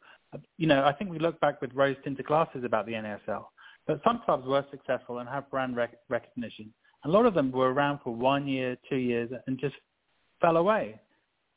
You 0.56 0.66
know, 0.66 0.84
I 0.84 0.92
think 0.92 1.10
we 1.10 1.18
look 1.18 1.38
back 1.40 1.60
with 1.60 1.72
rose-tinted 1.74 2.26
glasses 2.26 2.64
about 2.64 2.86
the 2.86 2.92
NASL, 2.92 3.44
but 3.86 4.00
some 4.04 4.22
clubs 4.24 4.46
were 4.46 4.64
successful 4.70 5.18
and 5.18 5.28
have 5.28 5.50
brand 5.50 5.76
rec- 5.76 5.98
recognition. 6.08 6.72
A 7.04 7.08
lot 7.08 7.26
of 7.26 7.34
them 7.34 7.52
were 7.52 7.72
around 7.72 8.00
for 8.02 8.14
one 8.14 8.46
year, 8.46 8.76
two 8.88 8.96
years, 8.96 9.30
and 9.46 9.58
just 9.58 9.74
fell 10.40 10.56
away. 10.56 11.00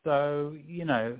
So 0.04 0.56
you 0.68 0.86
know, 0.86 1.18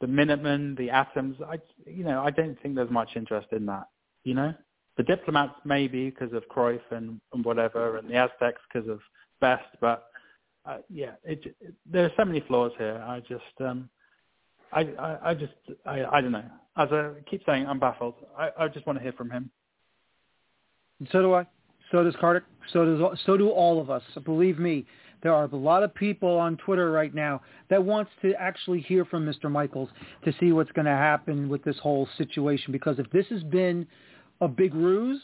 the 0.00 0.06
Minutemen, 0.06 0.74
the 0.76 0.90
Atoms, 0.90 1.36
I 1.46 1.58
you 1.86 2.04
know, 2.04 2.22
I 2.22 2.30
don't 2.30 2.60
think 2.62 2.74
there's 2.74 2.90
much 2.90 3.10
interest 3.16 3.48
in 3.52 3.66
that. 3.66 3.88
You 4.24 4.34
know 4.34 4.54
the 4.96 5.02
diplomats 5.02 5.54
maybe 5.64 6.10
because 6.10 6.32
of 6.32 6.44
Cruyff 6.48 6.80
and, 6.90 7.20
and 7.32 7.44
whatever, 7.44 7.96
and 7.96 8.08
the 8.08 8.14
Aztecs 8.14 8.60
because 8.72 8.88
of 8.88 9.00
Best. 9.40 9.64
But 9.80 10.04
uh, 10.66 10.78
yeah, 10.88 11.12
it, 11.24 11.40
it, 11.60 11.74
there 11.90 12.04
are 12.04 12.12
so 12.16 12.24
many 12.24 12.40
flaws 12.40 12.72
here. 12.78 13.02
I 13.06 13.20
just, 13.20 13.42
um, 13.60 13.88
I, 14.72 14.80
I, 14.98 15.30
I 15.30 15.34
just, 15.34 15.52
I, 15.86 16.04
I 16.04 16.20
don't 16.20 16.32
know. 16.32 16.44
As 16.76 16.88
I 16.90 17.10
keep 17.28 17.42
saying, 17.44 17.66
I'm 17.66 17.78
baffled. 17.78 18.14
I, 18.38 18.50
I 18.58 18.68
just 18.68 18.86
want 18.86 18.98
to 18.98 19.02
hear 19.02 19.12
from 19.12 19.30
him. 19.30 19.50
So 21.10 21.20
do 21.20 21.34
I. 21.34 21.46
So 21.90 22.02
does 22.02 22.14
Kartik. 22.20 22.44
So 22.72 22.84
does 22.84 23.18
so 23.26 23.36
do 23.36 23.50
all 23.50 23.80
of 23.80 23.90
us. 23.90 24.02
Believe 24.24 24.58
me, 24.58 24.86
there 25.22 25.34
are 25.34 25.44
a 25.44 25.56
lot 25.56 25.82
of 25.82 25.94
people 25.94 26.36
on 26.38 26.56
Twitter 26.56 26.90
right 26.90 27.14
now 27.14 27.42
that 27.70 27.82
wants 27.84 28.10
to 28.22 28.34
actually 28.40 28.80
hear 28.80 29.04
from 29.04 29.26
Mr. 29.26 29.50
Michaels 29.50 29.88
to 30.24 30.32
see 30.40 30.52
what's 30.52 30.72
going 30.72 30.86
to 30.86 30.92
happen 30.92 31.48
with 31.48 31.62
this 31.64 31.76
whole 31.78 32.08
situation. 32.16 32.72
Because 32.72 32.98
if 32.98 33.10
this 33.10 33.26
has 33.28 33.42
been 33.44 33.86
a 34.42 34.48
big 34.48 34.74
ruse, 34.74 35.22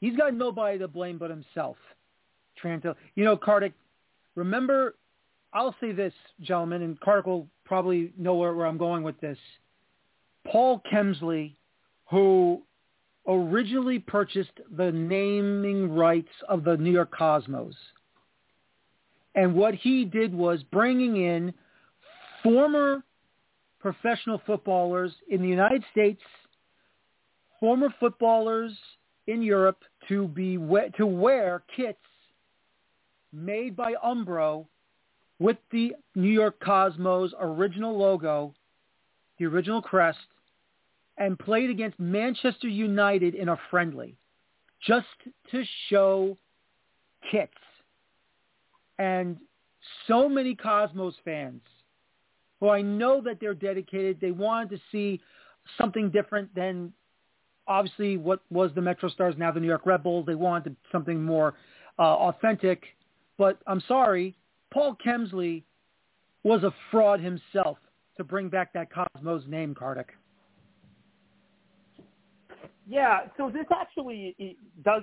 he's 0.00 0.16
got 0.16 0.34
nobody 0.34 0.78
to 0.78 0.86
blame 0.86 1.18
but 1.18 1.30
himself. 1.30 1.76
Trantil, 2.62 2.94
you 3.16 3.24
know, 3.24 3.36
Kartik, 3.36 3.72
remember, 4.36 4.94
I'll 5.54 5.74
say 5.80 5.90
this, 5.90 6.12
gentlemen, 6.42 6.82
and 6.82 7.00
Kartik 7.00 7.26
will 7.26 7.48
probably 7.64 8.12
know 8.16 8.34
where, 8.34 8.54
where 8.54 8.66
I'm 8.66 8.78
going 8.78 9.02
with 9.02 9.18
this. 9.20 9.38
Paul 10.46 10.82
Kemsley, 10.92 11.54
who 12.10 12.62
originally 13.26 13.98
purchased 13.98 14.60
the 14.76 14.92
naming 14.92 15.94
rights 15.94 16.28
of 16.48 16.62
the 16.62 16.76
New 16.76 16.92
York 16.92 17.10
Cosmos. 17.10 17.74
And 19.34 19.54
what 19.54 19.74
he 19.74 20.04
did 20.04 20.34
was 20.34 20.62
bringing 20.64 21.16
in 21.16 21.54
former 22.42 23.02
professional 23.80 24.42
footballers 24.46 25.12
in 25.30 25.40
the 25.40 25.48
United 25.48 25.82
States 25.90 26.20
former 27.64 27.88
footballers 27.98 28.72
in 29.26 29.40
Europe 29.40 29.82
to 30.06 30.28
be 30.28 30.58
to 30.98 31.06
wear 31.06 31.62
kits 31.74 31.96
made 33.32 33.74
by 33.74 33.94
Umbro 34.04 34.66
with 35.38 35.56
the 35.72 35.94
New 36.14 36.28
York 36.28 36.60
Cosmos 36.60 37.32
original 37.40 37.96
logo, 37.96 38.52
the 39.38 39.46
original 39.46 39.80
crest, 39.80 40.18
and 41.16 41.38
played 41.38 41.70
against 41.70 41.98
Manchester 41.98 42.68
United 42.68 43.34
in 43.34 43.48
a 43.48 43.58
friendly, 43.70 44.14
just 44.86 45.06
to 45.50 45.64
show 45.88 46.36
kits. 47.32 47.54
And 48.98 49.38
so 50.06 50.28
many 50.28 50.54
Cosmos 50.54 51.14
fans, 51.24 51.62
who 52.60 52.68
I 52.68 52.82
know 52.82 53.22
that 53.22 53.38
they're 53.40 53.54
dedicated, 53.54 54.18
they 54.20 54.32
wanted 54.32 54.68
to 54.68 54.78
see 54.92 55.18
something 55.78 56.10
different 56.10 56.54
than 56.54 56.92
obviously 57.66 58.16
what 58.16 58.40
was 58.50 58.70
the 58.74 58.80
Metro 58.80 59.08
Stars, 59.08 59.34
now 59.38 59.50
the 59.50 59.60
New 59.60 59.68
York 59.68 59.86
Red 59.86 60.02
Bulls. 60.02 60.26
They 60.26 60.34
wanted 60.34 60.76
something 60.92 61.22
more 61.22 61.54
uh, 61.98 62.02
authentic. 62.02 62.82
But 63.38 63.58
I'm 63.66 63.82
sorry, 63.86 64.34
Paul 64.72 64.96
Kemsley 65.04 65.62
was 66.42 66.62
a 66.62 66.72
fraud 66.90 67.20
himself 67.20 67.78
to 68.16 68.24
bring 68.24 68.48
back 68.48 68.72
that 68.74 68.88
Cosmos 68.92 69.42
name, 69.48 69.74
Kartik. 69.74 70.08
Yeah, 72.86 73.20
so 73.36 73.50
this 73.50 73.66
actually 73.74 74.56
does. 74.84 75.02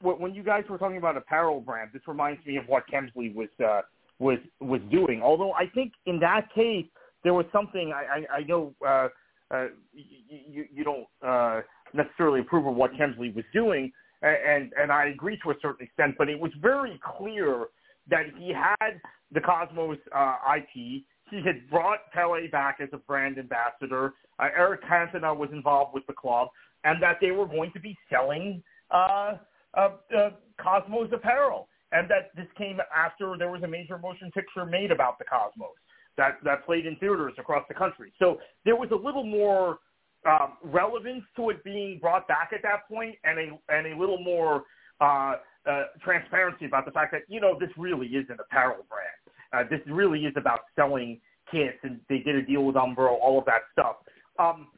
When 0.00 0.34
you 0.34 0.42
guys 0.42 0.64
were 0.68 0.78
talking 0.78 0.98
about 0.98 1.16
apparel 1.16 1.60
brand, 1.60 1.90
this 1.92 2.02
reminds 2.06 2.44
me 2.46 2.56
of 2.56 2.64
what 2.66 2.84
Kemsley 2.92 3.34
was 3.34 3.48
uh, 3.64 3.80
was 4.18 4.38
was 4.60 4.80
doing. 4.90 5.22
Although 5.22 5.52
I 5.52 5.66
think 5.74 5.92
in 6.04 6.20
that 6.20 6.52
case 6.54 6.86
there 7.24 7.34
was 7.34 7.46
something 7.50 7.92
I, 7.92 8.20
I, 8.32 8.36
I 8.36 8.42
know 8.42 8.74
uh, 8.86 9.08
uh, 9.50 9.66
you, 9.92 10.66
you 10.72 10.84
don't 10.84 11.06
uh, 11.26 11.62
necessarily 11.96 12.40
approve 12.40 12.66
of 12.66 12.74
what 12.74 12.92
Kemsley 12.94 13.34
was 13.34 13.44
doing, 13.52 13.92
and 14.22 14.72
and 14.78 14.92
I 14.92 15.06
agree 15.06 15.38
to 15.44 15.50
a 15.50 15.54
certain 15.60 15.86
extent, 15.86 16.14
but 16.18 16.28
it 16.28 16.38
was 16.38 16.52
very 16.60 17.00
clear 17.18 17.66
that 18.08 18.26
he 18.38 18.52
had 18.52 19.00
the 19.32 19.40
Cosmos 19.40 19.98
uh, 20.14 20.36
IP. 20.56 21.02
He 21.30 21.42
had 21.44 21.68
brought 21.68 22.10
Pele 22.12 22.46
back 22.48 22.78
as 22.80 22.88
a 22.92 22.98
brand 22.98 23.38
ambassador. 23.38 24.14
Uh, 24.38 24.48
Eric 24.56 24.82
Cantona 24.84 25.36
was 25.36 25.48
involved 25.52 25.92
with 25.92 26.06
the 26.06 26.12
club, 26.12 26.48
and 26.84 27.02
that 27.02 27.18
they 27.20 27.32
were 27.32 27.46
going 27.46 27.72
to 27.72 27.80
be 27.80 27.96
selling 28.10 28.62
uh, 28.90 29.34
uh, 29.76 29.88
uh, 30.16 30.30
Cosmos 30.60 31.10
apparel, 31.12 31.68
and 31.92 32.08
that 32.08 32.30
this 32.36 32.46
came 32.56 32.78
after 32.94 33.36
there 33.36 33.50
was 33.50 33.62
a 33.62 33.68
major 33.68 33.98
motion 33.98 34.30
picture 34.30 34.64
made 34.64 34.90
about 34.90 35.18
the 35.18 35.24
Cosmos 35.24 35.74
that 36.16 36.38
that 36.44 36.64
played 36.64 36.86
in 36.86 36.96
theaters 36.96 37.34
across 37.38 37.64
the 37.68 37.74
country. 37.74 38.12
So 38.18 38.38
there 38.64 38.76
was 38.76 38.88
a 38.92 38.96
little 38.96 39.24
more 39.24 39.78
um, 40.26 40.54
relevance 40.62 41.24
to 41.36 41.50
it 41.50 41.62
being 41.64 41.98
brought 42.00 42.26
back 42.28 42.50
at 42.54 42.62
that 42.62 42.88
point, 42.88 43.16
and 43.24 43.38
a 43.38 43.58
and 43.68 43.86
a 43.86 43.98
little 43.98 44.22
more 44.22 44.64
uh, 45.00 45.36
uh, 45.68 45.84
transparency 46.02 46.66
about 46.66 46.84
the 46.84 46.92
fact 46.92 47.12
that 47.12 47.22
you 47.28 47.40
know 47.40 47.56
this 47.58 47.70
really 47.76 48.08
is 48.08 48.26
an 48.28 48.36
apparel 48.40 48.84
brand. 48.88 49.16
Uh, 49.52 49.68
this 49.70 49.80
really 49.86 50.20
is 50.20 50.34
about 50.36 50.60
selling 50.74 51.20
kits 51.50 51.78
and 51.82 52.00
they 52.08 52.18
did 52.18 52.36
a 52.36 52.42
deal 52.42 52.64
with 52.64 52.76
Umbro, 52.76 53.18
all 53.22 53.38
of 53.38 53.44
that 53.44 53.62
stuff. 53.72 53.96
Um, 54.38 54.68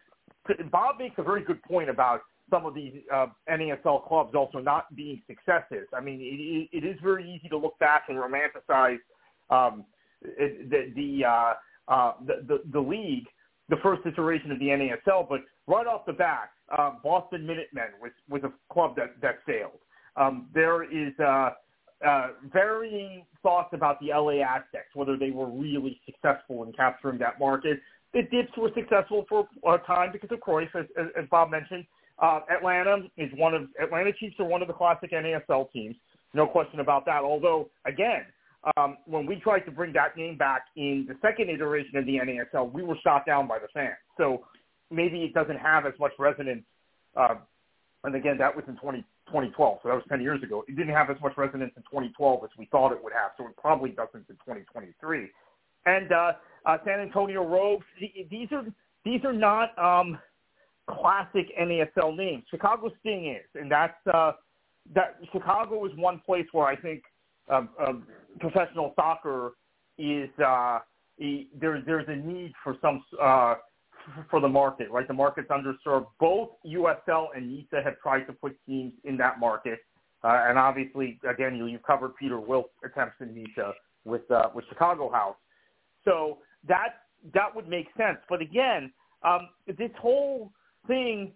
Bob 0.70 0.98
makes 0.98 1.14
a 1.18 1.22
very 1.22 1.42
good 1.42 1.62
point 1.62 1.90
about 1.90 2.22
some 2.50 2.64
of 2.64 2.74
these 2.74 2.94
uh, 3.12 3.26
NASL 3.50 4.06
clubs 4.06 4.34
also 4.34 4.58
not 4.58 4.94
being 4.94 5.20
successes. 5.26 5.86
I 5.94 6.00
mean, 6.00 6.20
it, 6.20 6.76
it 6.76 6.86
is 6.86 6.96
very 7.02 7.30
easy 7.30 7.48
to 7.48 7.58
look 7.58 7.78
back 7.78 8.04
and 8.08 8.16
romanticize 8.18 8.98
um, 9.50 9.84
the 10.22 10.92
the, 10.96 11.24
uh, 11.24 11.52
uh, 11.92 12.12
the 12.26 12.44
the 12.46 12.62
the 12.72 12.80
league, 12.80 13.26
the 13.68 13.76
first 13.82 14.02
iteration 14.06 14.50
of 14.50 14.58
the 14.58 14.66
NASL, 14.66 15.28
but 15.28 15.40
right 15.66 15.86
off 15.86 16.06
the 16.06 16.12
bat, 16.12 16.50
uh, 16.76 16.92
Boston 17.02 17.46
Minutemen 17.46 17.88
was 18.00 18.12
was 18.28 18.42
a 18.44 18.52
club 18.72 18.96
that 18.96 19.20
that 19.22 19.36
failed. 19.46 19.78
Um, 20.16 20.48
there 20.52 20.84
is 20.84 21.12
uh, 21.20 21.50
uh, 22.06 22.28
varying 22.52 23.24
thoughts 23.42 23.70
about 23.72 24.00
the 24.00 24.08
LA 24.08 24.42
Aztecs, 24.42 24.94
whether 24.94 25.16
they 25.16 25.30
were 25.30 25.48
really 25.48 26.00
successful 26.06 26.64
in 26.64 26.72
capturing 26.72 27.18
that 27.18 27.38
market. 27.38 27.78
The 28.14 28.22
Dips 28.22 28.56
were 28.56 28.70
successful 28.74 29.26
for 29.28 29.46
a 29.66 29.78
time 29.78 30.10
because 30.12 30.30
of 30.32 30.40
Cruyff, 30.40 30.74
as, 30.74 30.86
as 30.96 31.24
Bob 31.30 31.50
mentioned. 31.50 31.84
Uh, 32.18 32.40
Atlanta 32.50 33.02
is 33.16 33.30
one 33.36 33.54
of 33.54 33.68
Atlanta 33.80 34.12
Chiefs 34.12 34.36
are 34.40 34.46
one 34.46 34.62
of 34.62 34.68
the 34.68 34.74
classic 34.74 35.12
NASL 35.12 35.70
teams, 35.72 35.94
no 36.34 36.46
question 36.46 36.80
about 36.80 37.04
that. 37.06 37.22
Although, 37.22 37.70
again, 37.86 38.26
um, 38.76 38.98
when 39.06 39.26
we 39.26 39.36
tried 39.36 39.60
to 39.60 39.70
bring 39.70 39.92
that 39.92 40.16
name 40.16 40.36
back 40.36 40.62
in 40.76 41.06
the 41.08 41.14
second 41.22 41.48
iteration 41.48 41.96
of 41.96 42.06
the 42.06 42.18
NASL, 42.18 42.72
we 42.72 42.82
were 42.82 42.96
shot 43.02 43.24
down 43.26 43.46
by 43.46 43.58
the 43.58 43.68
fans. 43.72 43.96
So 44.16 44.44
maybe 44.90 45.22
it 45.22 45.34
doesn't 45.34 45.58
have 45.58 45.86
as 45.86 45.94
much 46.00 46.12
resonance. 46.18 46.64
Uh, 47.16 47.36
and 48.04 48.14
again, 48.14 48.36
that 48.38 48.54
was 48.54 48.64
in 48.68 48.76
20, 48.76 48.98
2012, 49.26 49.78
so 49.82 49.88
that 49.88 49.94
was 49.94 50.04
10 50.08 50.20
years 50.20 50.42
ago. 50.42 50.64
It 50.68 50.76
didn't 50.76 50.94
have 50.94 51.10
as 51.10 51.16
much 51.22 51.36
resonance 51.36 51.72
in 51.76 51.82
2012 51.82 52.44
as 52.44 52.50
we 52.58 52.66
thought 52.66 52.92
it 52.92 53.02
would 53.02 53.12
have, 53.12 53.32
so 53.36 53.46
it 53.46 53.56
probably 53.56 53.90
doesn't 53.90 54.28
in 54.28 54.36
2023. 54.36 55.28
And 55.86 56.12
uh, 56.12 56.32
uh, 56.66 56.78
San 56.84 57.00
Antonio 57.00 57.44
Rogues, 57.44 57.86
these 58.30 58.48
are 58.52 58.64
these 59.04 59.24
are 59.24 59.32
not 59.32 59.78
um, 59.78 60.18
classic 60.90 61.46
NASL 61.58 62.16
names. 62.16 62.44
Chicago 62.50 62.90
Sting 63.00 63.34
is, 63.36 63.46
and 63.54 63.70
that's 63.70 63.94
uh, 64.12 64.32
that. 64.94 65.18
Chicago 65.32 65.84
is 65.86 65.92
one 65.96 66.20
place 66.26 66.46
where 66.52 66.66
I 66.66 66.76
think 66.76 67.02
professional 68.40 68.92
soccer 68.96 69.52
is 69.98 70.28
uh, 70.44 70.80
there. 71.18 71.82
There's 71.84 72.06
a 72.08 72.16
need 72.16 72.52
for 72.62 72.76
some 72.80 73.02
uh, 73.20 73.54
for 74.30 74.40
the 74.40 74.48
market, 74.48 74.90
right? 74.90 75.06
The 75.06 75.14
market's 75.14 75.48
underserved. 75.48 76.06
Both 76.20 76.50
USL 76.66 77.28
and 77.36 77.48
NISA 77.48 77.82
have 77.84 77.98
tried 78.00 78.24
to 78.24 78.32
put 78.32 78.56
teams 78.66 78.92
in 79.04 79.16
that 79.18 79.38
market, 79.40 79.80
uh, 80.24 80.44
and 80.48 80.58
obviously, 80.58 81.18
again, 81.28 81.56
you, 81.56 81.66
you 81.66 81.78
covered 81.78 82.16
Peter 82.16 82.40
Wilk's 82.40 82.74
attempts 82.84 83.16
in 83.20 83.34
NISA 83.34 83.72
with 84.04 84.28
uh, 84.30 84.48
with 84.54 84.64
Chicago 84.68 85.10
House. 85.10 85.36
So 86.04 86.38
that 86.66 87.02
that 87.34 87.54
would 87.54 87.68
make 87.68 87.86
sense. 87.96 88.18
But 88.28 88.40
again, 88.40 88.92
um, 89.22 89.48
this 89.66 89.90
whole 90.00 90.52
thing 90.86 91.32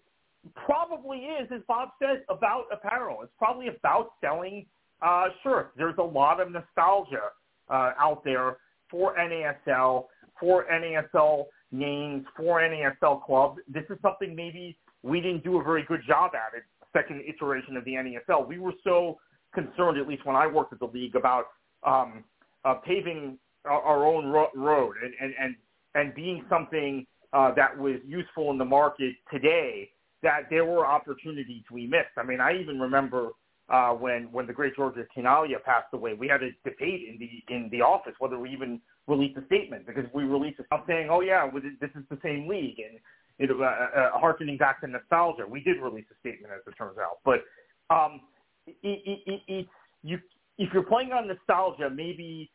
probably 0.54 1.18
is, 1.18 1.48
as 1.54 1.60
Bob 1.68 1.90
said, 2.00 2.24
about 2.28 2.64
apparel. 2.72 3.22
It's 3.22 3.32
probably 3.38 3.68
about 3.68 4.12
selling 4.20 4.66
uh, 5.02 5.28
shirts. 5.42 5.70
There's 5.76 5.98
a 5.98 6.02
lot 6.02 6.40
of 6.40 6.50
nostalgia 6.50 7.30
uh, 7.68 7.92
out 7.98 8.22
there 8.24 8.58
for 8.90 9.16
NASL, 9.16 10.06
for 10.38 10.66
NASL 10.70 11.44
names, 11.70 12.24
for 12.36 12.60
NASL 12.60 13.24
clubs. 13.24 13.60
This 13.68 13.84
is 13.90 13.98
something 14.02 14.34
maybe 14.34 14.76
we 15.02 15.20
didn't 15.20 15.44
do 15.44 15.60
a 15.60 15.64
very 15.64 15.84
good 15.84 16.02
job 16.06 16.32
at 16.34 16.56
it, 16.56 16.64
second 16.92 17.22
iteration 17.26 17.76
of 17.76 17.84
the 17.84 17.92
NASL. 17.92 18.46
We 18.46 18.58
were 18.58 18.74
so 18.84 19.18
concerned, 19.54 19.98
at 19.98 20.06
least 20.06 20.24
when 20.24 20.36
I 20.36 20.46
worked 20.46 20.72
at 20.72 20.78
the 20.78 20.86
league, 20.86 21.16
about 21.16 21.46
um, 21.84 22.24
uh, 22.64 22.74
paving 22.74 23.38
our, 23.64 24.04
own 24.04 24.26
ro- 24.26 24.50
road 24.54 24.96
and, 25.02 25.12
and, 25.20 25.34
and, 25.40 25.56
and 25.94 26.14
being 26.14 26.44
something 26.48 27.06
uh, 27.32 27.52
that 27.54 27.76
was 27.76 27.96
useful 28.06 28.50
in 28.50 28.58
the 28.58 28.64
market 28.64 29.14
today, 29.32 29.90
that 30.22 30.42
there 30.50 30.64
were 30.64 30.86
opportunities 30.86 31.62
we 31.70 31.86
missed. 31.86 32.10
I 32.16 32.22
mean, 32.22 32.40
I 32.40 32.58
even 32.60 32.78
remember 32.78 33.30
uh, 33.72 33.90
when 33.90 34.30
when 34.32 34.46
the 34.46 34.52
great 34.52 34.76
George 34.76 34.94
Chinaglia 35.16 35.62
passed 35.64 35.92
away, 35.94 36.12
we 36.12 36.28
had 36.28 36.42
a 36.42 36.50
debate 36.62 37.08
in 37.08 37.18
the 37.18 37.54
in 37.54 37.68
the 37.70 37.80
office 37.80 38.12
whether 38.18 38.38
we 38.38 38.50
even 38.50 38.80
release 39.08 39.34
a 39.36 39.46
statement 39.46 39.86
because 39.86 40.04
we 40.14 40.24
released 40.24 40.60
a 40.60 40.76
saying, 40.86 41.08
"Oh 41.10 41.20
yeah, 41.20 41.48
this 41.80 41.90
is 41.96 42.04
the 42.10 42.18
same 42.22 42.46
league," 42.46 42.78
and 42.78 42.98
you 43.38 43.48
know, 43.48 43.64
uh, 43.64 43.98
uh, 43.98 44.18
harkening 44.18 44.58
back 44.58 44.82
to 44.82 44.86
nostalgia. 44.86 45.46
We 45.48 45.60
did 45.60 45.80
release 45.80 46.04
a 46.12 46.18
statement, 46.20 46.52
as 46.54 46.60
it 46.66 46.76
turns 46.76 46.98
out, 46.98 47.18
but 47.24 47.40
um, 47.88 48.20
it, 48.66 48.76
it, 48.82 49.20
it, 49.26 49.40
it, 49.48 49.66
you 50.02 50.18
if 50.58 50.68
you're 50.74 50.82
playing 50.82 51.12
on 51.12 51.26
nostalgia, 51.26 51.88
maybe 51.88 52.50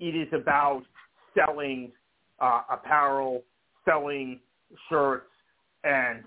it 0.00 0.16
is 0.16 0.28
about 0.32 0.82
selling 1.34 1.92
uh, 2.40 2.62
apparel 2.70 3.42
selling 3.84 4.40
shirts 4.88 5.26
and 5.84 6.24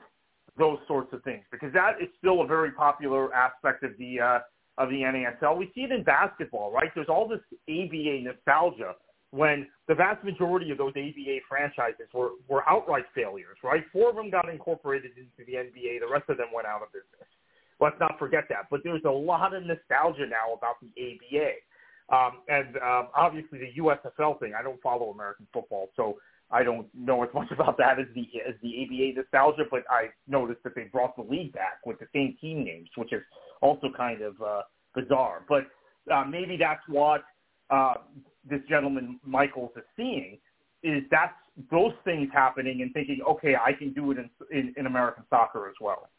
those 0.58 0.78
sorts 0.88 1.12
of 1.14 1.24
things 1.24 1.44
because 1.52 1.74
that 1.74 2.02
is 2.02 2.08
still 2.18 2.42
a 2.42 2.48
very 2.48 2.72
popular 2.72 3.34
aspect 3.34 3.84
of 3.84 3.92
the 3.98 4.20
uh, 4.20 4.40
of 4.78 4.90
the 4.90 5.02
NASL. 5.02 5.58
We 5.58 5.72
see 5.74 5.82
it 5.82 5.92
in 5.92 6.04
basketball, 6.04 6.72
right? 6.72 6.92
There's 6.96 7.10
all 7.10 7.28
this 7.28 7.40
ABA 7.70 8.22
nostalgia 8.24 8.96
when 9.32 9.68
the 9.88 9.96
vast 9.96 10.24
majority 10.24 10.72
of 10.72 10.78
those 10.78 10.94
ABA 10.96 11.40
franchises 11.48 12.08
were, 12.14 12.32
were 12.48 12.68
outright 12.70 13.06
failures, 13.14 13.58
right? 13.64 13.84
Four 13.92 14.10
of 14.10 14.16
them 14.16 14.30
got 14.30 14.48
incorporated 14.50 15.12
into 15.18 15.46
the 15.46 15.58
NBA. 15.58 16.00
The 16.00 16.12
rest 16.12 16.30
of 16.30 16.38
them 16.38 16.48
went 16.54 16.68
out 16.68 16.82
of 16.82 16.92
business. 16.92 17.28
Let's 17.80 18.00
not 18.00 18.18
forget 18.18 18.46
that. 18.50 18.68
But 18.72 18.82
there's 18.84 19.04
a 19.06 19.12
lot 19.12 19.54
of 19.54 19.64
nostalgia 19.64 20.26
now 20.28 20.56
about 20.56 20.76
the 20.82 20.92
ABA. 20.96 21.52
Um, 22.08 22.44
and 22.48 22.78
um, 22.78 23.08
obviously 23.16 23.60
the 23.60 23.82
USFL 23.82 24.40
thing, 24.40 24.54
I 24.58 24.62
don't 24.62 24.82
follow 24.82 25.10
American 25.10 25.48
football, 25.52 25.90
so 25.96 26.18
I 26.52 26.64
don't 26.64 26.88
know 26.94 27.24
as 27.24 27.30
much 27.34 27.52
about 27.52 27.78
that 27.78 28.00
as 28.00 28.08
the 28.14 28.28
as 28.48 28.56
the 28.62 28.84
ABA 28.84 29.20
nostalgia, 29.22 29.64
but 29.70 29.84
I 29.90 30.10
noticed 30.28 30.64
that 30.64 30.76
they 30.76 30.84
brought 30.84 31.16
the 31.16 31.24
league 31.24 31.54
back 31.54 31.86
with 31.86 32.00
the 32.00 32.08
same 32.14 32.38
team 32.40 32.64
names, 32.64 32.90
which 32.96 33.14
is 33.14 33.22
also 33.62 33.88
kind 33.96 34.22
of 34.22 34.40
uh, 34.42 34.62
bizarre. 34.94 35.44
But 35.48 35.68
uh, 36.12 36.24
maybe 36.26 36.58
that's 36.58 36.84
what 36.88 37.24
uh, 37.70 37.96
this 38.50 38.62
gentleman 38.70 39.20
Michaels 39.26 39.72
is 39.76 39.84
seeing 39.96 40.38
is 40.84 41.04
that's 41.10 41.34
those 41.72 41.94
things 42.04 42.30
happening 42.32 42.82
and 42.82 42.94
thinking, 42.94 43.20
okay, 43.28 43.56
I 43.56 43.74
can 43.74 43.94
do 43.94 44.12
it 44.12 44.18
in, 44.18 44.30
in, 44.52 44.74
in 44.78 44.86
American 44.86 45.24
soccer 45.30 45.68
as 45.68 45.76
well. 45.82 46.10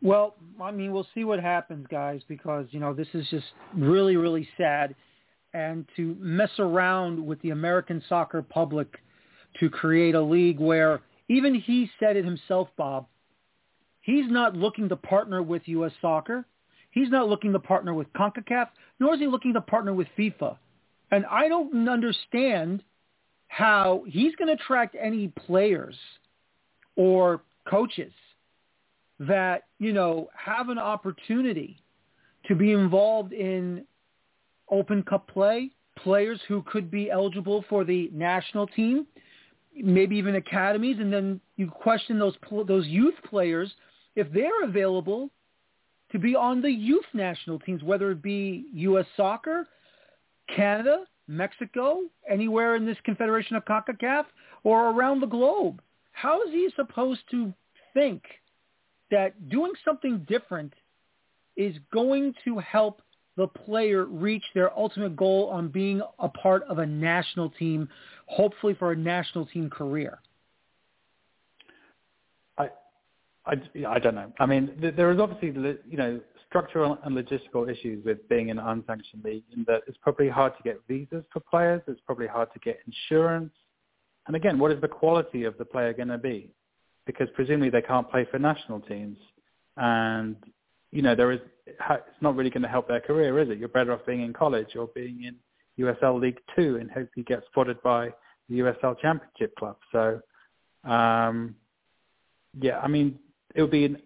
Well, 0.00 0.34
I 0.60 0.70
mean, 0.70 0.92
we'll 0.92 1.06
see 1.14 1.24
what 1.24 1.40
happens, 1.40 1.86
guys, 1.90 2.20
because 2.28 2.66
you 2.70 2.78
know 2.78 2.92
this 2.92 3.08
is 3.14 3.26
just 3.30 3.46
really, 3.74 4.16
really 4.16 4.48
sad 4.56 4.94
and 5.54 5.86
to 5.96 6.16
mess 6.18 6.50
around 6.58 7.24
with 7.24 7.40
the 7.42 7.50
American 7.50 8.02
soccer 8.08 8.42
public 8.42 8.98
to 9.60 9.68
create 9.68 10.14
a 10.14 10.20
league 10.20 10.58
where 10.58 11.00
even 11.28 11.54
he 11.54 11.90
said 12.00 12.16
it 12.16 12.24
himself, 12.24 12.68
Bob, 12.76 13.06
he's 14.00 14.30
not 14.30 14.56
looking 14.56 14.88
to 14.88 14.96
partner 14.96 15.42
with 15.42 15.62
U.S. 15.66 15.92
soccer. 16.00 16.44
He's 16.90 17.10
not 17.10 17.28
looking 17.28 17.52
to 17.52 17.58
partner 17.58 17.94
with 17.94 18.12
CONCACAF, 18.12 18.68
nor 19.00 19.14
is 19.14 19.20
he 19.20 19.26
looking 19.26 19.54
to 19.54 19.60
partner 19.60 19.94
with 19.94 20.08
FIFA. 20.18 20.56
And 21.10 21.24
I 21.26 21.48
don't 21.48 21.88
understand 21.88 22.82
how 23.48 24.04
he's 24.06 24.34
going 24.36 24.48
to 24.48 24.62
attract 24.62 24.96
any 25.00 25.28
players 25.28 25.94
or 26.96 27.42
coaches 27.68 28.12
that, 29.18 29.64
you 29.78 29.92
know, 29.92 30.28
have 30.34 30.68
an 30.68 30.78
opportunity 30.78 31.78
to 32.46 32.54
be 32.54 32.72
involved 32.72 33.32
in 33.32 33.84
Open 34.72 35.02
Cup 35.04 35.28
play, 35.28 35.70
players 35.96 36.40
who 36.48 36.62
could 36.62 36.90
be 36.90 37.10
eligible 37.10 37.64
for 37.68 37.84
the 37.84 38.10
national 38.12 38.66
team, 38.66 39.06
maybe 39.76 40.16
even 40.16 40.34
academies, 40.36 40.96
and 40.98 41.12
then 41.12 41.40
you 41.56 41.70
question 41.70 42.18
those 42.18 42.34
those 42.66 42.86
youth 42.86 43.14
players 43.28 43.70
if 44.16 44.30
they're 44.32 44.64
available 44.64 45.30
to 46.10 46.18
be 46.18 46.34
on 46.34 46.60
the 46.60 46.70
youth 46.70 47.04
national 47.14 47.58
teams, 47.60 47.82
whether 47.82 48.10
it 48.10 48.22
be 48.22 48.66
U.S. 48.74 49.06
Soccer, 49.16 49.68
Canada, 50.54 51.04
Mexico, 51.28 52.02
anywhere 52.28 52.76
in 52.76 52.84
this 52.84 52.98
Confederation 53.04 53.56
of 53.56 53.64
CONCACAF, 53.64 54.24
or 54.64 54.90
around 54.90 55.20
the 55.20 55.26
globe. 55.26 55.80
How 56.12 56.42
is 56.42 56.50
he 56.50 56.68
supposed 56.76 57.22
to 57.30 57.52
think 57.94 58.22
that 59.10 59.48
doing 59.48 59.72
something 59.84 60.26
different 60.28 60.72
is 61.56 61.76
going 61.92 62.34
to 62.44 62.58
help 62.58 63.02
the 63.36 63.46
player 63.46 64.04
reach 64.04 64.44
their 64.54 64.76
ultimate 64.78 65.16
goal 65.16 65.48
on 65.52 65.68
being 65.68 66.02
a 66.18 66.28
part 66.28 66.62
of 66.64 66.78
a 66.78 66.86
national 66.86 67.50
team, 67.50 67.88
hopefully 68.26 68.74
for 68.74 68.92
a 68.92 68.96
national 68.96 69.46
team 69.46 69.70
career? 69.70 70.18
I, 72.58 72.68
I, 73.46 73.54
I 73.88 73.98
don't 73.98 74.14
know. 74.14 74.32
I 74.38 74.46
mean, 74.46 74.92
there 74.96 75.10
is 75.10 75.18
obviously, 75.18 75.48
you 75.88 75.96
know, 75.96 76.20
structural 76.48 76.98
and 77.04 77.16
logistical 77.16 77.70
issues 77.70 78.04
with 78.04 78.28
being 78.28 78.50
in 78.50 78.58
an 78.58 78.66
unsanctioned 78.66 79.24
league 79.24 79.44
in 79.56 79.64
that 79.66 79.80
it's 79.86 79.96
probably 80.02 80.28
hard 80.28 80.52
to 80.58 80.62
get 80.62 80.78
visas 80.86 81.24
for 81.32 81.40
players. 81.40 81.80
It's 81.88 82.00
probably 82.04 82.26
hard 82.26 82.52
to 82.52 82.58
get 82.58 82.78
insurance. 82.86 83.52
And 84.26 84.36
again, 84.36 84.58
what 84.58 84.70
is 84.70 84.80
the 84.80 84.88
quality 84.88 85.44
of 85.44 85.56
the 85.56 85.64
player 85.64 85.94
going 85.94 86.08
to 86.08 86.18
be? 86.18 86.50
Because 87.06 87.28
presumably 87.34 87.70
they 87.70 87.80
can't 87.80 88.08
play 88.08 88.26
for 88.30 88.38
national 88.38 88.80
teams. 88.80 89.16
And 89.78 90.36
you 90.92 91.02
know, 91.02 91.14
there 91.14 91.32
is 91.32 91.40
it's 91.66 92.20
not 92.20 92.36
really 92.36 92.50
going 92.50 92.62
to 92.62 92.68
help 92.68 92.86
their 92.86 93.00
career, 93.00 93.38
is 93.40 93.48
it? 93.48 93.58
You're 93.58 93.68
better 93.68 93.92
off 93.92 94.06
being 94.06 94.22
in 94.22 94.32
college 94.32 94.76
or 94.76 94.88
being 94.94 95.24
in 95.24 95.36
USL 95.84 96.20
League 96.20 96.38
Two 96.54 96.76
and 96.76 96.90
hope 96.90 97.08
you 97.16 97.24
get 97.24 97.42
spotted 97.50 97.82
by 97.82 98.10
the 98.48 98.58
USL 98.58 98.98
Championship 99.00 99.56
club. 99.56 99.76
So, 99.90 100.20
um, 100.84 101.56
yeah, 102.60 102.78
I 102.80 102.88
mean, 102.88 103.18
it 103.54 103.62
would 103.62 103.70
be 103.70 103.86
an, 103.86 103.96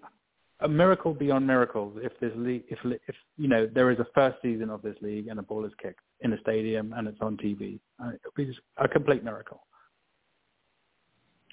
a 0.60 0.68
miracle 0.68 1.12
beyond 1.12 1.46
miracles 1.46 1.98
if 2.02 2.18
this 2.20 2.32
league, 2.36 2.64
if 2.68 2.78
if 2.84 3.16
you 3.36 3.48
know 3.48 3.68
there 3.72 3.90
is 3.90 3.98
a 3.98 4.06
first 4.14 4.38
season 4.42 4.70
of 4.70 4.82
this 4.82 4.96
league 5.02 5.26
and 5.28 5.38
a 5.40 5.42
ball 5.42 5.64
is 5.64 5.72
kicked 5.82 6.00
in 6.20 6.32
a 6.32 6.40
stadium 6.40 6.94
and 6.96 7.08
it's 7.08 7.18
on 7.20 7.36
TV. 7.36 7.80
Uh, 8.02 8.10
it 8.10 8.20
would 8.24 8.46
be 8.46 8.56
a 8.78 8.88
complete 8.88 9.24
miracle. 9.24 9.62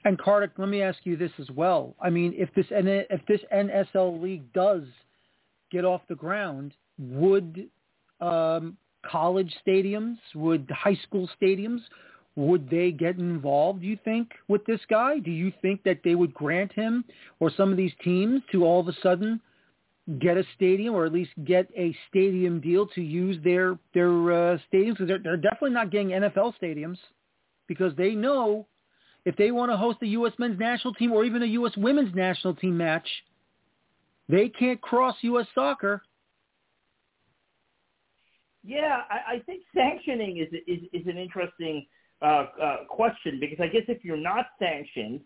And 0.05 0.19
Kartik, 0.19 0.51
let 0.57 0.67
me 0.67 0.81
ask 0.81 0.99
you 1.05 1.15
this 1.15 1.31
as 1.39 1.49
well. 1.51 1.95
I 2.01 2.09
mean, 2.09 2.33
if 2.37 2.53
this 2.55 2.65
if 2.69 3.25
this 3.25 3.39
NSL 3.53 4.21
league 4.21 4.51
does 4.53 4.83
get 5.73 5.83
off 5.83 6.01
the 6.07 6.15
ground, 6.15 6.73
would 6.97 7.67
um, 8.21 8.77
college 9.05 9.53
stadiums, 9.67 10.17
would 10.35 10.69
high 10.71 10.97
school 11.03 11.29
stadiums, 11.41 11.81
would 12.35 12.69
they 12.69 12.91
get 12.91 13.17
involved, 13.17 13.83
you 13.83 13.97
think, 14.05 14.31
with 14.47 14.65
this 14.65 14.79
guy? 14.89 15.19
Do 15.19 15.31
you 15.31 15.51
think 15.61 15.83
that 15.83 15.99
they 16.03 16.15
would 16.15 16.33
grant 16.33 16.71
him 16.71 17.03
or 17.39 17.51
some 17.51 17.71
of 17.71 17.77
these 17.77 17.91
teams 18.03 18.41
to 18.51 18.63
all 18.63 18.79
of 18.79 18.87
a 18.87 18.93
sudden 19.03 19.41
get 20.19 20.37
a 20.37 20.43
stadium 20.55 20.95
or 20.95 21.05
at 21.05 21.13
least 21.13 21.31
get 21.45 21.67
a 21.77 21.95
stadium 22.09 22.59
deal 22.59 22.87
to 22.87 23.01
use 23.01 23.37
their 23.43 23.77
their 23.93 24.09
uh, 24.09 24.57
stadiums? 24.71 24.93
Because 24.93 25.07
they're, 25.07 25.19
they're 25.19 25.37
definitely 25.37 25.71
not 25.71 25.91
getting 25.91 26.09
NFL 26.09 26.53
stadiums 26.61 26.97
because 27.67 27.95
they 27.95 28.11
know 28.11 28.65
if 29.25 29.35
they 29.35 29.51
want 29.51 29.71
to 29.71 29.77
host 29.77 29.99
a 30.01 30.07
U.S. 30.07 30.33
men's 30.37 30.59
national 30.59 30.93
team 30.95 31.11
or 31.11 31.23
even 31.23 31.43
a 31.43 31.47
U.S. 31.47 31.73
women's 31.77 32.13
national 32.13 32.55
team 32.55 32.77
match, 32.77 33.07
they 34.33 34.49
can't 34.49 34.81
cross 34.81 35.15
U.S. 35.21 35.45
soccer. 35.53 36.01
Yeah, 38.63 39.01
I, 39.09 39.35
I 39.35 39.39
think 39.45 39.61
sanctioning 39.75 40.37
is 40.37 40.47
is, 40.67 40.79
is 40.91 41.07
an 41.07 41.17
interesting 41.17 41.85
uh, 42.21 42.45
uh, 42.61 42.75
question 42.89 43.39
because 43.39 43.59
I 43.61 43.67
guess 43.67 43.83
if 43.87 44.03
you're 44.03 44.17
not 44.17 44.47
sanctioned, 44.57 45.21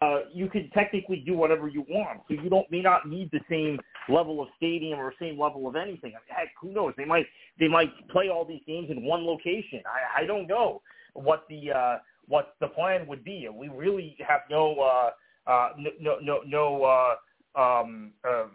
uh, 0.00 0.20
you 0.32 0.48
can 0.48 0.70
technically 0.70 1.24
do 1.26 1.34
whatever 1.34 1.66
you 1.66 1.84
want. 1.88 2.20
So 2.28 2.34
you 2.34 2.48
don't 2.48 2.70
may 2.70 2.80
not 2.80 3.08
need 3.08 3.28
the 3.32 3.40
same 3.50 3.80
level 4.08 4.40
of 4.40 4.48
stadium 4.56 5.00
or 5.00 5.12
same 5.18 5.38
level 5.38 5.66
of 5.66 5.74
anything. 5.74 6.12
I 6.12 6.20
mean, 6.22 6.36
heck, 6.36 6.48
who 6.60 6.72
knows? 6.72 6.94
They 6.96 7.06
might 7.06 7.26
they 7.58 7.68
might 7.68 7.90
play 8.08 8.28
all 8.28 8.44
these 8.44 8.62
games 8.68 8.88
in 8.88 9.02
one 9.02 9.26
location. 9.26 9.82
I, 9.86 10.22
I 10.22 10.26
don't 10.26 10.46
know 10.46 10.80
what 11.14 11.44
the 11.48 11.72
uh, 11.72 11.98
what 12.28 12.54
the 12.60 12.68
plan 12.68 13.08
would 13.08 13.24
be. 13.24 13.48
We 13.52 13.68
really 13.68 14.16
have 14.28 14.42
no 14.48 14.76
uh, 14.78 15.50
uh, 15.50 15.70
no 16.00 16.18
no 16.20 16.40
no 16.46 16.84
uh, 16.84 17.14
um, 17.56 18.12
uh, 18.28 18.46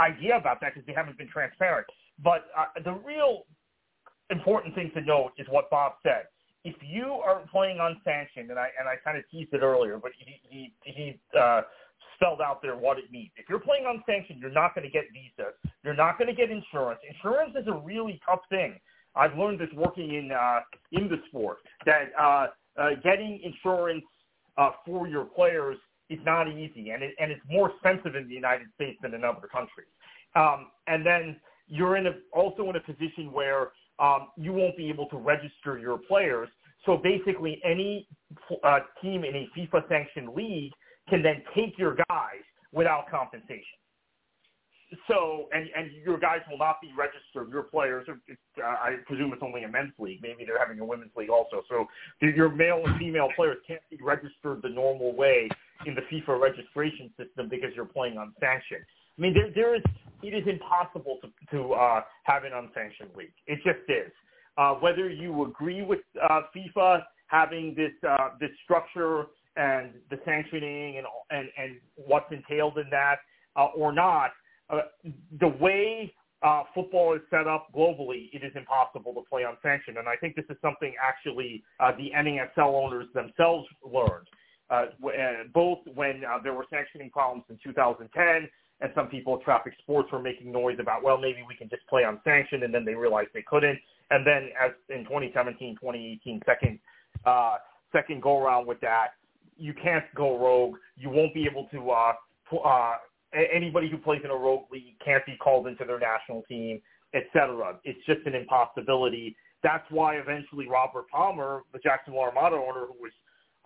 idea 0.00 0.36
about 0.36 0.60
that 0.60 0.74
because 0.74 0.86
they 0.86 0.94
haven't 0.94 1.18
been 1.18 1.28
transparent. 1.28 1.86
But 2.22 2.46
uh, 2.56 2.66
the 2.84 2.92
real 2.92 3.44
important 4.30 4.74
thing 4.74 4.90
to 4.94 5.00
note 5.00 5.32
is 5.38 5.46
what 5.50 5.70
Bob 5.70 5.92
said. 6.02 6.24
If 6.64 6.76
you 6.82 7.06
are 7.24 7.42
playing 7.50 7.78
unsanctioned, 7.80 8.50
and 8.50 8.58
I 8.58 8.68
and 8.78 8.88
I 8.88 8.96
kind 9.02 9.16
of 9.16 9.24
teased 9.30 9.52
it 9.52 9.62
earlier, 9.62 9.98
but 9.98 10.12
he 10.18 10.40
he 10.48 10.74
he 10.82 11.20
uh, 11.38 11.62
spelled 12.16 12.40
out 12.42 12.60
there 12.60 12.76
what 12.76 12.98
it 12.98 13.10
means. 13.10 13.30
If 13.36 13.46
you're 13.48 13.60
playing 13.60 13.84
unsanctioned, 13.86 14.40
you're 14.40 14.50
not 14.50 14.74
going 14.74 14.84
to 14.84 14.90
get 14.90 15.04
visas. 15.12 15.54
You're 15.82 15.94
not 15.94 16.18
going 16.18 16.28
to 16.28 16.34
get 16.34 16.50
insurance. 16.50 17.00
Insurance 17.08 17.54
is 17.58 17.66
a 17.66 17.78
really 17.78 18.20
tough 18.26 18.40
thing. 18.50 18.78
I've 19.16 19.36
learned 19.36 19.58
this 19.58 19.70
working 19.74 20.14
in 20.14 20.30
uh, 20.32 20.60
in 20.92 21.08
the 21.08 21.16
sport 21.28 21.58
that 21.86 22.12
uh, 22.18 22.48
uh, 22.78 22.90
getting 23.02 23.40
insurance 23.42 24.04
uh, 24.58 24.70
for 24.84 25.08
your 25.08 25.24
players 25.24 25.78
is 26.10 26.18
not 26.24 26.48
easy, 26.48 26.90
and 26.90 27.02
it, 27.02 27.14
and 27.20 27.32
it's 27.32 27.40
more 27.48 27.70
expensive 27.70 28.14
in 28.16 28.28
the 28.28 28.34
United 28.34 28.66
States 28.74 28.98
than 29.02 29.14
in 29.14 29.24
other 29.24 29.46
countries. 29.50 29.88
Um, 30.34 30.66
and 30.86 31.06
then 31.06 31.40
you're 31.66 31.96
in 31.96 32.06
a, 32.06 32.12
also 32.32 32.68
in 32.68 32.76
a 32.76 32.80
position 32.80 33.32
where 33.32 33.72
um, 33.98 34.28
you 34.36 34.52
won't 34.52 34.76
be 34.76 34.88
able 34.88 35.06
to 35.06 35.16
register 35.16 35.78
your 35.78 35.98
players. 35.98 36.48
So 36.84 36.96
basically, 36.96 37.60
any 37.64 38.08
uh, 38.64 38.80
team 39.02 39.24
in 39.24 39.34
a 39.34 39.48
FIFA-sanctioned 39.56 40.30
league 40.34 40.72
can 41.08 41.22
then 41.22 41.42
take 41.54 41.78
your 41.78 41.96
guys 42.08 42.44
without 42.72 43.10
compensation. 43.10 43.79
So, 45.06 45.48
and 45.52 45.68
and 45.76 45.92
your 46.04 46.18
guys 46.18 46.40
will 46.50 46.58
not 46.58 46.80
be 46.80 46.90
registered. 46.96 47.52
Your 47.52 47.62
players, 47.62 48.06
uh, 48.08 48.62
I 48.62 48.96
presume 49.06 49.32
it's 49.32 49.42
only 49.42 49.62
a 49.62 49.68
men's 49.68 49.92
league. 49.98 50.20
Maybe 50.20 50.44
they're 50.44 50.58
having 50.58 50.80
a 50.80 50.84
women's 50.84 51.12
league 51.16 51.30
also. 51.30 51.62
So, 51.68 51.86
your 52.20 52.48
male 52.48 52.82
and 52.84 52.98
female 52.98 53.28
players 53.36 53.58
can't 53.66 53.82
be 53.90 53.98
registered 54.02 54.62
the 54.62 54.68
normal 54.68 55.14
way 55.14 55.48
in 55.86 55.94
the 55.94 56.02
FIFA 56.02 56.40
registration 56.40 57.10
system 57.16 57.48
because 57.48 57.70
you're 57.76 57.84
playing 57.84 58.16
unsanctioned. 58.18 58.84
I 59.16 59.20
mean, 59.20 59.34
there 59.34 59.50
there 59.54 59.74
is 59.76 59.82
it 60.22 60.34
is 60.34 60.46
impossible 60.46 61.18
to 61.22 61.56
to 61.56 61.72
uh, 61.74 62.02
have 62.24 62.44
an 62.44 62.52
unsanctioned 62.52 63.10
league. 63.16 63.32
It 63.46 63.56
just 63.64 63.88
is. 63.88 64.12
Uh, 64.58 64.74
whether 64.74 65.08
you 65.08 65.44
agree 65.44 65.82
with 65.82 66.00
uh, 66.22 66.42
FIFA 66.54 67.02
having 67.28 67.74
this 67.76 67.92
uh, 68.08 68.30
this 68.40 68.50
structure 68.64 69.26
and 69.56 69.92
the 70.10 70.18
sanctioning 70.24 70.98
and 70.98 71.06
and 71.30 71.48
and 71.56 71.76
what's 71.94 72.30
entailed 72.32 72.78
in 72.78 72.90
that 72.90 73.16
uh, 73.56 73.66
or 73.76 73.92
not, 73.92 74.30
uh, 74.70 74.82
the 75.40 75.48
way 75.48 76.12
uh, 76.42 76.62
football 76.74 77.14
is 77.14 77.20
set 77.30 77.46
up 77.46 77.68
globally, 77.74 78.30
it 78.32 78.42
is 78.42 78.52
impossible 78.54 79.12
to 79.14 79.22
play 79.28 79.44
unsanctioned. 79.44 79.98
And 79.98 80.08
I 80.08 80.16
think 80.16 80.36
this 80.36 80.46
is 80.48 80.56
something 80.62 80.94
actually 81.02 81.62
uh, 81.78 81.92
the 81.96 82.10
NASL 82.16 82.72
owners 82.74 83.06
themselves 83.14 83.66
learned, 83.84 84.26
uh, 84.70 84.86
both 85.52 85.78
when 85.94 86.22
uh, 86.24 86.38
there 86.42 86.54
were 86.54 86.66
sanctioning 86.70 87.10
problems 87.10 87.44
in 87.50 87.58
2010 87.62 88.48
and 88.80 88.90
some 88.94 89.08
people 89.08 89.34
at 89.36 89.42
Traffic 89.42 89.74
Sports 89.82 90.10
were 90.10 90.20
making 90.20 90.50
noise 90.50 90.78
about, 90.80 91.02
well, 91.02 91.18
maybe 91.18 91.44
we 91.46 91.54
can 91.54 91.68
just 91.68 91.86
play 91.86 92.04
unsanctioned, 92.04 92.62
and 92.62 92.72
then 92.72 92.84
they 92.84 92.94
realized 92.94 93.28
they 93.34 93.42
couldn't. 93.42 93.78
And 94.10 94.26
then 94.26 94.48
as 94.60 94.72
in 94.88 95.04
2017, 95.04 95.76
2018, 95.76 96.40
second, 96.46 96.78
uh, 97.24 97.56
second 97.92 98.22
go 98.22 98.42
around 98.42 98.66
with 98.66 98.80
that, 98.80 99.08
you 99.58 99.74
can't 99.74 100.04
go 100.14 100.38
rogue. 100.38 100.76
You 100.96 101.10
won't 101.10 101.34
be 101.34 101.46
able 101.46 101.68
to, 101.72 101.90
uh, 101.90 102.12
uh, 102.64 102.94
anybody 103.34 103.88
who 103.88 103.98
plays 103.98 104.22
in 104.24 104.30
a 104.30 104.36
rogue 104.36 104.64
league 104.72 104.98
can't 105.04 105.24
be 105.26 105.36
called 105.36 105.66
into 105.66 105.84
their 105.84 105.98
national 105.98 106.42
team, 106.42 106.80
etc. 107.14 107.78
It's 107.84 108.04
just 108.06 108.26
an 108.26 108.34
impossibility. 108.34 109.36
That's 109.62 109.84
why 109.90 110.16
eventually 110.16 110.68
Robert 110.68 111.08
Palmer, 111.10 111.62
the 111.72 111.78
Jacksonville 111.78 112.22
Armada 112.22 112.56
owner, 112.56 112.86
who 112.86 113.00
was 113.00 113.12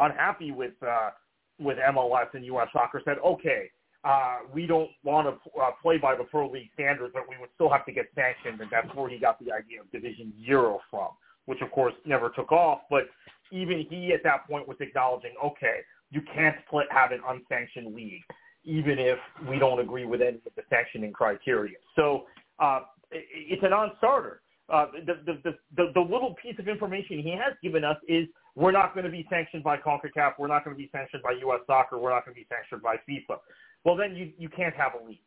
unhappy 0.00 0.50
with 0.50 0.74
uh, 0.82 1.10
with 1.58 1.78
MLS 1.78 2.34
and 2.34 2.44
U.S. 2.46 2.68
Soccer, 2.72 3.00
said, 3.04 3.18
"Okay, 3.24 3.70
uh, 4.04 4.38
we 4.52 4.66
don't 4.66 4.90
want 5.02 5.26
to 5.26 5.60
uh, 5.60 5.70
play 5.80 5.98
by 5.98 6.14
the 6.14 6.24
pro 6.24 6.50
league 6.50 6.70
standards, 6.74 7.12
but 7.14 7.22
we 7.28 7.36
would 7.40 7.50
still 7.54 7.70
have 7.70 7.86
to 7.86 7.92
get 7.92 8.06
sanctioned, 8.14 8.60
and 8.60 8.70
that's 8.70 8.92
where 8.94 9.08
he 9.08 9.18
got 9.18 9.38
the 9.38 9.52
idea 9.52 9.80
of 9.80 9.90
Division 9.92 10.32
Zero 10.44 10.80
from, 10.90 11.08
which 11.46 11.60
of 11.62 11.70
course 11.70 11.94
never 12.04 12.30
took 12.30 12.52
off. 12.52 12.80
But 12.90 13.04
even 13.52 13.86
he 13.88 14.12
at 14.12 14.22
that 14.24 14.46
point 14.48 14.66
was 14.66 14.76
acknowledging, 14.80 15.34
okay, 15.42 15.80
you 16.10 16.22
can't 16.34 16.56
play, 16.68 16.84
have 16.90 17.12
an 17.12 17.20
unsanctioned 17.26 17.94
league 17.94 18.22
even 18.64 18.98
if 18.98 19.18
we 19.48 19.58
don't 19.58 19.80
agree 19.80 20.04
with 20.04 20.20
any 20.20 20.36
of 20.36 20.54
the 20.56 20.62
sanctioning 20.70 21.12
criteria. 21.12 21.76
So 21.96 22.24
uh, 22.58 22.80
it's 23.10 23.62
a 23.62 23.68
non-starter. 23.68 24.40
Uh, 24.72 24.86
the, 25.06 25.34
the, 25.44 25.54
the, 25.76 25.92
the 25.94 26.00
little 26.00 26.34
piece 26.42 26.58
of 26.58 26.68
information 26.68 27.18
he 27.18 27.30
has 27.30 27.54
given 27.62 27.84
us 27.84 27.98
is 28.08 28.26
we're 28.54 28.72
not 28.72 28.94
going 28.94 29.04
to 29.04 29.10
be 29.10 29.26
sanctioned 29.28 29.62
by 29.62 29.76
CONCACAF. 29.76 30.32
We're 30.38 30.48
not 30.48 30.64
going 30.64 30.74
to 30.74 30.82
be 30.82 30.88
sanctioned 30.90 31.22
by 31.22 31.32
U.S. 31.40 31.60
Soccer. 31.66 31.98
We're 31.98 32.10
not 32.10 32.24
going 32.24 32.34
to 32.34 32.40
be 32.40 32.46
sanctioned 32.48 32.82
by 32.82 32.96
FIFA. 33.08 33.38
Well, 33.84 33.96
then 33.96 34.16
you, 34.16 34.32
you 34.38 34.48
can't 34.48 34.74
have 34.74 34.92
a 35.00 35.06
league, 35.06 35.18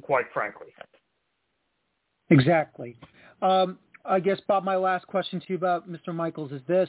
quite 0.00 0.24
frankly. 0.32 0.68
Exactly. 2.30 2.96
Um, 3.42 3.78
I 4.06 4.20
guess, 4.20 4.40
Bob, 4.48 4.64
my 4.64 4.76
last 4.76 5.06
question 5.06 5.38
to 5.40 5.46
you 5.48 5.56
about 5.56 5.90
Mr. 5.90 6.14
Michaels 6.14 6.52
is 6.52 6.62
this. 6.66 6.88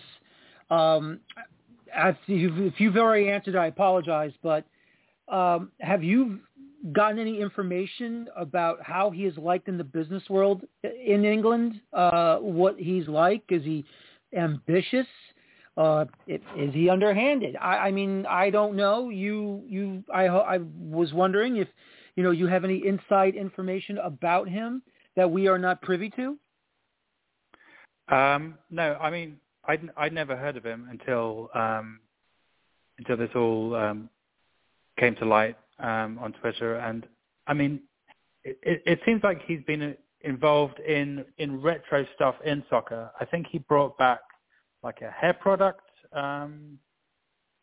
Um, 0.69 1.19
if 2.27 2.73
you've 2.77 2.95
already 2.95 3.29
answered, 3.29 3.57
I 3.57 3.65
apologize, 3.65 4.31
but– 4.41 4.63
um, 5.29 5.71
have 5.79 6.03
you 6.03 6.39
gotten 6.93 7.19
any 7.19 7.41
information 7.41 8.27
about 8.37 8.81
how 8.81 9.09
he 9.09 9.25
is 9.25 9.37
liked 9.37 9.67
in 9.67 9.77
the 9.77 9.83
business 9.83 10.23
world 10.29 10.63
in 10.83 11.25
England? 11.25 11.79
Uh, 11.93 12.37
what 12.37 12.79
he's 12.79 13.07
like? 13.07 13.43
Is 13.49 13.63
he 13.63 13.83
ambitious? 14.35 15.07
Uh, 15.77 16.05
is 16.27 16.73
he 16.73 16.89
underhanded? 16.89 17.55
I, 17.59 17.77
I 17.77 17.91
mean, 17.91 18.25
I 18.25 18.49
don't 18.49 18.75
know. 18.75 19.09
You, 19.09 19.63
you, 19.65 20.03
I, 20.13 20.27
I 20.27 20.57
was 20.77 21.13
wondering 21.13 21.57
if, 21.57 21.67
you 22.15 22.23
know, 22.23 22.31
you 22.31 22.47
have 22.47 22.65
any 22.65 22.85
inside 22.85 23.35
information 23.35 23.97
about 23.99 24.49
him 24.49 24.81
that 25.15 25.29
we 25.29 25.47
are 25.47 25.57
not 25.57 25.81
privy 25.81 26.09
to. 26.11 26.37
Um, 28.09 28.55
no, 28.69 28.97
I 28.99 29.09
mean, 29.09 29.37
I'd, 29.65 29.89
I'd 29.95 30.13
never 30.13 30.35
heard 30.35 30.57
of 30.57 30.63
him 30.63 30.87
until 30.89 31.49
um, 31.53 31.99
until 32.97 33.15
this 33.15 33.29
all 33.35 33.75
um, 33.75 34.09
came 34.99 35.15
to 35.15 35.25
light 35.25 35.57
um, 35.79 36.19
on 36.19 36.33
Twitter, 36.33 36.75
and 36.75 37.07
I 37.47 37.53
mean, 37.53 37.81
it, 38.43 38.59
it, 38.63 38.83
it 38.85 38.99
seems 39.05 39.23
like 39.23 39.41
he's 39.45 39.63
been 39.65 39.95
involved 40.21 40.79
in 40.79 41.25
in 41.37 41.61
retro 41.61 42.05
stuff 42.15 42.35
in 42.45 42.63
soccer. 42.69 43.11
I 43.19 43.25
think 43.25 43.47
he 43.51 43.59
brought 43.59 43.97
back 43.97 44.19
like 44.83 45.01
a 45.01 45.11
hair 45.11 45.33
product 45.33 45.81
um, 46.13 46.77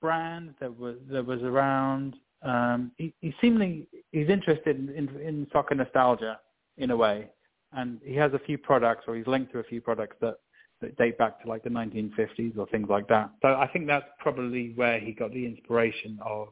brand 0.01 0.55
that 0.61 0.77
was 0.79 0.97
that 1.11 1.25
was 1.25 1.43
around. 1.43 2.17
Um, 2.43 2.93
he, 2.97 3.15
he 3.21 3.35
seemingly 3.41 3.89
he's 4.13 4.29
interested 4.29 4.77
in, 4.77 4.89
in, 4.95 5.21
in 5.21 5.47
soccer 5.53 5.75
nostalgia 5.75 6.39
in 6.77 6.91
a 6.91 6.97
way, 6.97 7.29
and 7.73 8.01
he 8.05 8.15
has 8.15 8.33
a 8.35 8.39
few 8.41 8.59
products, 8.59 9.05
or 9.09 9.17
he's 9.17 9.27
linked 9.27 9.53
to 9.53 9.59
a 9.59 9.65
few 9.65 9.81
products 9.81 10.17
that 10.21 10.37
that 10.81 10.97
date 10.99 11.17
back 11.17 11.43
to 11.43 11.49
like 11.49 11.63
the 11.65 11.71
1950s 11.71 12.59
or 12.59 12.67
things 12.67 12.89
like 12.91 13.09
that. 13.09 13.31
So 13.41 13.49
I 13.49 13.67
think 13.73 13.87
that's 13.87 14.05
probably 14.19 14.73
where 14.75 15.01
he 15.01 15.13
got 15.13 15.33
the 15.33 15.47
inspiration 15.47 16.19
of 16.23 16.49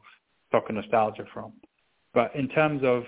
soccer 0.55 0.73
nostalgia 0.73 1.25
from. 1.33 1.51
But 2.13 2.33
in 2.35 2.47
terms 2.47 2.81
of 2.83 3.03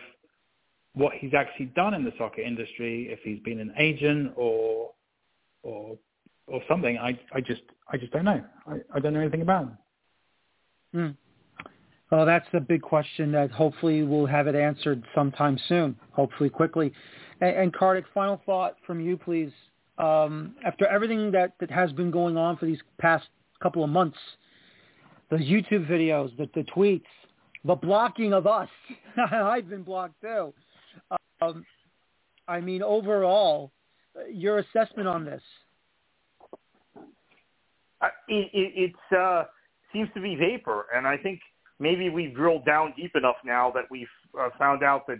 what 0.93 1.13
he's 1.13 1.33
actually 1.33 1.67
done 1.67 1.93
in 1.93 2.03
the 2.03 2.11
soccer 2.17 2.41
industry, 2.41 3.07
if 3.09 3.19
he's 3.23 3.39
been 3.39 3.59
an 3.59 3.73
agent 3.77 4.33
or 4.35 4.91
or 5.63 5.97
or 6.47 6.61
something, 6.67 6.97
I 6.97 7.17
I 7.33 7.41
just 7.41 7.61
I 7.91 7.97
just 7.97 8.11
don't 8.11 8.25
know. 8.25 8.43
I, 8.67 8.75
I 8.93 8.99
don't 8.99 9.13
know 9.13 9.21
anything 9.21 9.41
about 9.41 9.63
him. 9.63 9.77
Hmm. 10.93 11.09
Well, 12.11 12.25
that's 12.25 12.47
the 12.53 12.61
big 12.61 12.81
question 12.81 13.31
that 13.33 13.51
hopefully 13.51 14.03
we'll 14.03 14.25
have 14.25 14.47
it 14.47 14.55
answered 14.55 15.03
sometime 15.13 15.59
soon, 15.67 15.95
hopefully 16.11 16.49
quickly. 16.49 16.93
And, 17.41 17.55
and 17.55 17.73
Kartik, 17.73 18.05
final 18.13 18.41
thought 18.45 18.77
from 18.85 19.01
you, 19.01 19.17
please. 19.17 19.51
Um, 19.97 20.55
after 20.65 20.87
everything 20.87 21.31
that, 21.31 21.53
that 21.59 21.69
has 21.69 21.91
been 21.91 22.11
going 22.11 22.37
on 22.37 22.55
for 22.55 22.65
these 22.65 22.79
past 22.97 23.27
couple 23.61 23.83
of 23.83 23.89
months, 23.89 24.17
the 25.29 25.37
YouTube 25.37 25.89
videos, 25.89 26.35
the, 26.37 26.49
the 26.55 26.63
tweets, 26.71 27.01
the 27.68 27.76
blocking 27.76 28.34
of 28.34 28.47
us, 28.47 28.70
I've 29.32 29.70
been 29.70 29.84
blocked 29.84 30.22
too. 30.22 30.53
Um, 31.41 31.65
I 32.47 32.61
mean, 32.61 32.82
overall, 32.82 33.72
your 34.32 34.59
assessment 34.59 35.07
on 35.07 35.26
this? 35.26 35.41
Uh, 38.01 38.07
it, 38.30 38.49
it 38.53 38.74
it's, 38.76 39.18
uh, 39.18 39.43
seems 39.91 40.07
to 40.15 40.22
be 40.22 40.36
vapor, 40.36 40.86
and 40.95 41.05
I 41.05 41.18
think 41.18 41.41
maybe 41.80 42.09
we've 42.09 42.34
drilled 42.34 42.65
down 42.65 42.93
deep 42.95 43.15
enough 43.15 43.36
now 43.43 43.72
that 43.72 43.84
we've 43.91 44.07
uh, 44.39 44.49
found 44.57 44.84
out 44.84 45.05
that 45.07 45.20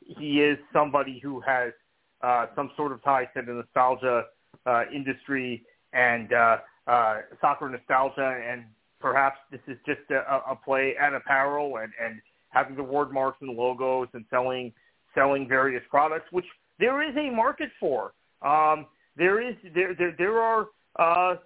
he 0.00 0.40
is 0.40 0.56
somebody 0.72 1.18
who 1.22 1.40
has 1.40 1.72
uh, 2.22 2.46
some 2.54 2.70
sort 2.76 2.92
of 2.92 3.02
tie 3.02 3.24
to 3.36 3.42
the 3.42 3.52
nostalgia 3.52 4.24
uh, 4.66 4.82
industry 4.94 5.64
and 5.92 6.32
uh, 6.32 6.58
uh, 6.86 7.16
soccer 7.40 7.68
nostalgia, 7.68 8.40
and 8.50 8.64
perhaps 9.00 9.38
this 9.50 9.60
is 9.68 9.76
just 9.86 10.00
a, 10.10 10.50
a 10.50 10.56
play 10.64 10.94
at 11.00 11.14
apparel 11.14 11.78
and, 11.78 11.92
and 12.02 12.20
having 12.50 12.76
the 12.76 12.82
word 12.82 13.12
marks 13.12 13.38
and 13.40 13.56
logos 13.56 14.08
and 14.14 14.24
selling 14.30 14.72
selling 15.14 15.48
various 15.48 15.82
products, 15.90 16.26
which 16.30 16.44
there 16.78 17.02
is 17.02 17.16
a 17.16 17.30
market 17.34 17.70
for. 17.80 18.12
Um, 18.42 18.86
there 19.16 19.40
is 19.46 19.54
there 19.74 19.94
there 19.94 20.14
there 20.16 20.40
are 20.40 20.66
uh, 20.98 21.36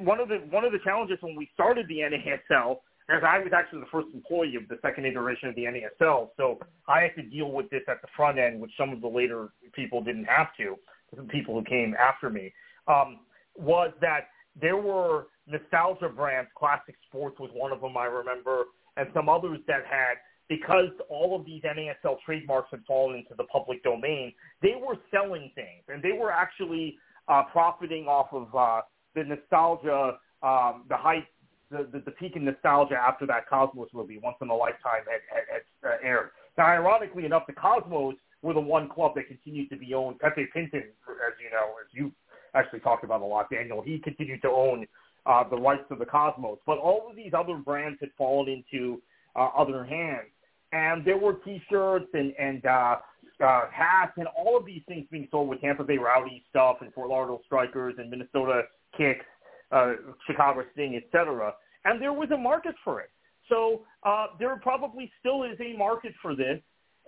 one 0.00 0.20
of 0.20 0.28
the 0.28 0.38
one 0.50 0.64
of 0.64 0.72
the 0.72 0.78
challenges 0.84 1.18
when 1.20 1.36
we 1.36 1.48
started 1.54 1.86
the 1.88 1.98
NASL, 2.50 2.78
as 3.10 3.22
I 3.26 3.38
was 3.38 3.52
actually 3.54 3.80
the 3.80 3.86
first 3.92 4.08
employee 4.14 4.56
of 4.56 4.68
the 4.68 4.78
second 4.82 5.04
iteration 5.04 5.48
of 5.48 5.54
the 5.54 5.64
NASL, 5.64 6.30
so 6.36 6.58
I 6.88 7.02
had 7.02 7.14
to 7.16 7.22
deal 7.22 7.52
with 7.52 7.68
this 7.70 7.82
at 7.88 8.00
the 8.00 8.08
front 8.16 8.38
end, 8.38 8.60
which 8.60 8.70
some 8.78 8.90
of 8.90 9.00
the 9.00 9.08
later 9.08 9.48
people 9.72 10.02
didn't 10.02 10.24
have 10.24 10.48
to, 10.56 10.76
the 11.14 11.22
people 11.24 11.54
who 11.58 11.64
came 11.64 11.94
after 11.98 12.30
me, 12.30 12.52
um, 12.88 13.20
was 13.56 13.92
that 14.00 14.28
there 14.60 14.76
were 14.76 15.26
nostalgia 15.46 16.08
brands. 16.08 16.50
Classic 16.56 16.94
Sports 17.08 17.38
was 17.38 17.50
one 17.52 17.72
of 17.72 17.80
them, 17.80 17.96
I 17.96 18.06
remember, 18.06 18.64
and 18.96 19.08
some 19.14 19.28
others 19.28 19.60
that 19.66 19.84
had 19.88 20.16
because 20.48 20.90
all 21.08 21.34
of 21.38 21.46
these 21.46 21.62
NASL 21.62 22.16
trademarks 22.24 22.68
had 22.70 22.80
fallen 22.86 23.16
into 23.16 23.34
the 23.36 23.44
public 23.44 23.82
domain, 23.82 24.32
they 24.62 24.74
were 24.78 24.96
selling 25.10 25.50
things 25.54 25.84
and 25.88 26.02
they 26.02 26.12
were 26.12 26.30
actually 26.30 26.98
uh, 27.28 27.42
profiting 27.50 28.06
off 28.06 28.28
of 28.32 28.54
uh, 28.54 28.82
the 29.14 29.24
nostalgia, 29.24 30.18
um, 30.42 30.84
the 30.88 30.96
height, 30.96 31.24
the, 31.70 31.88
the, 31.92 32.02
the 32.04 32.10
peak 32.10 32.36
in 32.36 32.44
nostalgia 32.44 32.94
after 32.94 33.26
that 33.26 33.48
Cosmos 33.48 33.88
movie, 33.94 34.20
Once 34.22 34.36
in 34.42 34.48
a 34.48 34.54
Lifetime, 34.54 35.04
had, 35.10 35.20
had, 35.32 35.44
had 35.50 35.88
uh, 35.88 35.96
aired. 36.06 36.30
Now, 36.58 36.66
ironically 36.66 37.24
enough, 37.24 37.44
the 37.46 37.54
Cosmos 37.54 38.14
were 38.42 38.52
the 38.52 38.60
one 38.60 38.88
club 38.88 39.12
that 39.16 39.26
continued 39.26 39.70
to 39.70 39.76
be 39.76 39.94
owned. 39.94 40.18
Pepe 40.18 40.46
Pinton, 40.52 40.82
as 40.82 41.34
you 41.42 41.50
know, 41.50 41.74
as 41.80 41.88
you 41.92 42.12
actually 42.54 42.80
talked 42.80 43.02
about 43.02 43.22
a 43.22 43.24
lot, 43.24 43.48
Daniel, 43.50 43.82
he 43.82 43.98
continued 43.98 44.42
to 44.42 44.48
own 44.48 44.86
uh, 45.26 45.48
the 45.48 45.56
rights 45.56 45.84
to 45.90 45.96
the 45.96 46.04
Cosmos. 46.04 46.58
But 46.66 46.78
all 46.78 47.06
of 47.08 47.16
these 47.16 47.32
other 47.36 47.56
brands 47.56 47.98
had 48.00 48.10
fallen 48.16 48.48
into 48.48 49.00
uh, 49.36 49.48
other 49.56 49.84
hands. 49.84 50.28
And 50.72 51.04
there 51.04 51.16
were 51.16 51.34
T-shirts 51.44 52.06
and, 52.14 52.34
and 52.38 52.64
uh, 52.66 52.96
uh, 53.44 53.62
hats 53.72 54.12
and 54.16 54.26
all 54.36 54.56
of 54.56 54.64
these 54.66 54.82
things 54.88 55.06
being 55.10 55.28
sold 55.30 55.48
with 55.48 55.60
Tampa 55.60 55.84
Bay 55.84 55.98
Rowdy 55.98 56.44
stuff 56.50 56.76
and 56.80 56.92
Fort 56.92 57.08
Lauderdale 57.08 57.40
Strikers 57.46 57.94
and 57.98 58.10
Minnesota 58.10 58.62
Kicks, 58.96 59.24
uh, 59.72 59.92
Chicago 60.26 60.64
Sting, 60.72 60.96
etc. 60.96 61.52
And 61.84 62.00
there 62.00 62.12
was 62.12 62.30
a 62.32 62.36
market 62.36 62.74
for 62.82 63.00
it. 63.00 63.10
So 63.48 63.82
uh, 64.04 64.28
there 64.38 64.56
probably 64.56 65.10
still 65.20 65.44
is 65.44 65.58
a 65.60 65.76
market 65.76 66.12
for 66.22 66.34
this, 66.34 66.60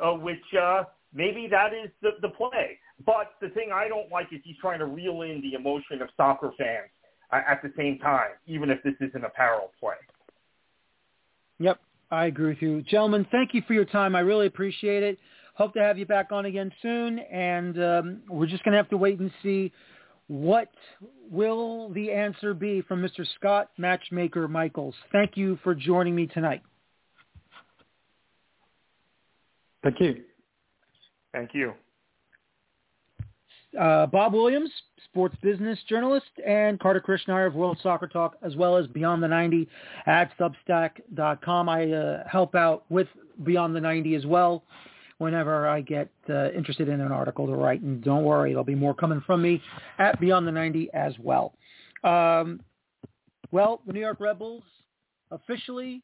uh, 0.05 0.13
which 0.13 0.43
uh, 0.61 0.85
maybe 1.15 1.49
that 1.51 1.73
is 1.73 1.91
the, 2.03 2.11
the 2.23 2.29
play. 2.29 2.79
But 3.05 3.33
the 3.41 3.49
thing 3.51 3.71
I 3.73 3.89
don't 3.89 4.11
like 4.11 4.29
is 4.33 4.41
he's 4.45 4.57
trying 4.61 4.79
to 4.81 4.87
reel 4.87 5.23
in 5.23 5.41
the 5.43 5.55
emotion 5.59 6.03
of 6.03 6.09
soccer 6.17 6.53
fans 6.59 6.91
at 7.33 7.61
the 7.63 7.73
same 7.77 7.99
time, 7.99 8.31
even 8.47 8.71
if 8.71 8.83
this 8.83 8.95
is 9.01 9.11
an 9.15 9.25
apparel 9.25 9.71
play. 9.81 9.95
Yep, 11.59 11.81
I 12.11 12.27
agree 12.27 12.51
with 12.51 12.63
you. 12.63 12.83
Gentlemen, 12.83 13.27
thank 13.31 13.55
you 13.55 13.63
for 13.67 13.73
your 13.73 13.85
time. 13.85 14.15
I 14.15 14.21
really 14.21 14.47
appreciate 14.47 15.03
it. 15.03 15.19
Hope 15.55 15.73
to 15.75 15.81
have 15.81 15.99
you 15.99 16.05
back 16.05 16.33
on 16.33 16.45
again 16.45 16.71
soon. 16.83 17.19
And 17.19 17.83
um, 17.83 18.23
we're 18.29 18.47
just 18.47 18.63
going 18.63 18.73
to 18.73 18.79
have 18.79 18.91
to 18.91 18.97
wait 18.97 19.19
and 19.19 19.31
see 19.43 19.73
what 20.29 20.69
will 21.31 21.89
the 21.91 22.11
answer 22.13 22.53
be 22.53 22.83
from 22.83 23.01
Mr. 23.01 23.25
Scott 23.37 23.71
Matchmaker 23.79 24.49
Michaels. 24.49 24.95
Thank 25.13 25.37
you 25.37 25.59
for 25.63 25.75
joining 25.75 26.15
me 26.15 26.27
tonight. 26.27 26.63
Thank 29.83 30.01
you. 30.01 30.25
Thank 31.33 31.51
you. 31.55 31.75
Uh, 33.79 34.07
Bob 34.07 34.33
Williams, 34.33 34.71
sports 35.05 35.37
business 35.43 35.79
journalist, 35.89 36.31
and 36.47 36.81
Kartik 36.81 37.07
Krishnaiyer 37.07 37.47
of 37.47 37.55
World 37.55 37.79
Soccer 37.83 38.07
Talk, 38.07 38.37
as 38.43 38.57
well 38.57 38.77
as 38.77 38.87
Beyond 38.87 39.23
the 39.23 39.29
90 39.29 39.69
at 40.07 40.31
Substack.com. 40.39 41.69
I 41.69 41.91
uh, 41.93 42.29
help 42.29 42.55
out 42.55 42.85
with 42.89 43.09
Beyond 43.45 43.75
the 43.75 43.81
90 43.81 44.15
as 44.15 44.27
well 44.27 44.65
whenever 45.19 45.67
I 45.67 45.81
get 45.81 46.11
uh, 46.29 46.51
interested 46.51 46.89
in 46.89 47.01
an 47.01 47.11
article 47.13 47.47
to 47.47 47.55
write. 47.55 47.81
And 47.81 48.03
don't 48.05 48.25
worry, 48.25 48.51
there'll 48.51 48.65
be 48.65 48.75
more 48.75 48.95
coming 48.95 49.23
from 49.27 49.43
me 49.43 49.63
at 49.99 50.21
Beyond 50.21 50.47
the 50.47 50.53
90 50.53 50.91
as 50.93 51.15
well. 51.19 51.55
Um, 52.05 52.61
well, 53.51 53.81
the 53.87 53.93
New 53.93 54.01
York 54.01 54.21
Red 54.21 54.39
Bulls 54.39 54.65
officially, 55.31 56.03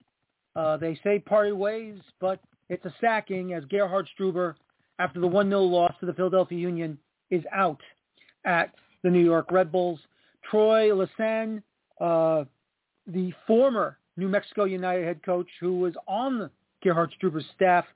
uh, 0.56 0.76
they 0.76 0.98
say 1.04 1.18
party 1.18 1.52
ways, 1.52 1.98
but 2.20 2.40
it's 2.68 2.84
a 2.84 2.94
sacking 3.00 3.52
as 3.52 3.64
Gerhard 3.66 4.08
Struber, 4.18 4.54
after 4.98 5.20
the 5.20 5.28
1-0 5.28 5.70
loss 5.70 5.92
to 6.00 6.06
the 6.06 6.14
Philadelphia 6.14 6.58
Union, 6.58 6.96
is 7.32 7.42
out 7.50 7.80
at 8.44 8.72
the 9.02 9.10
New 9.10 9.24
York 9.24 9.50
Red 9.50 9.72
Bulls. 9.72 9.98
Troy 10.48 10.90
Lesesne, 10.90 11.62
uh, 12.00 12.44
the 13.06 13.32
former 13.46 13.98
New 14.16 14.28
Mexico 14.28 14.64
United 14.64 15.04
head 15.04 15.22
coach 15.24 15.48
who 15.58 15.78
was 15.78 15.94
on 16.06 16.50
Gerhard 16.84 17.10
Struber's 17.16 17.46
staff 17.56 17.86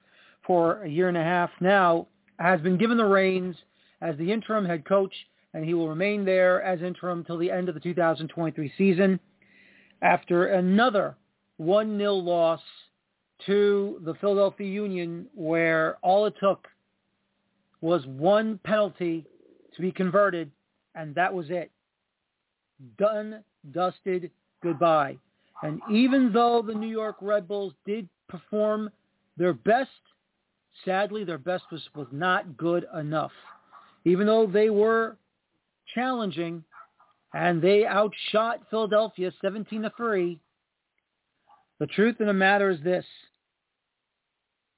for 0.44 0.82
a 0.82 0.88
year 0.88 1.08
and 1.08 1.16
a 1.18 1.22
half 1.22 1.50
now, 1.60 2.08
has 2.38 2.60
been 2.62 2.78
given 2.78 2.96
the 2.96 3.04
reins 3.04 3.54
as 4.00 4.16
the 4.16 4.32
interim 4.32 4.64
head 4.64 4.84
coach, 4.86 5.12
and 5.52 5.64
he 5.64 5.74
will 5.74 5.88
remain 5.88 6.24
there 6.24 6.62
as 6.62 6.80
interim 6.80 7.22
till 7.24 7.38
the 7.38 7.50
end 7.50 7.68
of 7.68 7.74
the 7.74 7.80
2023 7.80 8.72
season 8.78 9.20
after 10.02 10.46
another 10.48 11.14
1-0 11.60 12.22
loss 12.22 12.60
to 13.44 14.00
the 14.04 14.14
Philadelphia 14.14 14.66
Union 14.66 15.26
where 15.34 15.98
all 16.02 16.26
it 16.26 16.34
took 16.40 16.68
was 17.80 18.04
one 18.06 18.58
penalty 18.64 19.24
to 19.74 19.82
be 19.82 19.92
converted, 19.92 20.50
and 20.94 21.14
that 21.14 21.32
was 21.32 21.46
it. 21.50 21.70
Done, 22.98 23.42
dusted, 23.72 24.30
goodbye. 24.62 25.16
And 25.62 25.80
even 25.90 26.32
though 26.32 26.62
the 26.62 26.74
New 26.74 26.88
York 26.88 27.16
Red 27.20 27.48
Bulls 27.48 27.72
did 27.84 28.08
perform 28.28 28.90
their 29.36 29.52
best, 29.52 29.90
sadly, 30.84 31.24
their 31.24 31.38
best 31.38 31.64
was, 31.70 31.82
was 31.94 32.08
not 32.12 32.56
good 32.56 32.86
enough. 32.98 33.32
Even 34.04 34.26
though 34.26 34.46
they 34.46 34.70
were 34.70 35.16
challenging 35.94 36.62
and 37.34 37.60
they 37.60 37.86
outshot 37.86 38.60
Philadelphia 38.70 39.32
17 39.40 39.82
to 39.82 39.92
3, 39.96 40.38
the 41.78 41.86
truth 41.86 42.20
of 42.20 42.26
the 42.26 42.32
matter 42.32 42.70
is 42.70 42.80
this. 42.82 43.04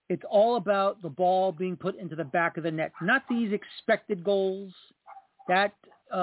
It's 0.09 0.23
all 0.29 0.57
about 0.57 1.03
the 1.03 1.09
ball 1.09 1.53
being 1.53 1.77
put 1.77 1.97
into 1.99 2.17
the 2.17 2.25
back 2.25 2.57
of 2.57 2.65
the 2.65 2.71
net, 2.71 2.93
not 3.03 3.23
these 3.29 3.53
expected 3.53 4.25
goals, 4.25 4.73
that 5.49 5.75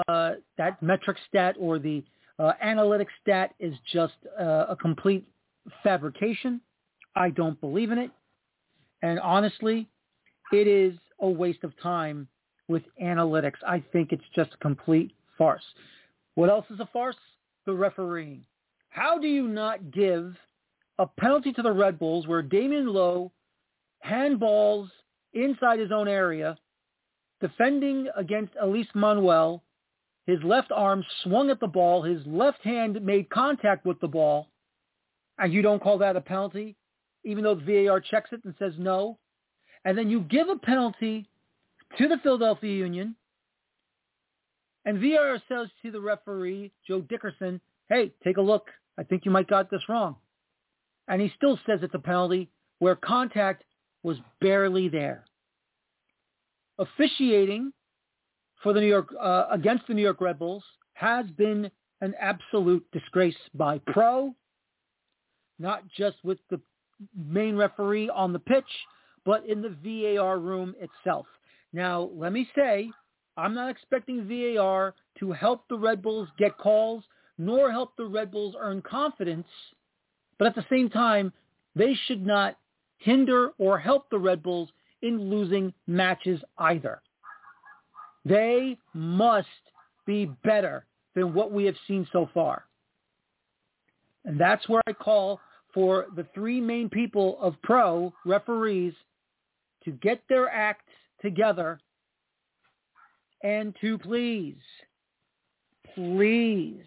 uh, 0.08 0.32
that 0.58 0.82
metric 0.82 1.16
stat 1.28 1.54
or 1.58 1.78
the 1.78 2.02
uh, 2.38 2.52
analytic 2.60 3.08
stat 3.22 3.54
is 3.60 3.74
just 3.92 4.14
uh, 4.40 4.66
a 4.68 4.76
complete 4.76 5.26
fabrication. 5.82 6.60
I 7.14 7.30
don't 7.30 7.60
believe 7.60 7.92
in 7.92 7.98
it. 7.98 8.10
And 9.02 9.20
honestly, 9.20 9.88
it 10.52 10.66
is 10.66 10.94
a 11.20 11.28
waste 11.28 11.64
of 11.64 11.72
time 11.80 12.28
with 12.68 12.82
analytics. 13.02 13.56
I 13.66 13.82
think 13.92 14.12
it's 14.12 14.24
just 14.34 14.54
a 14.54 14.58
complete 14.58 15.12
farce. 15.38 15.62
What 16.34 16.50
else 16.50 16.66
is 16.70 16.80
a 16.80 16.88
farce? 16.92 17.16
The 17.64 17.72
refereeing. 17.72 18.44
How 18.90 19.18
do 19.18 19.28
you 19.28 19.46
not 19.48 19.90
give 19.90 20.34
a 20.98 21.06
penalty 21.06 21.52
to 21.52 21.62
the 21.62 21.72
Red 21.72 21.98
Bulls 21.98 22.26
where 22.26 22.42
Damion 22.42 22.92
Lowe 22.92 23.30
handballs 24.04 24.88
inside 25.32 25.78
his 25.78 25.92
own 25.92 26.08
area, 26.08 26.56
defending 27.40 28.08
against 28.16 28.52
Elias 28.60 28.88
Manoel, 28.94 29.62
his 30.26 30.38
left 30.42 30.72
arm 30.72 31.04
swung 31.22 31.50
at 31.50 31.60
the 31.60 31.66
ball, 31.66 32.02
his 32.02 32.20
left 32.26 32.62
hand 32.62 33.00
made 33.04 33.30
contact 33.30 33.86
with 33.86 34.00
the 34.00 34.08
ball, 34.08 34.48
and 35.38 35.52
you 35.52 35.62
don't 35.62 35.82
call 35.82 35.98
that 35.98 36.16
a 36.16 36.20
penalty, 36.20 36.76
even 37.24 37.44
though 37.44 37.54
the 37.54 37.86
VAR 37.86 38.00
checks 38.00 38.30
it 38.32 38.44
and 38.44 38.54
says 38.58 38.72
no, 38.78 39.18
and 39.84 39.96
then 39.96 40.10
you 40.10 40.20
give 40.20 40.48
a 40.48 40.56
penalty 40.56 41.28
to 41.98 42.08
the 42.08 42.18
Philadelphia 42.22 42.76
Union, 42.76 43.14
and 44.84 45.00
VAR 45.00 45.40
says 45.48 45.68
to 45.82 45.90
the 45.90 46.00
referee, 46.00 46.72
Joe 46.86 47.00
Dickerson, 47.00 47.60
hey, 47.88 48.12
take 48.24 48.36
a 48.36 48.42
look. 48.42 48.68
I 48.98 49.02
think 49.02 49.24
you 49.24 49.30
might 49.30 49.48
got 49.48 49.70
this 49.70 49.82
wrong. 49.88 50.16
And 51.08 51.20
he 51.20 51.32
still 51.36 51.58
says 51.66 51.80
it's 51.82 51.94
a 51.94 51.98
penalty 51.98 52.50
where 52.78 52.96
contact 52.96 53.64
was 54.02 54.18
barely 54.40 54.88
there. 54.88 55.24
Officiating 56.78 57.72
for 58.62 58.72
the 58.72 58.80
New 58.80 58.88
York 58.88 59.08
uh, 59.20 59.46
against 59.50 59.86
the 59.86 59.94
New 59.94 60.02
York 60.02 60.20
Red 60.20 60.38
Bulls 60.38 60.64
has 60.94 61.26
been 61.32 61.70
an 62.00 62.14
absolute 62.20 62.86
disgrace 62.92 63.36
by 63.54 63.80
pro, 63.86 64.34
not 65.58 65.82
just 65.96 66.16
with 66.22 66.38
the 66.50 66.60
main 67.16 67.56
referee 67.56 68.08
on 68.10 68.32
the 68.32 68.38
pitch, 68.38 68.64
but 69.24 69.46
in 69.46 69.62
the 69.62 70.16
VAR 70.16 70.38
room 70.38 70.74
itself. 70.80 71.26
Now, 71.72 72.10
let 72.14 72.32
me 72.32 72.48
say, 72.54 72.90
I'm 73.36 73.54
not 73.54 73.70
expecting 73.70 74.28
VAR 74.28 74.94
to 75.18 75.32
help 75.32 75.68
the 75.68 75.78
Red 75.78 76.02
Bulls 76.02 76.28
get 76.38 76.56
calls, 76.56 77.04
nor 77.38 77.70
help 77.70 77.96
the 77.96 78.06
Red 78.06 78.30
Bulls 78.30 78.54
earn 78.58 78.82
confidence, 78.82 79.48
but 80.38 80.46
at 80.46 80.54
the 80.54 80.64
same 80.70 80.88
time, 80.88 81.32
they 81.74 81.94
should 82.06 82.24
not 82.24 82.56
hinder 82.98 83.50
or 83.58 83.78
help 83.78 84.10
the 84.10 84.18
Red 84.18 84.42
Bulls 84.42 84.68
in 85.02 85.30
losing 85.30 85.72
matches 85.86 86.40
either. 86.58 87.00
They 88.24 88.76
must 88.94 89.46
be 90.06 90.26
better 90.44 90.86
than 91.14 91.32
what 91.32 91.52
we 91.52 91.64
have 91.64 91.76
seen 91.86 92.06
so 92.12 92.28
far. 92.34 92.64
And 94.24 94.38
that's 94.40 94.68
where 94.68 94.82
I 94.86 94.92
call 94.92 95.40
for 95.72 96.06
the 96.16 96.26
three 96.34 96.60
main 96.60 96.88
people 96.88 97.38
of 97.40 97.54
pro 97.62 98.12
referees 98.24 98.94
to 99.84 99.92
get 99.92 100.22
their 100.28 100.48
acts 100.48 100.90
together 101.22 101.78
and 103.42 103.74
to 103.80 103.98
please, 103.98 104.56
please, 105.94 106.82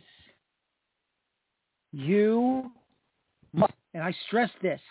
you 1.91 2.69
must, 3.53 3.73
and 3.93 4.03
I 4.03 4.13
stress 4.27 4.49
this, 4.61 4.81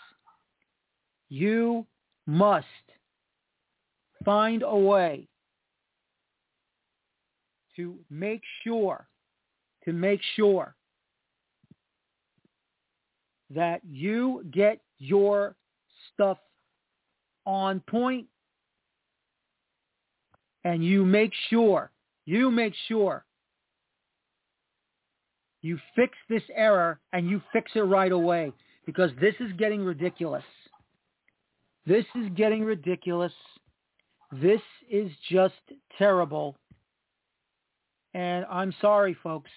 you 1.29 1.87
must 2.27 2.67
find 4.25 4.63
a 4.63 4.77
way 4.77 5.29
to 7.77 7.97
make 8.11 8.43
sure, 8.65 9.07
to 9.85 9.93
make 9.93 10.21
sure 10.35 10.75
that 13.55 13.81
you 13.89 14.45
get 14.51 14.81
your 14.99 15.55
stuff 16.13 16.39
on 17.47 17.81
point 17.89 18.27
and 20.65 20.85
you 20.85 21.05
make 21.05 21.33
sure, 21.49 21.91
you 22.27 22.51
make 22.51 22.75
sure 22.89 23.25
you 25.63 25.79
fix 25.97 26.17
this 26.29 26.43
error 26.55 27.01
and 27.13 27.29
you 27.29 27.43
fix 27.53 27.71
it 27.75 27.81
right 27.81 28.13
away 28.13 28.53
because 28.87 29.11
this 29.21 29.35
is 29.41 29.51
getting 29.59 29.83
ridiculous. 29.85 30.45
This 31.89 32.05
is 32.17 32.29
getting 32.37 32.65
ridiculous. 32.65 33.33
This 34.31 34.61
is 34.91 35.11
just 35.31 35.55
terrible. 35.97 36.55
And 38.13 38.45
I'm 38.51 38.75
sorry, 38.83 39.17
folks. 39.23 39.51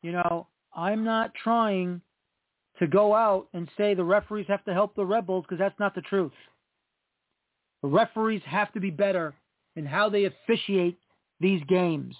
You 0.00 0.12
know, 0.12 0.46
I'm 0.74 1.04
not 1.04 1.32
trying 1.34 2.00
to 2.78 2.86
go 2.86 3.14
out 3.14 3.48
and 3.52 3.68
say 3.76 3.92
the 3.92 4.02
referees 4.02 4.46
have 4.48 4.64
to 4.64 4.72
help 4.72 4.96
the 4.96 5.04
Red 5.04 5.26
Bulls 5.26 5.44
because 5.46 5.58
that's 5.58 5.78
not 5.78 5.94
the 5.94 6.00
truth. 6.00 6.32
The 7.82 7.88
referees 7.88 8.42
have 8.46 8.72
to 8.72 8.80
be 8.80 8.90
better 8.90 9.34
in 9.76 9.84
how 9.84 10.08
they 10.08 10.24
officiate 10.24 10.98
these 11.38 11.62
games. 11.68 12.16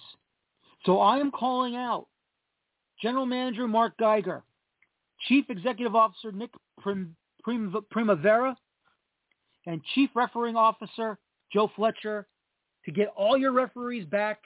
So 0.85 0.99
I 0.99 1.17
am 1.17 1.31
calling 1.31 1.75
out 1.75 2.05
General 3.01 3.25
Manager 3.25 3.67
Mark 3.67 3.97
Geiger, 3.97 4.43
Chief 5.27 5.45
Executive 5.49 5.95
Officer 5.95 6.31
Nick 6.31 6.51
Prim- 6.79 7.15
Prim- 7.43 7.75
Primavera, 7.89 8.55
and 9.65 9.81
Chief 9.93 10.09
Refereeing 10.13 10.55
Officer 10.55 11.17
Joe 11.51 11.71
Fletcher 11.75 12.27
to 12.85 12.91
get 12.91 13.07
all 13.15 13.37
your 13.37 13.51
referees 13.51 14.05
back, 14.05 14.39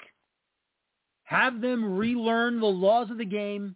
have 1.23 1.61
them 1.61 1.97
relearn 1.97 2.59
the 2.59 2.65
laws 2.65 3.11
of 3.11 3.17
the 3.17 3.25
game, 3.25 3.75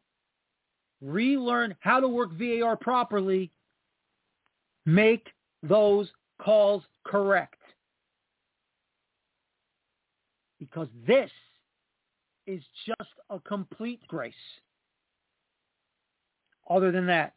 relearn 1.02 1.76
how 1.82 2.00
to 2.00 2.08
work 2.08 2.32
VAR 2.34 2.76
properly, 2.78 3.52
make 4.86 5.28
those 5.62 6.10
calls 6.42 6.84
correct. 7.06 7.60
Because 10.60 10.88
this 11.06 11.30
is 12.48 12.62
just 12.86 13.10
a 13.30 13.40
complete 13.40 14.00
grace. 14.08 14.34
Other 16.70 16.92
than 16.92 17.06
that, 17.08 17.34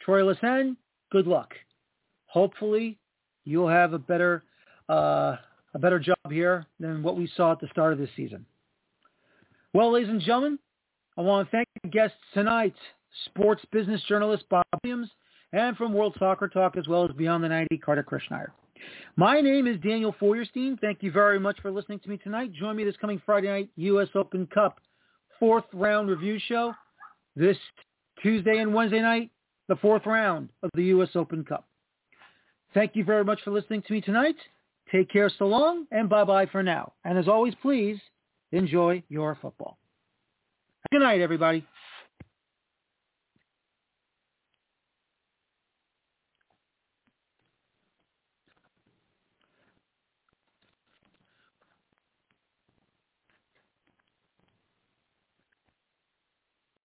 Troy 0.00 0.22
Lesesne, 0.22 0.76
good 1.12 1.26
luck. 1.26 1.54
Hopefully, 2.26 2.98
you'll 3.44 3.68
have 3.68 3.92
a 3.92 3.98
better 3.98 4.42
uh, 4.88 5.36
a 5.74 5.78
better 5.78 5.98
job 5.98 6.18
here 6.30 6.66
than 6.78 7.02
what 7.02 7.16
we 7.16 7.30
saw 7.36 7.52
at 7.52 7.60
the 7.60 7.68
start 7.68 7.92
of 7.92 7.98
this 7.98 8.10
season. 8.16 8.44
Well, 9.72 9.92
ladies 9.92 10.10
and 10.10 10.20
gentlemen, 10.20 10.58
I 11.16 11.22
want 11.22 11.48
to 11.48 11.56
thank 11.56 11.68
the 11.82 11.88
guests 11.88 12.16
tonight, 12.32 12.74
sports 13.26 13.64
business 13.72 14.00
journalist 14.08 14.44
Bob 14.50 14.64
Williams, 14.82 15.10
and 15.52 15.76
from 15.76 15.92
World 15.92 16.14
Soccer 16.18 16.48
Talk 16.48 16.76
as 16.76 16.86
well 16.86 17.04
as 17.04 17.10
Beyond 17.16 17.42
the 17.42 17.48
90, 17.48 17.78
Kartik 17.78 18.06
Krishnaiyer. 18.08 18.48
My 19.16 19.40
name 19.40 19.66
is 19.66 19.80
Daniel 19.80 20.14
Feuerstein. 20.20 20.76
Thank 20.80 21.02
you 21.02 21.10
very 21.10 21.40
much 21.40 21.58
for 21.60 21.70
listening 21.70 22.00
to 22.00 22.08
me 22.08 22.18
tonight. 22.18 22.52
Join 22.52 22.76
me 22.76 22.84
this 22.84 22.96
coming 23.00 23.20
Friday 23.24 23.48
night, 23.48 23.70
U.S. 23.76 24.08
Open 24.14 24.46
Cup 24.46 24.78
fourth 25.38 25.64
round 25.72 26.08
review 26.08 26.38
show. 26.48 26.74
This 27.36 27.56
Tuesday 28.22 28.58
and 28.58 28.72
Wednesday 28.72 29.00
night, 29.00 29.30
the 29.68 29.76
fourth 29.76 30.06
round 30.06 30.50
of 30.62 30.70
the 30.74 30.84
U.S. 30.84 31.10
Open 31.14 31.44
Cup. 31.44 31.66
Thank 32.74 32.96
you 32.96 33.04
very 33.04 33.24
much 33.24 33.40
for 33.44 33.52
listening 33.52 33.82
to 33.82 33.92
me 33.92 34.00
tonight. 34.00 34.36
Take 34.92 35.10
care 35.10 35.30
so 35.38 35.46
long, 35.46 35.86
and 35.92 36.08
bye-bye 36.08 36.46
for 36.46 36.62
now. 36.62 36.92
And 37.04 37.16
as 37.16 37.28
always, 37.28 37.54
please 37.62 37.98
enjoy 38.52 39.02
your 39.08 39.38
football. 39.40 39.78
Good 40.92 41.00
night, 41.00 41.20
everybody. 41.20 41.64